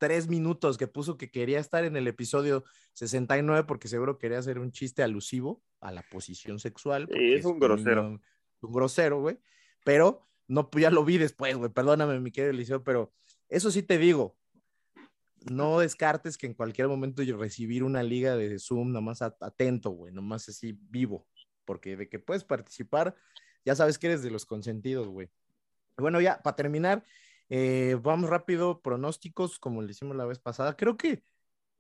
[0.02, 2.64] tres minutos que puso que quería estar en el episodio
[2.94, 7.08] 69 porque seguro quería hacer un chiste alusivo a la posición sexual.
[7.14, 8.02] Sí, es un grosero.
[8.04, 8.22] niño-
[8.62, 9.38] un grosero, güey.
[9.86, 11.70] Pero no, pues ya lo vi después, güey.
[11.72, 13.14] Perdóname, mi querido liceo, pero
[13.48, 14.36] eso sí te digo.
[15.52, 19.92] No descartes que en cualquier momento yo recibir una liga de Zoom, nomás at- atento,
[19.92, 21.28] güey, nomás así vivo,
[21.64, 23.16] porque de que puedes participar,
[23.64, 25.30] ya sabes que eres de los consentidos, güey.
[25.96, 27.06] Bueno, ya, para terminar,
[27.54, 30.78] eh, vamos rápido, pronósticos, como le hicimos la vez pasada.
[30.78, 31.22] Creo que,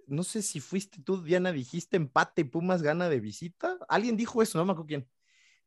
[0.05, 3.77] no sé si fuiste tú, Diana, dijiste empate y Pumas gana de visita.
[3.87, 5.07] Alguien dijo eso, no me acuerdo quién.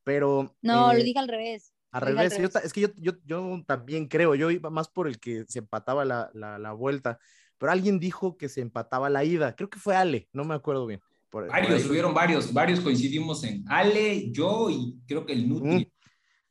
[0.03, 0.55] Pero.
[0.61, 1.73] No, eh, lo dije al revés.
[1.91, 5.19] al revés, yo es que yo, yo, yo también creo, yo iba más por el
[5.19, 7.19] que se empataba la, la, la vuelta,
[7.57, 10.87] pero alguien dijo que se empataba la ida, creo que fue Ale, no me acuerdo
[10.87, 11.01] bien.
[11.31, 15.49] Por- por Varios, ahí- hubieron varios, varios coincidimos en Ale, yo y creo que el
[15.49, 15.67] Nuti.
[15.87, 15.94] Mm.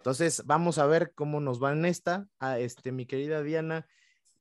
[0.04, 2.28] Entonces, vamos a ver cómo nos va en esta.
[2.38, 3.88] A este, mi querida Diana,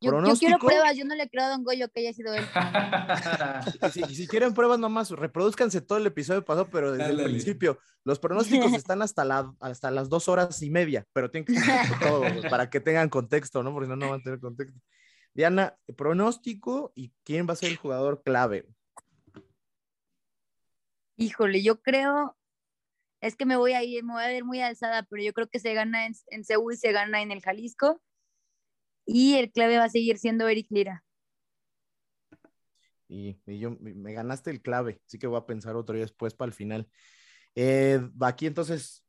[0.00, 2.44] Yo, yo quiero pruebas, yo no le creo a Don Goyo que haya sido él.
[3.92, 7.78] Si, si quieren pruebas nomás, reproduzcanse todo el episodio pasado, pero desde el principio.
[8.02, 12.00] Los pronósticos están hasta, la, hasta las dos horas y media, pero tienen que estar
[12.00, 13.72] todo güey, para que tengan contexto, ¿no?
[13.72, 14.80] Porque si no, no van a tener contexto.
[15.32, 18.66] Diana, pronóstico y quién va a ser el jugador clave.
[21.16, 22.36] Híjole, yo creo,
[23.22, 25.48] es que me voy a ir, me voy a ver muy alzada, pero yo creo
[25.48, 28.02] que se gana en, en Seúl, se gana en el Jalisco.
[29.06, 31.04] Y el clave va a seguir siendo Eric Lira.
[33.08, 36.34] Y, y yo me ganaste el clave, así que voy a pensar otro día después
[36.34, 36.88] para el final.
[37.54, 39.04] Eh, aquí entonces,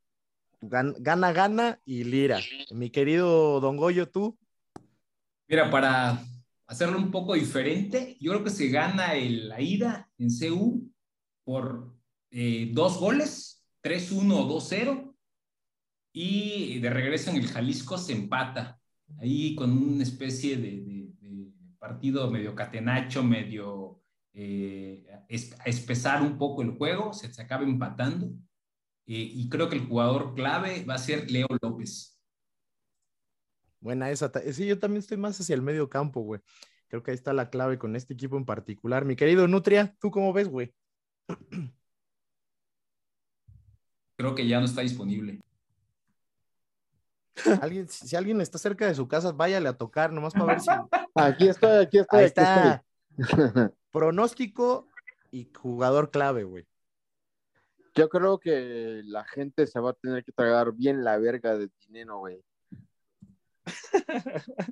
[0.61, 2.39] gan- gana, gana y Lira.
[2.71, 4.37] Mi querido Don Goyo, tú.
[5.47, 6.23] Mira, para
[6.67, 10.91] hacerlo un poco diferente, yo creo que se gana el- la ida en CU
[11.43, 11.95] por
[12.31, 13.52] eh, dos goles,
[13.83, 15.15] 3-1 o 2-0,
[16.13, 18.79] y de regreso en el Jalisco se empata,
[19.19, 20.93] ahí con una especie de,
[21.79, 24.01] partido medio catenacho, medio
[24.31, 28.27] eh, espesar un poco el juego, se, acaba empatando,
[29.05, 32.17] eh, y creo que el jugador clave va a ser Leo López.
[33.81, 34.31] Buena esa.
[34.31, 36.39] ta- Sí, yo también estoy más hacia el medio campo, güey.
[36.87, 39.03] Creo que ahí está la clave con este equipo en particular.
[39.03, 40.73] Mi querido Nutria, ¿tú cómo ves, güey?
[44.23, 45.41] Creo que ya no está disponible.
[47.59, 50.69] ¿Alguien, si alguien está cerca de su casa, váyale a tocar, nomás para ver si.
[51.15, 52.85] Aquí estoy, aquí estoy, Ahí aquí está.
[53.17, 53.67] estoy.
[53.91, 54.87] Pronóstico
[55.29, 56.65] y jugador clave, güey.
[57.95, 61.69] Yo creo que la gente se va a tener que tragar bien la verga de
[61.85, 62.41] dinero, güey.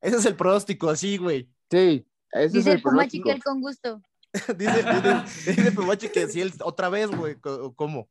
[0.00, 1.50] Ese es el pronóstico, así, güey.
[1.70, 3.30] Sí, ese Dice es el el pronóstico.
[3.44, 4.00] con gusto.
[4.56, 4.82] dice,
[5.46, 7.36] dice, dice que si él otra vez, güey,
[7.76, 8.08] ¿cómo?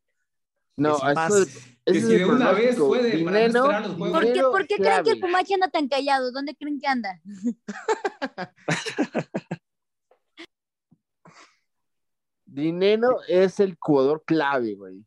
[0.76, 1.52] No, Que es el- Que
[1.86, 4.18] ese es si de una vez puede, Dinero, esperar los juegos.
[4.18, 5.20] ¿Por qué, dinero por qué creen que el.
[5.20, 6.32] Pumachi anda tan callado?
[6.32, 7.20] ¿Dónde creen que anda?
[12.46, 15.04] Dinero es el jugador clave, güey.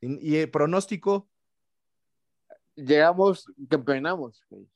[0.00, 1.28] Y, el pronóstico,
[2.74, 4.66] Llegamos, campeonamos, güey.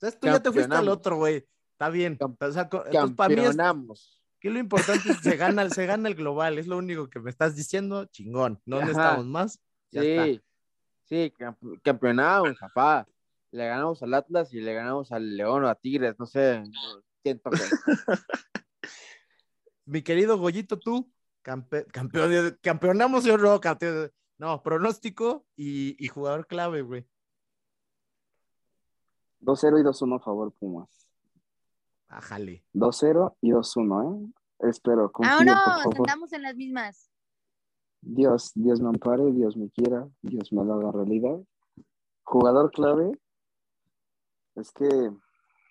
[0.00, 0.18] ¿sabes?
[0.18, 1.46] Tú ya te fuiste al otro, güey.
[1.76, 2.16] Está bien.
[2.20, 4.22] O sea, entonces, para mí es, Campeonamos.
[4.40, 7.20] que lo importante es que se gana, se gana el global, es lo único que
[7.20, 8.60] me estás diciendo, chingón.
[8.64, 8.86] No Ajá.
[8.86, 9.60] necesitamos más.
[9.90, 10.44] Ya Sí, está.
[11.04, 13.06] sí, camp- campeonamos, papá.
[13.50, 16.60] Le ganamos al Atlas y le ganamos al León o a Tigres, no sé.
[16.60, 17.58] no siento que-
[19.84, 21.12] Mi querido Goyito, tú,
[21.44, 27.06] campe- campeón, de- campeonamos yo no, campeón- no, pronóstico y, y jugador clave, güey.
[29.40, 30.88] 2-0 y 2-1 a favor Pumas.
[32.08, 32.64] Ájale.
[32.74, 34.32] 2-0 y 2-1, ¿eh?
[34.60, 35.94] Espero, confío, por favor.
[36.10, 37.10] andamos en las mismas.
[38.00, 41.38] Dios, Dios me ampare, Dios me quiera, Dios me haga realidad.
[42.22, 43.12] Jugador clave,
[44.54, 44.86] es que,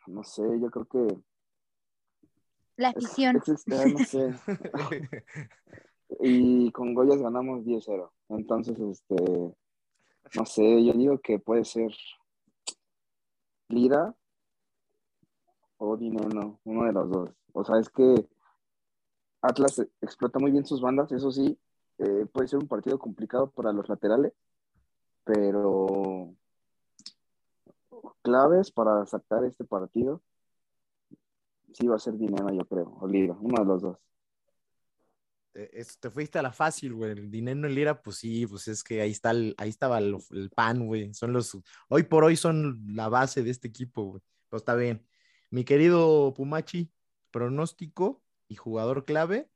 [0.08, 1.18] no sé, yo creo que,
[2.78, 3.38] La es- afición.
[3.38, 4.36] es este, no sé,
[6.20, 8.12] y con Goyas ganamos 10-0.
[8.30, 9.16] Entonces, este,
[10.36, 11.92] no sé, yo digo que puede ser
[13.70, 14.16] Lira
[15.88, 17.30] o Dineno, uno de los dos.
[17.54, 18.28] O sea, es que
[19.42, 21.58] Atlas explota muy bien sus bandas, eso sí,
[22.00, 24.34] eh, puede ser un partido complicado para los laterales,
[25.24, 26.34] pero
[28.22, 30.22] claves para sacar este partido,
[31.74, 33.98] sí va a ser Dineno, yo creo, o Lira, uno de los dos.
[36.02, 37.12] Te fuiste a la fácil, güey.
[37.12, 40.18] El dinero en lira, pues sí, pues es que ahí está el, ahí estaba el,
[40.32, 41.14] el pan, güey.
[41.14, 41.58] Son los,
[41.88, 44.22] hoy por hoy son la base de este equipo, güey.
[44.50, 45.08] Pero está bien.
[45.50, 46.90] Mi querido Pumachi,
[47.32, 49.50] pronóstico y jugador clave,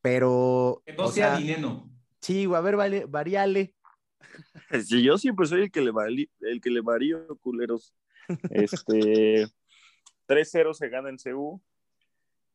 [0.00, 0.82] pero.
[0.86, 1.88] Que no o sea sea, dinero.
[2.20, 3.74] Sí, güey, a ver, vale, variale.
[4.86, 7.94] Si yo siempre soy el que le vali- el que le varío, culeros.
[8.50, 9.46] Este
[10.28, 11.60] 3-0 se gana en CU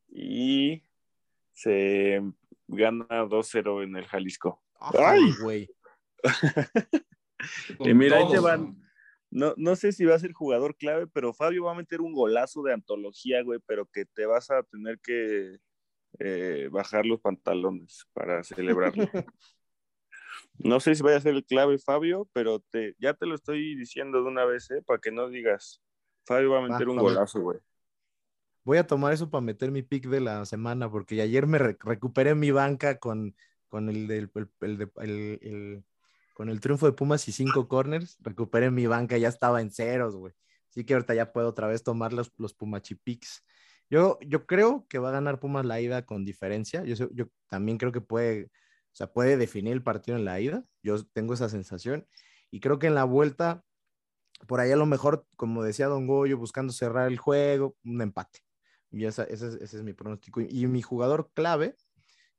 [0.09, 0.81] y
[1.53, 2.21] se
[2.67, 4.61] gana 2-0 en el Jalisco.
[4.79, 5.33] Ay.
[5.41, 5.69] güey.
[7.79, 8.81] Y mira, ahí te van.
[9.37, 12.11] No, no sé si va a ser jugador clave, pero Fabio va a meter un
[12.13, 15.57] golazo de antología, güey, pero que te vas a tener que
[16.19, 19.05] eh, bajar los pantalones para celebrarlo.
[20.59, 23.75] No sé si vaya a ser el clave Fabio, pero te, ya te lo estoy
[23.75, 24.81] diciendo de una vez, ¿eh?
[24.85, 25.81] Para que no digas,
[26.25, 27.09] Fabio va a meter un Fabio.
[27.11, 27.59] golazo, güey.
[28.63, 31.77] Voy a tomar eso para meter mi pick de la semana, porque ayer me re-
[31.79, 33.35] recuperé mi banca con,
[33.69, 35.83] con el, del, el, el de- el- el-
[36.37, 38.15] con el triunfo de Pumas y cinco corners.
[38.19, 40.35] Recuperé mi banca, ya estaba en ceros, güey.
[40.69, 43.43] Así que ahorita ya puedo otra vez tomar los, los Pumachi picks.
[43.89, 46.83] Yo, yo creo que va a ganar Pumas la ida con diferencia.
[46.83, 48.49] Yo, yo también creo que puede, o
[48.91, 50.63] sea, puede definir el partido en la ida.
[50.83, 52.05] Yo tengo esa sensación.
[52.51, 53.63] Y creo que en la vuelta
[54.45, 58.41] por ahí a lo mejor, como decía Don Goyo, buscando cerrar el juego, un empate.
[58.91, 60.41] Y esa, ese, es, mi pronóstico.
[60.41, 61.75] Y mi jugador clave,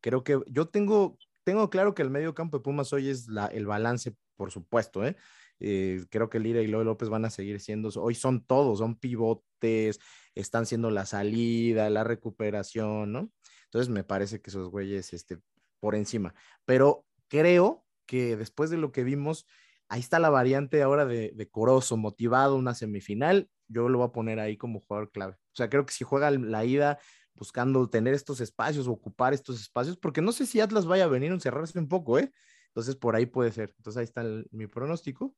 [0.01, 1.19] creo que yo tengo,
[1.49, 5.17] tengo claro que el medio campo de Pumas hoy es el balance, por supuesto, ¿eh?
[5.61, 8.97] Eh, creo que Lira y Loe López van a seguir siendo, hoy son todos, son
[8.97, 9.99] pivotes,
[10.35, 13.33] están siendo la salida, la recuperación, ¿no?
[13.65, 15.39] Entonces me parece que esos güeyes, este,
[15.81, 16.35] por encima.
[16.67, 19.47] Pero creo que después de lo que vimos,
[19.89, 24.13] ahí está la variante ahora de, de Corozo, motivado una semifinal, yo lo voy a
[24.13, 25.33] poner ahí como jugador clave.
[25.33, 26.99] O sea, creo que si juega la ida
[27.39, 31.31] buscando tener estos espacios, ocupar estos espacios, porque no sé si Atlas vaya a venir
[31.31, 32.33] a encerrarse un poco, ¿eh?
[32.69, 33.73] Entonces, por ahí puede ser.
[33.79, 35.37] Entonces, ahí está el, mi pronóstico.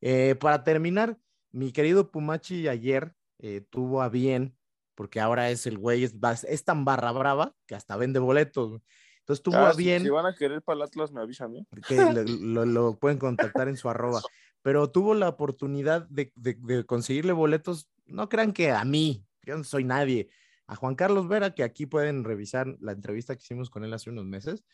[0.00, 1.18] Eh, para terminar,
[1.50, 4.56] mi querido Pumachi ayer eh, tuvo a bien,
[4.94, 6.14] porque ahora es el güey, es,
[6.44, 8.80] es, tan barra brava que hasta vende boletos.
[9.20, 11.56] Entonces tuvo Ah, a si- bien Si, van a querer para el Atlas, me avisan,
[11.56, 11.66] ¿eh?
[11.86, 14.22] que le- lo, lo pueden contactar en su arroba,
[14.62, 19.56] pero tuvo la oportunidad de, de- de conseguirle boletos, no crean que a mí, yo
[19.56, 20.28] no soy nadie,
[20.68, 24.10] a Juan Carlos Vera, que aquí pueden revisar la entrevista que hicimos con él hace
[24.10, 24.64] unos meses,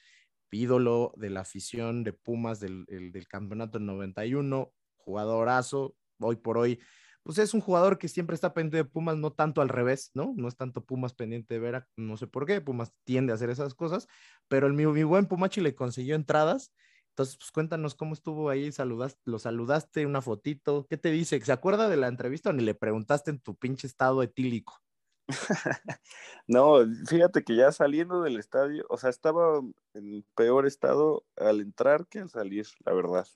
[0.50, 6.58] ídolo de la afición de Pumas del, el- del campeonato del 91, jugadorazo, hoy por
[6.58, 6.80] hoy,
[7.22, 10.32] pues es un jugador que siempre está pendiente de Pumas, no tanto al revés, ¿no?
[10.36, 13.50] No es tanto Pumas pendiente de Vera, no sé por qué, Pumas tiende a hacer
[13.50, 14.08] esas cosas,
[14.48, 16.72] pero el, mi, mi buen Pumachi le consiguió entradas,
[17.10, 21.40] entonces, pues cuéntanos cómo estuvo ahí, saludaste, lo saludaste, una fotito, ¿qué te dice?
[21.40, 24.83] ¿Se acuerda de la entrevista o ni le preguntaste en tu pinche estado etílico?
[26.46, 26.78] No,
[27.08, 29.60] fíjate que ya saliendo del estadio, o sea, estaba
[29.94, 33.26] en peor estado al entrar que al salir, la verdad.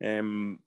[0.00, 0.58] Em,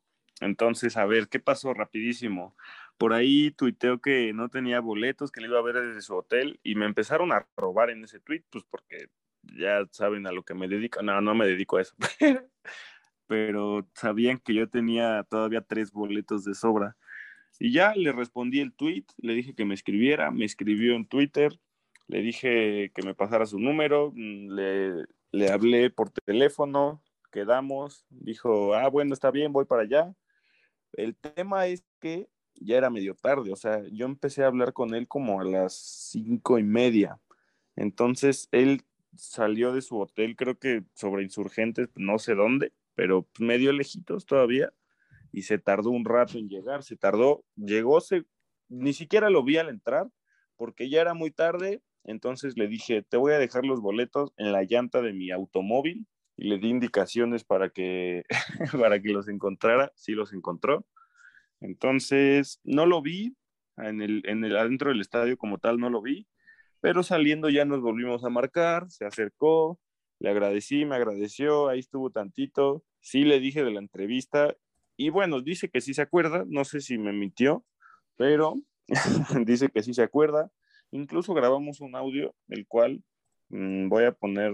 [0.42, 2.56] entonces, a ver, ¿qué pasó rapidísimo?
[2.98, 6.60] Por ahí tuiteó que no tenía boletos, que le iba a ver desde su hotel
[6.64, 9.08] y me empezaron a robar en ese tweet, pues porque
[9.44, 11.02] ya saben a lo que me dedico.
[11.02, 11.96] No, no me dedico a eso.
[13.28, 16.98] Pero sabían que yo tenía todavía tres boletos de sobra.
[17.60, 21.60] Y ya le respondí el tweet, le dije que me escribiera, me escribió en Twitter,
[22.08, 28.74] le dije que me pasara su número, mm, le, le hablé por teléfono, quedamos, dijo,
[28.74, 30.16] ah, bueno, está bien, voy para allá.
[30.94, 34.96] El tema es que ya era medio tarde, o sea, yo empecé a hablar con
[34.96, 37.20] él como a las cinco y media.
[37.76, 38.84] Entonces él
[39.16, 44.74] salió de su hotel, creo que sobre insurgentes, no sé dónde, pero medio lejitos todavía
[45.32, 48.26] y se tardó un rato en llegar, se tardó, llegó, se,
[48.68, 50.08] ni siquiera lo vi al entrar
[50.56, 54.52] porque ya era muy tarde, entonces le dije, te voy a dejar los boletos en
[54.52, 58.24] la llanta de mi automóvil y le di indicaciones para que,
[58.82, 60.86] para que los encontrara, sí los encontró.
[61.62, 63.36] Entonces, no lo vi,
[63.78, 66.28] en el, en el, adentro del estadio como tal no lo vi,
[66.82, 69.80] pero saliendo ya nos volvimos a marcar, se acercó,
[70.20, 74.56] le agradecí, me agradeció, ahí estuvo tantito, sí le dije de la entrevista
[75.00, 77.64] y bueno, dice que sí se acuerda, no sé si me mintió,
[78.18, 78.56] pero
[79.46, 80.52] dice que sí se acuerda.
[80.92, 83.02] Incluso grabamos un audio, el cual
[83.48, 84.52] mmm, voy a poner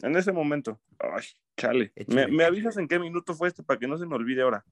[0.00, 0.80] en ese momento.
[0.98, 1.24] Ay,
[1.58, 1.92] chale.
[2.06, 4.64] ¿Me, ¿Me, avisas en qué minuto fue este para que no se me olvide ahora?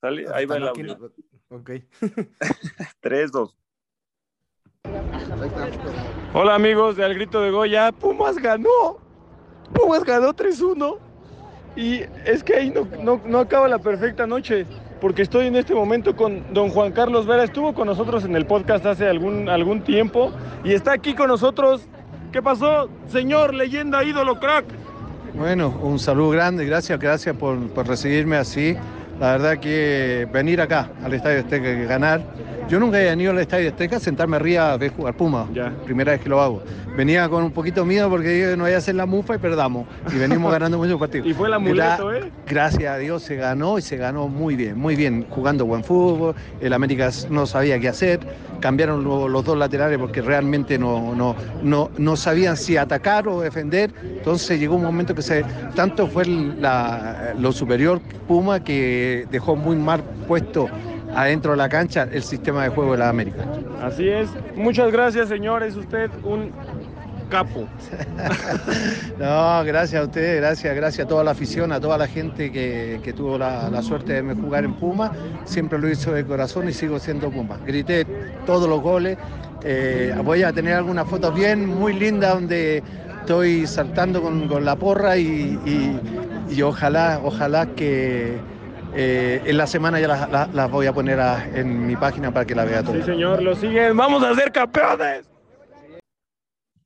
[0.00, 0.24] ¿Sale?
[0.32, 0.96] Ahí va el audio.
[0.96, 1.56] No...
[1.58, 1.70] Ok.
[3.00, 3.58] 3, 2.
[6.32, 7.92] Hola amigos de Al Grito de Goya.
[7.92, 9.02] Pumas ganó.
[9.74, 11.07] Pumas ganó 3-1.
[11.78, 14.66] Y es que ahí no, no, no, acaba la perfecta noche,
[15.00, 17.44] porque estoy en este momento con don Juan Carlos Vera.
[17.44, 20.32] Estuvo con nosotros en el podcast hace algún, algún tiempo
[20.64, 21.86] y está aquí con nosotros.
[22.32, 24.64] ¿Qué pasó, señor leyenda, ídolo, crack?
[25.34, 28.76] Bueno, un saludo grande, gracias, gracias por, por recibirme así.
[29.20, 32.22] La verdad que venir acá al Estadio Azteca y ganar.
[32.68, 35.48] Yo nunca he venido al Estadio Azteca, sentarme arriba a ver jugar Puma.
[35.54, 35.72] Ya.
[35.84, 36.60] Primera vez que lo hago.
[36.98, 39.86] Venía con un poquito miedo porque dije no voy a hacer la mufa y perdamos.
[40.12, 41.28] Y venimos ganando muchos partidos.
[41.28, 42.32] Y fue el amuleto, ¿eh?
[42.44, 46.34] Gracias a Dios se ganó y se ganó muy bien, muy bien, jugando buen fútbol.
[46.60, 48.18] El América no sabía qué hacer.
[48.58, 53.42] Cambiaron lo, los dos laterales porque realmente no, no, no, no sabían si atacar o
[53.42, 53.92] defender.
[54.02, 55.44] Entonces llegó un momento que se,
[55.76, 60.68] tanto fue la, lo superior Puma que dejó muy mal puesto
[61.14, 63.44] adentro de la cancha el sistema de juego de la América.
[63.82, 64.28] Así es.
[64.56, 65.76] Muchas gracias, señores.
[65.76, 66.50] Usted un
[67.28, 67.68] capo.
[69.18, 73.00] no, gracias a usted, gracias, gracias a toda la afición, a toda la gente que,
[73.02, 75.12] que tuvo la, la, suerte de jugar en Puma.
[75.44, 77.58] Siempre lo hizo de corazón y sigo siendo Puma.
[77.66, 78.06] Grité
[78.46, 79.18] todos los goles.
[79.64, 82.82] Eh, voy a tener algunas fotos bien, muy lindas, donde
[83.20, 86.00] estoy saltando con, con la porra y, y,
[86.50, 88.38] y, ojalá, ojalá que
[88.94, 92.32] eh, en la semana ya las, las, las voy a poner a, en mi página
[92.32, 92.94] para que la vea todo.
[92.94, 93.96] Sí, señor, lo siguen.
[93.96, 95.27] ¡Vamos a ser campeones!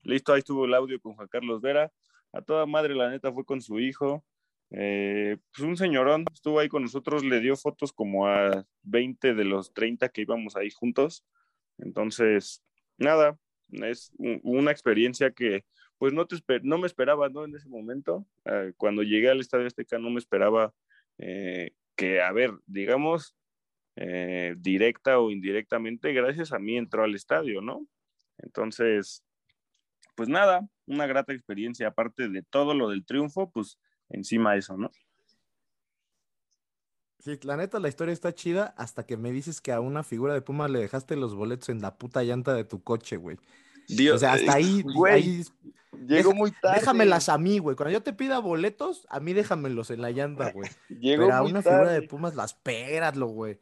[0.05, 1.93] Listo, ahí estuvo el audio con Juan Carlos Vera.
[2.33, 4.25] A toda madre, la neta, fue con su hijo.
[4.71, 9.45] Eh, pues un señorón estuvo ahí con nosotros, le dio fotos como a 20 de
[9.45, 11.25] los 30 que íbamos ahí juntos.
[11.79, 12.65] Entonces,
[12.97, 13.39] nada,
[13.71, 15.65] es una experiencia que
[15.99, 17.45] pues no, te no me esperaba, ¿no?
[17.45, 20.75] En ese momento, eh, cuando llegué al Estadio Azteca no me esperaba
[21.19, 23.37] eh, que, a ver, digamos,
[24.57, 27.87] directa o indirectamente, gracias a mí entró al estadio, ¿no?
[28.39, 29.23] Entonces,
[30.15, 33.79] pues nada, una grata experiencia, aparte de todo lo del triunfo, pues
[34.09, 34.91] encima eso, ¿no?
[37.19, 40.35] Sí, la neta, la historia está chida hasta que me dices que a una figura
[40.35, 43.39] de Puma le dejaste los boletos en la puta llanta de tu coche, güey.
[43.89, 45.45] Dios, o sea, hasta ahí, güey, ahí-
[45.93, 46.81] deja- muy tarde.
[46.81, 47.77] Déjamelas a mí, güey.
[47.77, 50.69] Cuando yo te pida boletos, a mí déjamelos en la llanta, güey.
[50.89, 52.03] Llegó Pero a muy una figura de.
[52.03, 53.61] Pumas, las espéralo, güey.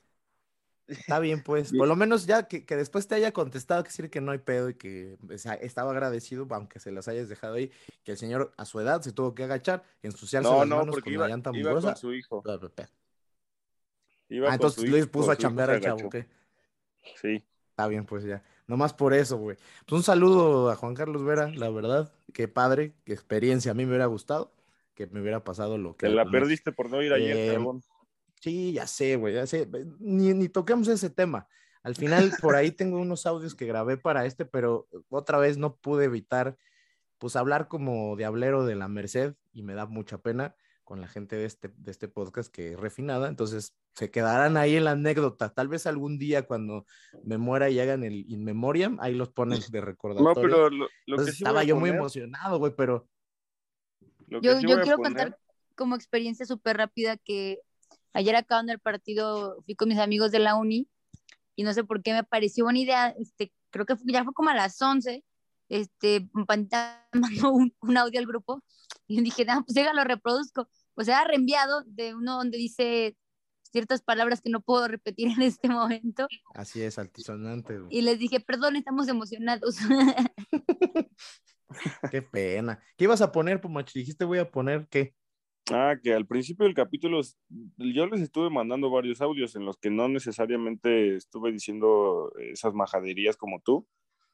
[0.90, 1.72] Está bien, pues.
[1.72, 4.38] Por lo menos ya que, que después te haya contestado que decir que no hay
[4.38, 7.70] pedo y que o sea, estaba agradecido, aunque se las hayas dejado ahí,
[8.04, 10.94] que el señor a su edad se tuvo que agachar, ensuciarse No, las no, manos
[10.94, 12.42] porque con iba, la llanta iba con su hijo.
[14.28, 16.10] Iba Ah, entonces Luis hijo, puso a chambear al chavo.
[16.10, 16.26] ¿qué?
[17.20, 17.44] Sí.
[17.70, 18.42] Está bien, pues ya.
[18.66, 19.56] Nomás por eso, güey.
[19.86, 22.12] Pues un saludo a Juan Carlos Vera, la verdad.
[22.32, 23.72] Qué padre, qué experiencia.
[23.72, 24.52] A mí me hubiera gustado
[24.94, 26.06] que me hubiera pasado lo que.
[26.06, 27.58] Te la perdiste por no ir ayer, Eh.
[28.40, 29.68] Sí, ya sé, güey, ya sé.
[29.98, 31.46] Ni, ni toquemos ese tema.
[31.82, 35.76] Al final, por ahí tengo unos audios que grabé para este, pero otra vez no
[35.76, 36.56] pude evitar,
[37.18, 40.54] pues, hablar como diablero de la Merced y me da mucha pena
[40.84, 43.28] con la gente de este, de este podcast que es refinada.
[43.28, 45.54] Entonces, se quedarán ahí en la anécdota.
[45.54, 46.84] Tal vez algún día cuando
[47.22, 50.34] me muera y hagan el in memoriam, ahí los ponen de recordatorio.
[50.34, 53.06] No, pero lo, lo que sí estaba yo muy emocionado, güey, pero
[54.26, 55.38] lo que Yo, sí yo quiero poner- contar
[55.76, 57.60] como experiencia súper rápida que
[58.12, 60.88] ayer acabando el partido fui con mis amigos de la uni
[61.56, 64.50] y no sé por qué me pareció buena idea, este, creo que ya fue como
[64.50, 65.24] a las 11,
[65.68, 68.62] este, Pantalla mandó un, un audio al grupo
[69.06, 70.68] y dije, ah, pues ya lo reproduzco.
[70.94, 73.16] Pues era reenviado de uno donde dice
[73.72, 78.40] ciertas palabras que no puedo repetir en este momento así es, altisonante, y les dije,
[78.40, 79.76] perdón, estamos emocionados.
[82.10, 82.82] Qué pena.
[82.96, 84.00] ¿Qué ibas a poner, Pumachi?
[84.00, 85.14] Dijiste, voy a poner qué.
[85.72, 87.20] Ah, que al principio del capítulo
[87.78, 93.36] yo les estuve mandando varios audios en los que no necesariamente estuve diciendo esas majaderías
[93.36, 93.86] como tú.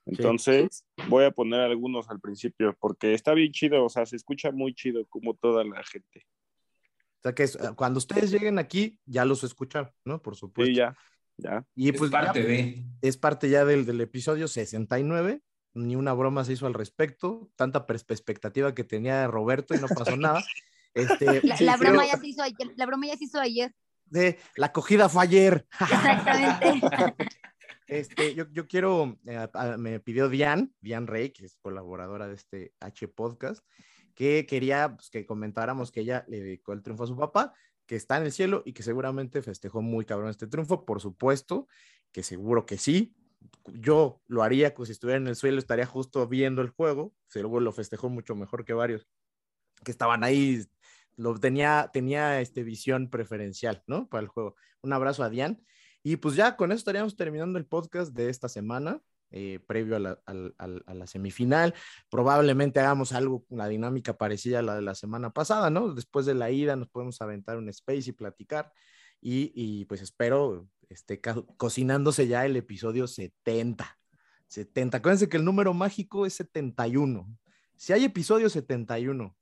[0.06, 4.50] Entonces voy a poner algunos al principio porque está bien chido, o sea, se escucha
[4.52, 6.26] muy chido como toda la gente.
[7.18, 10.22] O sea que es- cuando ustedes lleguen aquí, ya los escuchan, ¿no?
[10.22, 10.70] Por supuesto.
[10.70, 10.96] Sí, ya,
[11.36, 11.66] ya.
[11.74, 12.84] Y Es pues ya- parte de.
[13.02, 15.42] es parte ya del, del episodio 69.
[15.74, 17.50] Ni una broma se hizo al respecto.
[17.56, 20.42] Tanta expectativa que tenía Roberto y no pasó nada.
[20.96, 23.38] Este, La, sí, la creo- broma ya se hizo ayer, la broma ya se hizo
[23.38, 23.74] ayer.
[24.06, 25.66] de la acogida fue ayer.
[25.80, 26.80] Exactamente.
[27.88, 29.46] Este, yo, yo quiero, eh,
[29.78, 33.64] me pidió Diane, Diane Rey, que es colaboradora de este H podcast,
[34.12, 37.54] que quería pues, que comentáramos que ella le dedicó el triunfo a su papá,
[37.86, 41.68] que está en el cielo y que seguramente festejó muy cabrón este triunfo, por supuesto,
[42.10, 43.14] que seguro que sí.
[43.66, 47.60] Yo lo haría, pues si estuviera en el suelo, estaría justo viendo el juego, seguro
[47.60, 49.06] lo festejó mucho mejor que varios
[49.84, 50.64] que estaban ahí,
[51.16, 54.08] lo tenía, tenía este, visión preferencial, ¿no?
[54.08, 54.54] Para el juego.
[54.82, 55.58] Un abrazo a Diane.
[56.02, 59.98] Y pues ya con eso estaríamos terminando el podcast de esta semana, eh, previo a
[59.98, 61.74] la, a la semifinal.
[62.10, 65.94] Probablemente hagamos algo, una dinámica parecida a la de la semana pasada, ¿no?
[65.94, 68.72] Después de la ida nos podemos aventar un space y platicar.
[69.20, 71.20] Y, y, pues espero esté
[71.56, 73.98] cocinándose ya el episodio 70.
[74.48, 74.98] 70.
[74.98, 77.28] Acuérdense que el número mágico es 71.
[77.74, 79.36] Si hay episodio 71,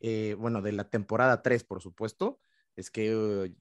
[0.00, 2.38] eh, bueno, de la temporada 3, por supuesto,
[2.76, 3.52] es que eh,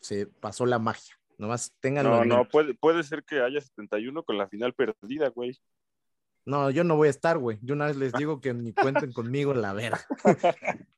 [0.00, 1.18] se pasó la magia.
[1.38, 5.58] Nomás tenganlo No, no, puede, puede ser que haya 71 con la final perdida, güey.
[6.46, 7.58] No, yo no voy a estar, güey.
[7.62, 10.04] Yo una vez les digo que ni cuenten conmigo la verga.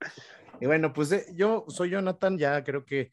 [0.60, 3.10] y bueno, pues eh, yo soy Jonathan, ya creo que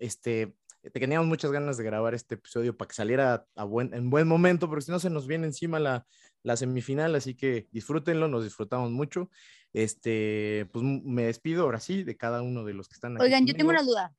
[0.00, 0.56] este,
[0.92, 4.68] teníamos muchas ganas de grabar este episodio para que saliera a buen, en buen momento,
[4.68, 6.06] porque si no se nos viene encima la,
[6.42, 9.30] la semifinal, así que disfrútenlo, nos disfrutamos mucho.
[9.74, 13.24] Este, pues me despido ahora sí de cada uno de los que están aquí.
[13.24, 14.16] Oigan, yo tengo una duda.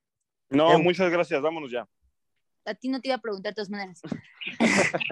[0.50, 1.88] No, Eh, muchas gracias, vámonos ya.
[2.66, 4.02] A ti no te iba a preguntar de todas maneras.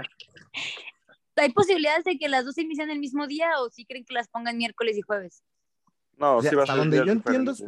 [1.37, 4.13] ¿Hay posibilidades de que las dos se inician el mismo día o si creen que
[4.15, 5.43] las pongan miércoles y jueves?
[6.19, 7.65] No, O sea, sí va a hasta ser donde yo entiendo, es-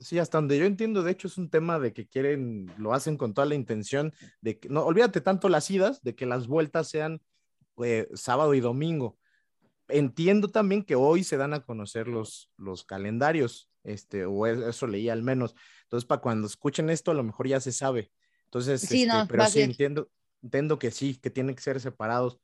[0.00, 3.16] sí, hasta donde yo entiendo, de hecho, es un tema de que quieren, lo hacen
[3.16, 6.88] con toda la intención de que, no, olvídate tanto las idas, de que las vueltas
[6.88, 7.22] sean
[7.84, 9.16] eh, sábado y domingo.
[9.88, 14.86] Entiendo también que hoy se dan a conocer los, los calendarios, este, o es- eso
[14.86, 15.54] leí al menos.
[15.84, 18.10] Entonces, para cuando escuchen esto, a lo mejor ya se sabe.
[18.44, 20.10] Entonces, Sí, este, no, pero sí entiendo,
[20.42, 22.40] entiendo que sí, que tienen que ser separados.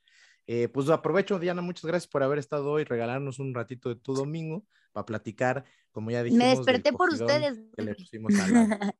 [0.46, 4.14] Eh, pues aprovecho, Diana, muchas gracias por haber estado hoy, regalarnos un ratito de tu
[4.14, 6.46] domingo para platicar, como ya dijimos.
[6.48, 7.60] Me desperté por ustedes.
[7.76, 8.32] le pusimos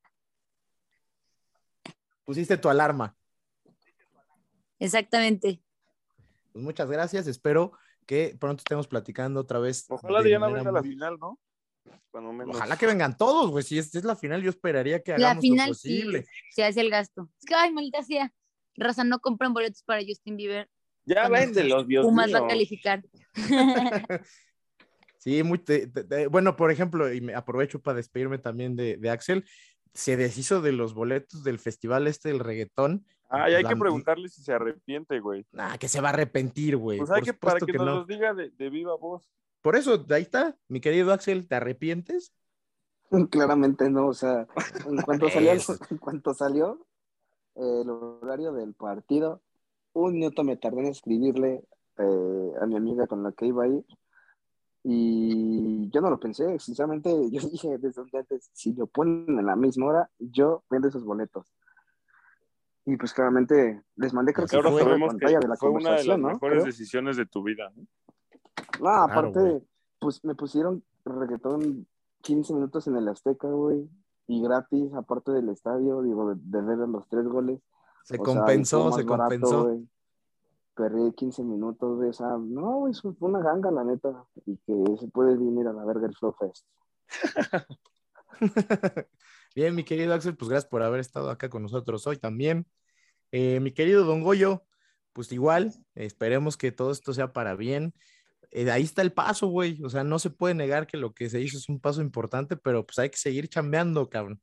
[2.25, 3.17] Pusiste tu alarma.
[4.79, 5.61] Exactamente.
[6.53, 7.73] Pues muchas gracias, espero
[8.13, 9.87] que pronto estemos platicando otra vez.
[9.89, 11.39] Ojalá Diana venga a la final, ¿no?
[12.11, 12.55] Cuando menos.
[12.55, 13.65] Ojalá que vengan todos, güey.
[13.65, 16.27] Si es, es la final, yo esperaría que La hagamos final lo sí, posible.
[16.51, 17.31] se hace el gasto.
[17.41, 18.31] Es que, ay, maldita sea.
[18.77, 20.69] Raza, no compren boletos para Justin Bieber.
[21.07, 22.45] Ya Cuando véndelos, Dios Pumas va mío.
[22.45, 23.03] a calificar.
[25.19, 28.97] Sí, muy te- te- te- bueno, por ejemplo, y me aprovecho para despedirme también de,
[28.97, 29.45] de Axel,
[29.95, 33.07] se deshizo de los boletos del festival este del reggaetón.
[33.35, 35.47] Ah, y hay La- que preguntarle si se arrepiente, güey.
[35.53, 36.99] Nah, que se va a arrepentir, güey.
[36.99, 37.95] Pues hay por que, para que, que nos no.
[37.97, 39.29] los diga de, de viva voz.
[39.63, 42.35] Por eso, ahí está, mi querido Axel, ¿te arrepientes?
[43.31, 44.47] Claramente no, o sea,
[44.87, 45.77] en cuanto salió, Eso.
[45.91, 46.87] en cuanto salió
[47.55, 49.41] eh, el horario del partido,
[49.95, 51.65] un minuto me tardé en escribirle
[51.99, 53.85] eh, a mi amiga con la que iba a ir
[54.85, 59.39] y yo no lo pensé, sinceramente, yo dije desde un día antes, si lo ponen
[59.39, 61.47] a la misma hora, yo vendo esos boletos.
[62.85, 65.57] Y pues claramente les mandé creo que Ahora fue la sabemos que pantalla de la
[65.57, 66.29] fue una de las conversación, ¿no?
[66.29, 66.67] mejores Creo.
[66.67, 67.73] decisiones de tu vida.
[67.77, 67.87] ¿no?
[68.81, 69.63] No, aparte, güey.
[70.01, 71.87] pues me pusieron reggaetón
[72.23, 73.89] 15 minutos en el Azteca, güey,
[74.27, 77.61] y gratis, aparte del estadio, digo, de, ver los tres goles.
[78.05, 79.65] Se O compensó, se barato, compensó.
[79.65, 79.89] güey.
[80.75, 84.57] Perdí 15 minutos, güey, o sea, no, güey, eso fue una ganga, la neta, y
[84.59, 86.67] que se puede venir a la verga el Flow Fest.
[89.55, 92.67] Bien, mi querido Axel, pues gracias por haber estado acá con nosotros hoy también.
[93.33, 94.65] Eh, mi querido Don Goyo,
[95.13, 97.93] pues igual, esperemos que todo esto sea para bien.
[98.51, 99.83] Eh, ahí está el paso, güey.
[99.83, 102.57] O sea, no se puede negar que lo que se hizo es un paso importante,
[102.57, 104.41] pero pues hay que seguir chambeando, cabrón.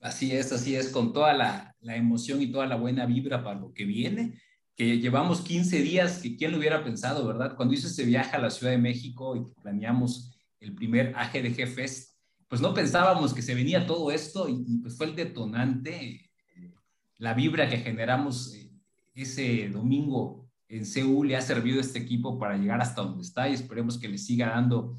[0.00, 3.58] Así es, así es, con toda la, la emoción y toda la buena vibra para
[3.58, 4.40] lo que viene,
[4.76, 7.56] que llevamos 15 días, que quién lo hubiera pensado, ¿verdad?
[7.56, 12.07] Cuando hice ese viaje a la Ciudad de México y planeamos el primer AGDG Fest,
[12.48, 16.74] pues no pensábamos que se venía todo esto y, pues fue el detonante, eh,
[17.18, 18.70] la vibra que generamos eh,
[19.14, 23.48] ese domingo en Seúl le ha servido a este equipo para llegar hasta donde está
[23.48, 24.96] y esperemos que le siga dando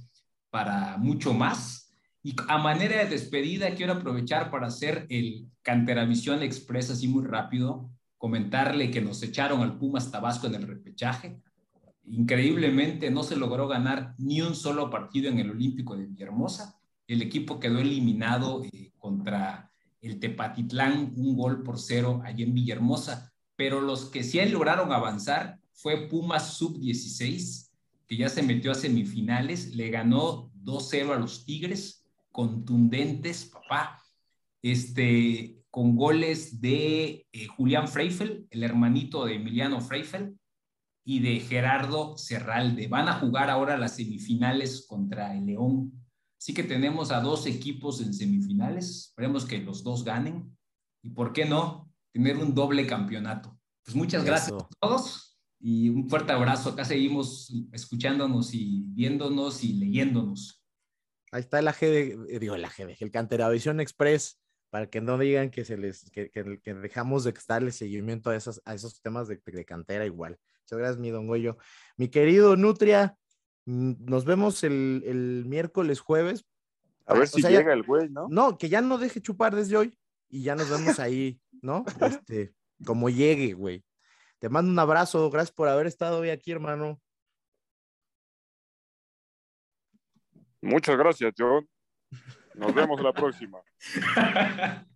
[0.49, 1.91] para mucho más.
[2.21, 7.89] Y a manera de despedida, quiero aprovechar para hacer el Canteravisión Express así muy rápido,
[8.17, 11.41] comentarle que nos echaron al Pumas Tabasco en el repechaje.
[12.05, 16.78] Increíblemente no se logró ganar ni un solo partido en el Olímpico de Villahermosa.
[17.10, 23.34] El equipo quedó eliminado eh, contra el Tepatitlán, un gol por cero allí en Villahermosa.
[23.56, 27.72] Pero los que sí lograron avanzar fue Pumas Sub-16,
[28.06, 34.03] que ya se metió a semifinales, le ganó 2-0 a los Tigres, contundentes, papá,
[34.61, 40.38] este, con goles de eh, Julián Freifel, el hermanito de Emiliano Freifel,
[41.03, 42.88] y de Gerardo Serralde.
[42.88, 45.91] Van a jugar ahora las semifinales contra el León.
[46.40, 49.10] Así que tenemos a dos equipos en semifinales.
[49.10, 50.56] Esperemos que los dos ganen.
[51.03, 53.57] Y por qué no, tener un doble campeonato.
[53.84, 54.68] Pues muchas gracias Eso.
[54.72, 56.70] a todos y un fuerte abrazo.
[56.70, 60.64] Acá seguimos escuchándonos y viéndonos y leyéndonos.
[61.32, 64.40] Ahí está el AGD, eh, digo el AGD, el Canteravisión Express,
[64.72, 68.36] para que no digan que se les, que, que- que dejamos de darle seguimiento a
[68.36, 70.40] esos, a esos temas de, de cantera igual.
[70.64, 71.57] Muchas gracias, mi don Goyo.
[71.98, 73.18] Mi querido Nutria,
[73.69, 76.45] nos vemos el, el miércoles, jueves.
[77.05, 78.27] A ver Ah, si ya- llega el güey, ¿no?
[78.29, 79.97] No, que ya no deje chupar desde hoy
[80.29, 81.83] y ya nos vemos ahí, ¿no?
[82.25, 82.53] Este,
[82.85, 83.83] como llegue, güey.
[84.39, 86.99] Te mando un abrazo, gracias por haber estado hoy aquí, hermano.
[90.61, 91.67] Muchas gracias, John.
[92.55, 93.59] Nos vemos la próxima.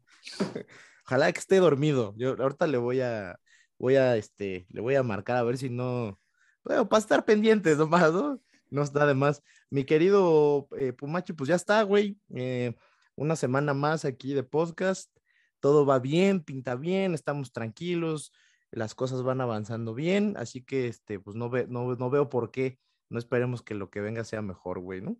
[1.05, 2.13] Ojalá que esté dormido.
[2.17, 3.39] Yo ahorita le voy a,
[3.77, 6.19] voy a, este, le voy a marcar a ver si no,
[6.63, 8.41] bueno, para estar pendientes nomás, ¿no?
[8.73, 9.43] No está de más.
[9.69, 12.17] Mi querido eh, Pumachi, pues ya está, güey.
[12.35, 12.73] Eh,
[13.15, 15.11] una semana más aquí de podcast.
[15.59, 18.33] Todo va bien, pinta bien, estamos tranquilos,
[18.71, 22.51] las cosas van avanzando bien, así que, este, pues no, ve, no, no veo por
[22.51, 22.79] qué.
[23.09, 25.15] No esperemos que lo que venga sea mejor, güey, ¿no?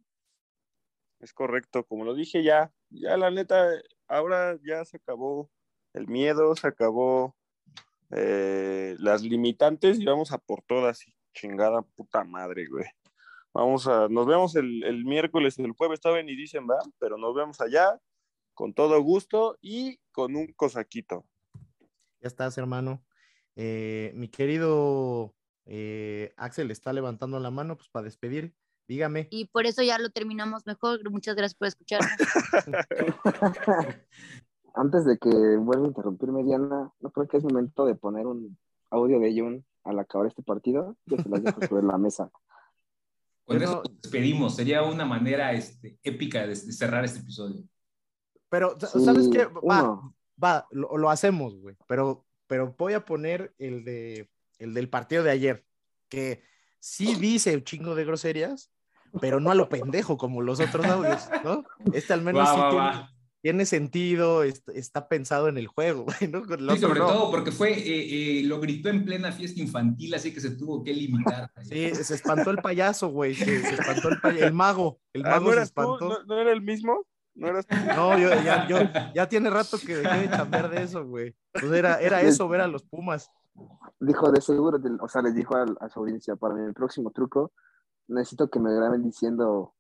[1.19, 3.69] Es correcto, como lo dije ya, ya la neta,
[4.07, 5.49] ahora ya se acabó
[5.93, 7.38] el miedo, se acabó
[8.09, 12.85] eh, las limitantes y vamos a por todas, chingada puta madre, güey.
[13.53, 17.35] Vamos a, nos vemos el, el miércoles, el jueves todavía ni dicen, va, pero nos
[17.35, 17.99] vemos allá
[18.53, 21.25] con todo gusto y con un cosaquito.
[22.21, 23.03] Ya estás, hermano.
[23.55, 25.35] Eh, mi querido
[25.65, 28.55] eh, Axel está levantando la mano pues para despedir.
[28.88, 29.27] Dígame.
[29.31, 31.09] Y por eso ya lo terminamos mejor.
[31.09, 32.11] Muchas gracias por escucharnos.
[34.75, 38.57] Antes de que vuelva a interrumpirme, Diana, no creo que es momento de poner un
[38.89, 42.31] audio de Jun al acabar este partido, yo se las dejo sobre la mesa.
[43.45, 44.56] Con eso nos despedimos.
[44.56, 47.64] Sería una manera este, épica de, de cerrar este episodio.
[48.49, 49.45] Pero, Sí, ¿sabes qué?
[49.45, 50.15] Va, uno.
[50.41, 51.76] va, lo, lo hacemos, güey.
[51.88, 54.30] Pero, pero voy a poner el, de,
[54.60, 55.65] el del partido de ayer,
[56.10, 56.44] que
[56.80, 58.72] sí dice un chingo de groserías,
[59.20, 61.64] pero no a lo pendejo como los otros audios, ¿no?
[61.94, 63.12] Este al menos Va, sí va, tiene, va.
[63.44, 66.45] Tiene sentido, est- está, pensado en el juego, güey, ¿no?
[66.45, 67.07] Con el Sí, sobre no.
[67.07, 70.82] todo porque fue, eh, eh, lo gritó en plena fiesta infantil, así que se tuvo
[70.82, 71.52] que limitar.
[71.64, 73.36] Sí, se espantó el payaso, güey.
[73.36, 74.99] Se, se espantó el, pay- el mago.
[75.11, 76.10] El Ah, mago ¿no se espantó.
[76.10, 77.06] ¿No, no era el mismo?
[77.36, 77.76] ¿No eras tú?
[77.95, 78.78] No, yo ya, yo,
[79.14, 81.36] ya tiene rato que dejé de chambear de eso, güey.
[81.52, 83.30] Pues era, era eso, ver a los Pumas.
[83.99, 87.52] Dijo, de seguro, o sea, les dijo al- a, su audiencia, para mi próximo truco,
[88.07, 89.74] necesito que me graben diciendo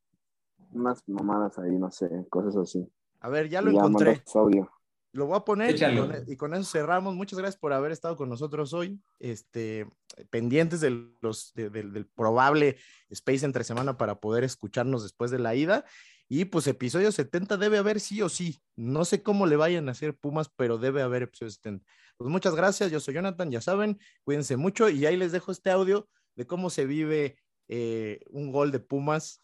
[0.71, 2.85] unas mamadas ahí, no sé, cosas así.
[3.23, 4.21] A ver, ya lo encontré.
[4.35, 4.69] audio.
[5.13, 7.15] Lo voy a poner y con, y con eso cerramos.
[7.15, 8.99] Muchas gracias por haber estado con nosotros hoy.
[9.19, 9.87] Este,
[10.31, 12.77] pendientes de los, de- del- del probable
[13.09, 15.85] space entre semana para poder escucharnos después de la ida.
[16.27, 18.61] Y pues episodio 70 debe haber sí o sí.
[18.75, 21.85] No sé cómo le vayan a hacer Pumas, pero debe haber episodio 70.
[22.17, 22.89] Pues muchas gracias.
[22.91, 23.99] Yo soy Jonathan, ya saben.
[24.23, 27.37] Cuídense mucho y ahí les dejo este audio de cómo se vive
[27.67, 29.41] eh, un gol de Pumas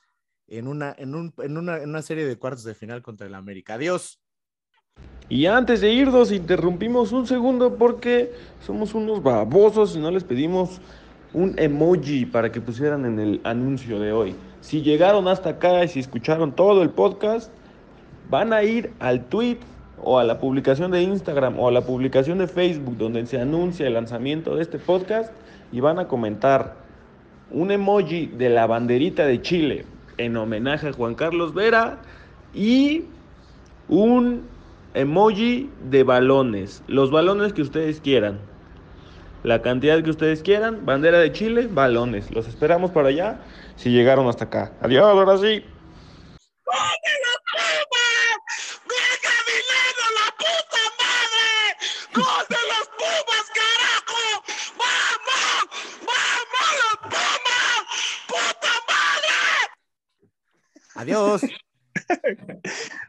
[0.58, 3.36] en una, en, un- en una, en una serie de cuartos de final contra el
[3.36, 3.76] América.
[3.76, 4.20] Adiós.
[5.30, 8.32] Y antes de irnos, interrumpimos un segundo porque
[8.66, 10.82] somos unos babosos y no les pedimos
[11.34, 14.36] un emoji para que pusieran en el anuncio de hoy.
[14.62, 17.52] Si llegaron hasta acá y si escucharon todo el podcast,
[18.30, 19.58] van a ir al tweet
[20.02, 23.86] o a la publicación de Instagram o a la publicación de Facebook donde se anuncia
[23.86, 25.32] el lanzamiento de este podcast
[25.72, 26.76] y van a comentar
[27.52, 29.86] un emoji de la banderita de Chile
[30.20, 31.98] en homenaje a Juan Carlos Vera
[32.54, 33.06] y
[33.88, 34.48] un
[34.94, 38.40] emoji de balones, los balones que ustedes quieran.
[39.44, 42.30] La cantidad que ustedes quieran, bandera de Chile, balones.
[42.32, 43.40] Los esperamos para allá
[43.78, 44.74] si llegaron hasta acá.
[44.82, 45.64] Adiós, ahora sí.
[61.00, 61.42] Adiós.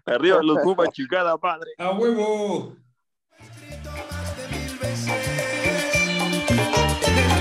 [0.06, 1.72] Arriba los Pumas, chicada, padre.
[1.76, 2.76] A huevo.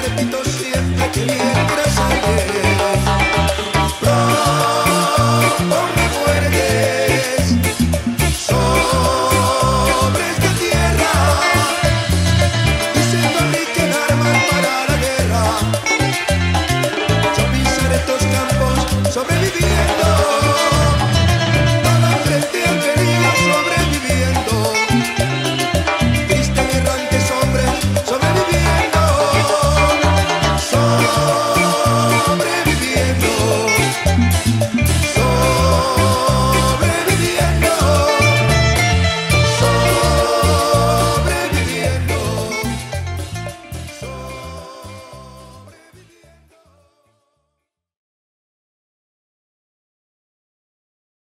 [0.01, 1.95] repito siempre que mientras
[5.69, 7.45] no me muerdes
[8.33, 11.13] sobre esta tierra
[12.95, 15.43] diciendo a mí que el arma para la guerra
[17.37, 19.78] yo pisaré estos campos sobreviviré